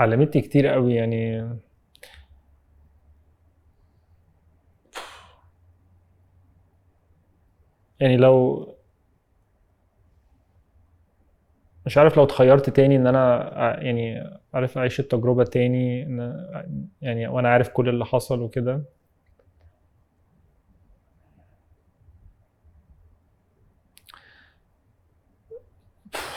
[0.00, 1.48] علمتني كتير قوي يعني
[8.00, 8.66] يعني لو
[11.86, 13.50] مش عارف لو اتخيرت تاني إن أنا
[13.82, 16.00] يعني عارف أعيش التجربة تاني
[17.02, 18.82] يعني وأنا عارف كل اللي حصل وكده.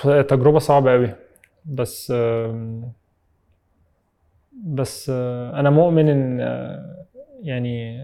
[0.03, 1.15] تجربة صعبة قوي
[1.65, 2.13] بس
[4.53, 5.09] بس
[5.53, 6.39] أنا مؤمن إن
[7.41, 8.01] يعني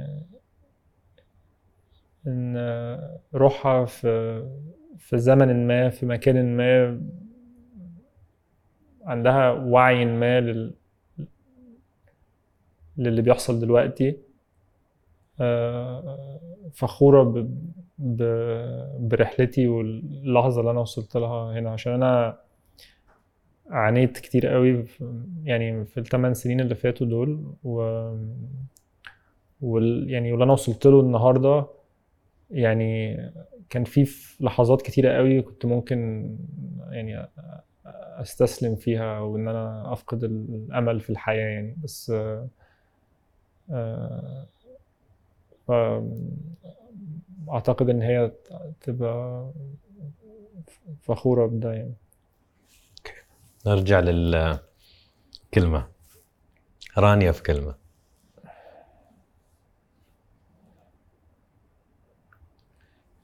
[2.28, 2.58] إن
[3.34, 4.44] روحها في
[4.98, 7.02] في زمن ما في مكان ما
[9.06, 10.74] عندها وعي ما لل
[12.98, 14.18] للي بيحصل دلوقتي.
[15.40, 16.40] آه،
[16.74, 17.58] فخورة ب...
[19.00, 22.40] برحلتي واللحظة اللي أنا وصلت لها هنا عشان أنا
[23.70, 25.24] عانيت كتير قوي في...
[25.44, 27.80] يعني في الثمان سنين اللي فاتوا دول و...
[29.62, 30.10] وال...
[30.10, 31.68] يعني واللي أنا وصلت له النهاردة
[32.52, 33.18] يعني
[33.70, 34.08] كان في
[34.40, 36.30] لحظات كتيرة قوي كنت ممكن
[36.90, 37.28] يعني
[38.22, 42.12] أستسلم فيها وان أنا أفقد الأمل في الحياة يعني بس
[43.72, 44.46] آه،
[45.70, 46.12] آه،
[47.50, 48.32] أعتقد إن هي
[48.82, 49.52] تبقى
[51.02, 51.94] فخورة بده يعني
[53.68, 55.88] نرجع للكلمة.
[56.98, 57.76] رانيا في كلمة.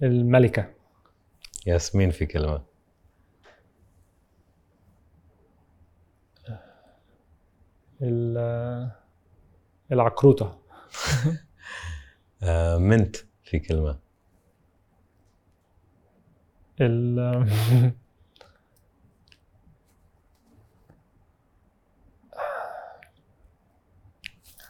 [0.04, 0.74] الملكة.
[1.68, 2.62] ياسمين في كلمة.
[8.02, 8.92] ال-
[9.92, 10.58] العكروتة.
[12.44, 14.03] آه منت في كلمة.
[16.82, 17.20] ال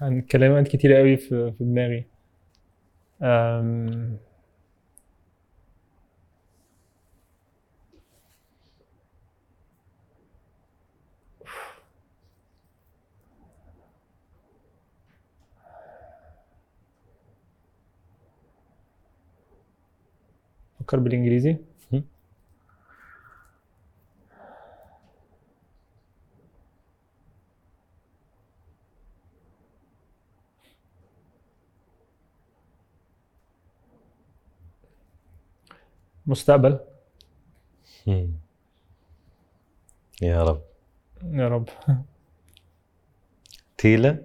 [0.02, 2.06] عن كلمات كتيرة قوي في في دماغي.
[3.22, 4.18] أم...
[20.80, 21.58] فكر بالإنجليزي.
[36.28, 36.80] مستقبل.
[38.08, 38.32] مم.
[40.22, 40.62] يا رب.
[41.24, 41.70] يا رب.
[43.78, 44.18] تيلا؟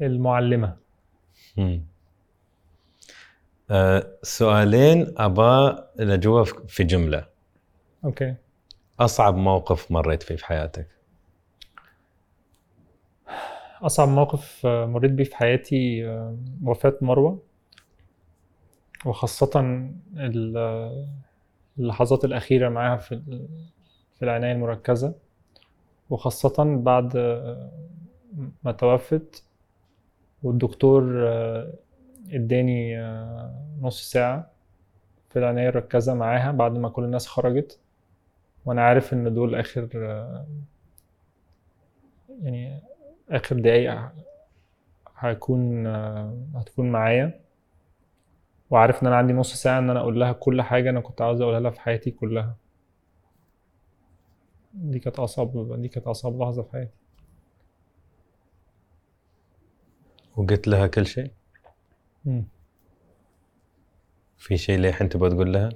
[0.00, 0.76] المعلمة.
[1.56, 1.86] مم.
[3.70, 7.26] آه سؤالين أبا الاجوبه في جملة.
[8.04, 8.34] أوكي.
[9.00, 10.88] أصعب موقف مريت فيه في حياتك؟
[13.84, 17.42] أصعب موقف آه، مريت بيه في حياتي آه، وفاة مروة.
[19.06, 19.50] وخاصة
[20.16, 21.06] آه،
[21.78, 23.22] اللحظات الأخيرة معاها في
[24.14, 25.14] في العناية المركزة.
[26.10, 27.16] وخاصة بعد
[28.64, 29.44] ما توفت
[30.42, 31.28] والدكتور
[32.32, 32.98] اداني
[33.80, 34.50] نص ساعة
[35.30, 37.78] في العناية المركزة معاها بعد ما كل الناس خرجت.
[38.66, 39.88] وأنا عارف إن دول آخر
[42.42, 42.80] يعني
[43.30, 44.12] آخر دقايق
[45.16, 47.40] هكون آه، هتكون معايا.
[48.70, 51.40] وعارف إن أنا عندي نص ساعة إن أنا أقول لها كل حاجة أنا كنت عاوز
[51.40, 52.56] أقولها لها في حياتي كلها.
[54.74, 56.94] دي كانت أصعب دي كانت أصعب لحظة في حياتي.
[60.36, 61.30] وقلت لها كل شيء؟
[62.24, 62.44] مم.
[64.38, 65.68] في شيء للحين تبغى تقول لها؟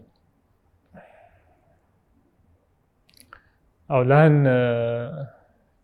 [3.90, 4.46] أقول لها إن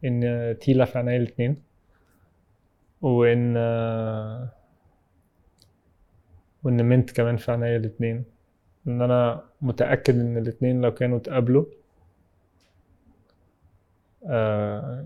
[0.05, 1.63] إن تيلا في عينيا الاتنين
[3.03, 3.57] وإن
[6.63, 8.25] وإن منت كمان في عينيا الاتنين.
[8.87, 11.65] إن أنا متأكد إن الاتنين لو كانوا اتقابلوا
[14.27, 15.05] آه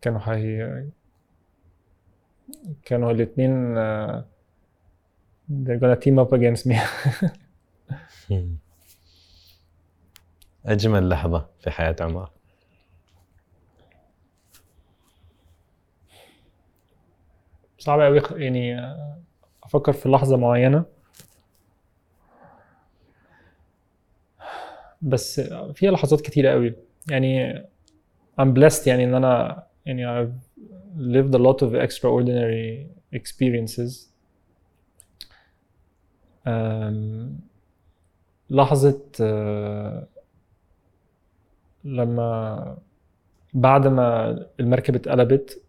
[0.00, 0.84] كانوا هي
[2.84, 4.24] كانوا الاتنين آه
[5.50, 6.76] they're gonna team up against me.
[10.66, 12.30] أجمل لحظة في حياة عمر
[17.80, 18.94] صعب قوي يعني
[19.64, 20.84] أفكر في لحظة معينة.
[25.02, 25.40] بس
[25.74, 26.74] فيها لحظات كتيرة قوي
[27.10, 27.58] يعني
[28.40, 30.60] I'm blessed يعني إن أنا يعني I've
[30.98, 34.10] lived a lot of extraordinary experiences.
[38.50, 40.06] لحظة آه،
[41.84, 42.76] لما
[43.54, 44.30] بعد ما
[44.60, 45.62] المركب اتقلبت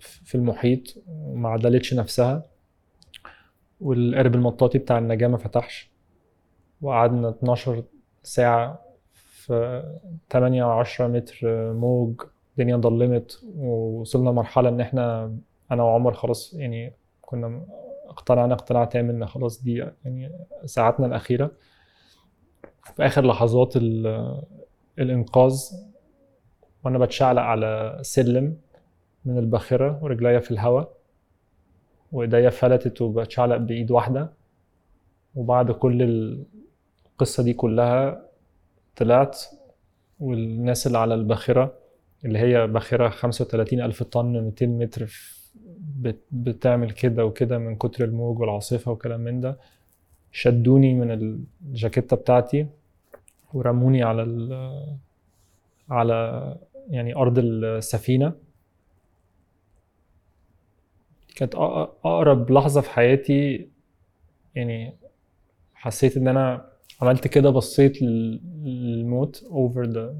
[0.00, 2.44] في المحيط وما عدلتش نفسها
[3.80, 5.90] والقارب المطاطي بتاع النجاة ما فتحش.
[6.82, 7.84] وقعدنا 12
[8.22, 8.82] ساعة
[9.14, 9.82] في
[10.30, 11.38] 8 أو 10 متر
[11.72, 12.20] موج
[12.52, 15.36] الدنيا ضلمت ووصلنا لمرحلة إن إحنا
[15.70, 16.92] أنا وعمر خلاص يعني
[17.22, 17.66] كنا
[18.08, 20.32] اقتنعنا اقتناع تام إن خلاص دي يعني
[20.64, 21.50] ساعاتنا الأخيرة.
[22.96, 24.42] في آخر لحظات ال-
[24.98, 25.60] الإنقاذ
[26.84, 28.56] وأنا بتشعلق على سلم.
[29.26, 30.92] من الباخرة ورجليا في الهواء
[32.12, 34.32] وإيديا فلتت وبتشعلق بإيد واحدة.
[35.34, 36.02] وبعد كل
[37.12, 38.22] القصة دي كلها
[38.96, 39.42] طلعت
[40.20, 41.72] والناس اللي على الباخرة
[42.24, 45.10] اللي هي باخرة 35 ألف طن 200 متر
[46.32, 49.58] بتعمل كده وكده من كتر الموج والعاصفة وكلام من ده.
[50.32, 51.10] شدوني من
[51.66, 52.66] الجاكيتة بتاعتي
[53.54, 54.52] ورموني على ال
[55.90, 56.56] على
[56.90, 58.32] يعني أرض السفينة.
[61.36, 63.68] كانت أقرب لحظة في حياتي
[64.54, 64.94] يعني
[65.74, 66.68] حسيت إن أنا
[67.02, 70.12] عملت كده بصيت لل- للموت over the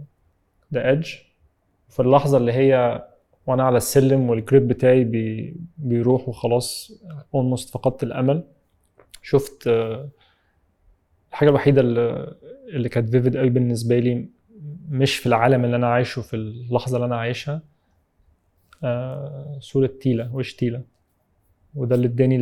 [0.77, 1.09] the edge.
[1.89, 3.05] في اللحظة اللي هي
[3.47, 6.93] وأنا على السلم والجريب بتاعي بي بيروح وخلاص
[7.37, 8.45] almost فقدت الأمل.
[9.23, 9.69] شفت
[11.31, 12.35] الحاجة الوحيدة اللي,
[12.69, 14.29] اللي كانت فيفيد قوي بالنسبة لي
[14.91, 17.63] مش في العالم اللي أنا عايشه في اللحظة اللي أنا عايشها
[18.85, 20.83] آه، صورة تيلا وش تيلا.
[21.77, 22.37] وده اللي اداني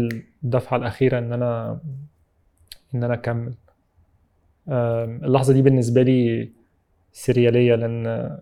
[0.44, 1.80] الدفعة الأخيرة إن أنا
[2.94, 3.54] إن أنا أكمل.
[4.68, 6.48] آم، اللحظة دي بالنسبة لي
[7.12, 8.38] سريالية لأن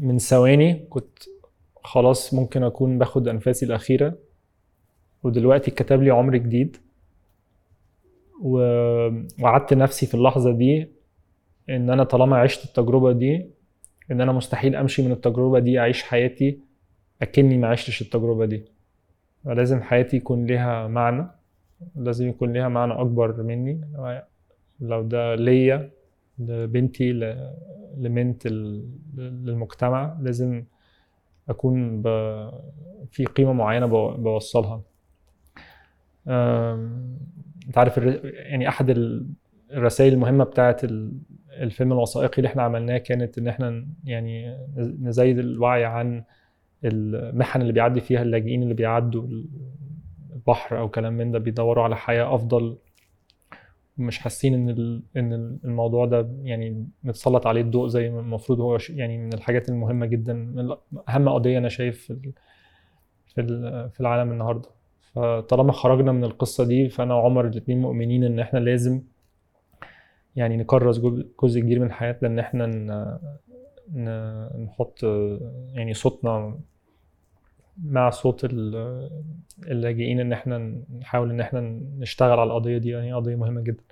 [0.00, 1.18] من ثواني كنت
[1.84, 4.14] خلاص ممكن أكون باخد أنفاسي الأخيرة
[5.22, 6.76] ودلوقتي كتب لي عمر جديد.
[8.42, 10.88] و- وعدت نفسي في اللحظة دي
[11.70, 13.46] إن أنا طالما عشت التجربة دي
[14.10, 16.58] إن أنا مستحيل أمشي من التجربة دي أعيش حياتي
[17.22, 18.64] أكني ما عشتش التجربة دي.
[19.46, 21.26] ولازم حياتي يكون ليها معنى
[21.96, 23.80] لازم يكون ليها معنى أكبر مني.
[24.80, 25.90] لو ده ليا
[26.38, 27.50] لبنتي ل-
[27.98, 30.64] لمنت ال- للمجتمع لازم
[31.48, 32.06] أكون ب...
[33.10, 34.82] في قيمة معينة بو- بوصلها.
[37.66, 39.26] أنت عارف يعني ال-
[39.72, 41.12] الرسائل المهمة بتاعت ال-
[41.50, 44.56] الفيلم الوثائقي اللي إحنا عملناه كانت إن إحنا يعني
[45.00, 46.24] نزيد الوعي عن
[46.86, 49.26] المحن اللي بيعدي فيها اللاجئين اللي بيعدوا
[50.34, 52.78] البحر أو كلام من ده بيدوروا على حياة أفضل.
[53.98, 59.18] مش حاسين إن إن الموضوع ده يعني متسلط عليه الضوء زي ما المفروض هو يعني
[59.18, 60.74] من الحاجات المهمة جدا من
[61.08, 62.32] أهم قضية أنا شايف في
[63.26, 64.68] في ال- في العالم النهارده.
[65.12, 69.02] فطالما خرجنا من القصة دي فأنا وعمر الاثنين مؤمنين إن إحنا لازم
[70.36, 70.98] يعني نكرس
[71.42, 72.66] جزء كبير من حياتنا إن إحنا
[74.64, 75.02] نحط
[75.72, 76.58] يعني صوتنا
[77.84, 79.10] مع صوت ال-
[79.66, 80.58] اللاجئين إن إحنا
[81.00, 81.60] نحاول إن إحنا
[81.98, 82.88] نشتغل على القضية دي.
[82.90, 83.82] يعني قضية مهمة جدا.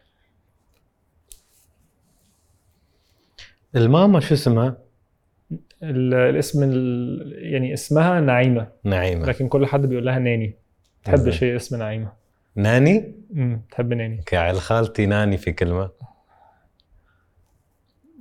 [3.77, 4.77] الماما شو اسمها؟
[5.83, 7.33] ال- الاسم ال...
[7.53, 8.69] يعني اسمها نعيمة.
[8.85, 9.27] نعيمة.
[9.27, 10.55] لكن كل حد بيقول لها ناني.
[11.05, 11.31] تحب.
[11.31, 12.13] شيء اسم نعيمة.
[12.57, 14.23] ناني؟ امم تحب ناني.
[14.27, 15.91] كعيل خالتي ناني في كلمة.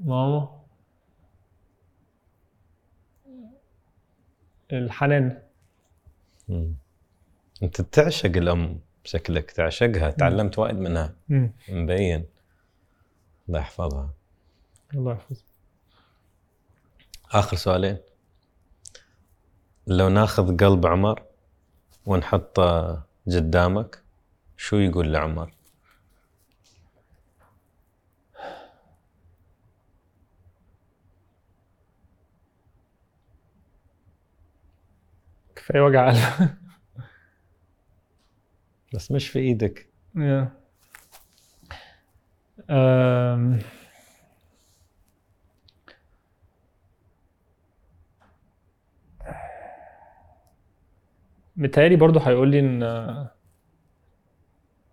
[0.05, 0.49] ماما.
[4.71, 5.41] الحنان.
[6.53, 6.75] مم.
[7.63, 11.15] أنت تعشق الأم شكلك تعشقها تعلمت وايد منها.
[11.31, 12.25] امم مبين.
[13.47, 14.13] الله يحفظها.
[14.93, 15.43] الله يحفظ
[17.31, 17.97] آخر سؤالين.
[19.87, 21.23] لو ناخذ قلب عمر
[22.05, 24.03] ونحطه قدامك
[24.57, 25.53] شو يقول لعمر؟
[35.63, 36.49] كفاية وجع قلب.
[38.93, 39.87] بس مش في إيدك.
[40.15, 40.45] Yeah.
[42.69, 43.63] Um,
[51.57, 52.81] متهيألي برضه هيقول لي إن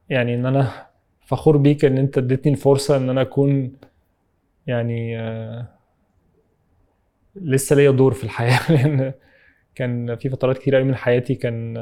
[0.09, 0.87] يعني إن أنا
[1.27, 3.77] فخور بيك إن أنت اديتني الفرصة إن أنا أكون
[4.67, 5.69] يعني آه،
[7.37, 8.61] لسه ليا دور في الحياة.
[8.73, 9.13] لأن
[9.81, 11.75] كان في فترات كتير قوي من حياتي كان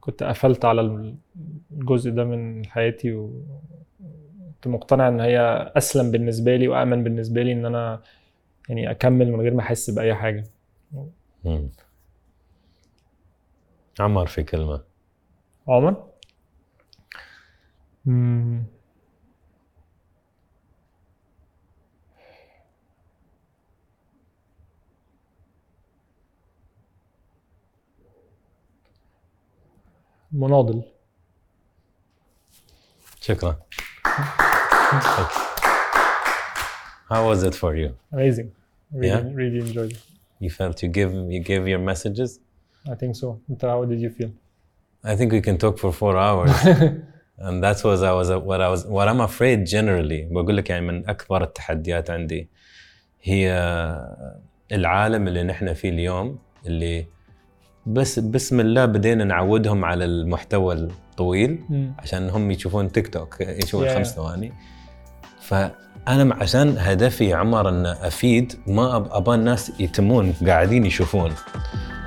[0.00, 1.14] كنت قفلت على
[1.72, 5.38] الجزء ده من حياتي وكنت مقتنع إن هي
[5.76, 8.02] أسلم بالنسبة لي وامن بالنسبة لي إن أنا
[8.68, 10.44] يعني أكمل من غير ما أحس بأي حاجة
[11.44, 11.68] مم.
[14.00, 14.80] عمر في كلمة
[15.68, 16.06] عمر
[18.04, 18.64] مم.
[30.32, 30.82] مناضل
[33.20, 33.56] شكرا
[37.10, 37.90] How was it for you?
[38.12, 38.48] Amazing.
[38.92, 39.22] Really, Yeah?
[39.40, 40.02] really enjoyed it.
[40.44, 42.30] You felt you give you gave your messages?
[42.92, 43.28] I think so.
[43.60, 44.30] how did you feel?
[45.04, 46.52] I think we can talk for four hours.
[47.46, 50.86] and that was I was what I was what I'm afraid generally بقول لك يعني
[50.86, 52.48] من اكبر التحديات عندي
[53.22, 53.50] هي
[54.72, 57.06] العالم اللي نحن فيه اليوم اللي
[57.86, 61.92] بس بسم الله بدينا نعودهم على المحتوى الطويل مم.
[61.98, 63.92] عشان هم يشوفون تيك توك يشوفون Yeah.
[63.94, 64.52] خمس ثواني
[65.40, 71.30] فأنا عشان هدفي يا عمر إن أفيد ما أبغى الناس يتمون قاعدين يشوفون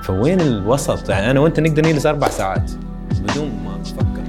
[0.04, 2.72] فوين الوسط يعني أنا وأنت نقدر نجلس أربع ساعات
[3.22, 4.25] بدون ما نفكر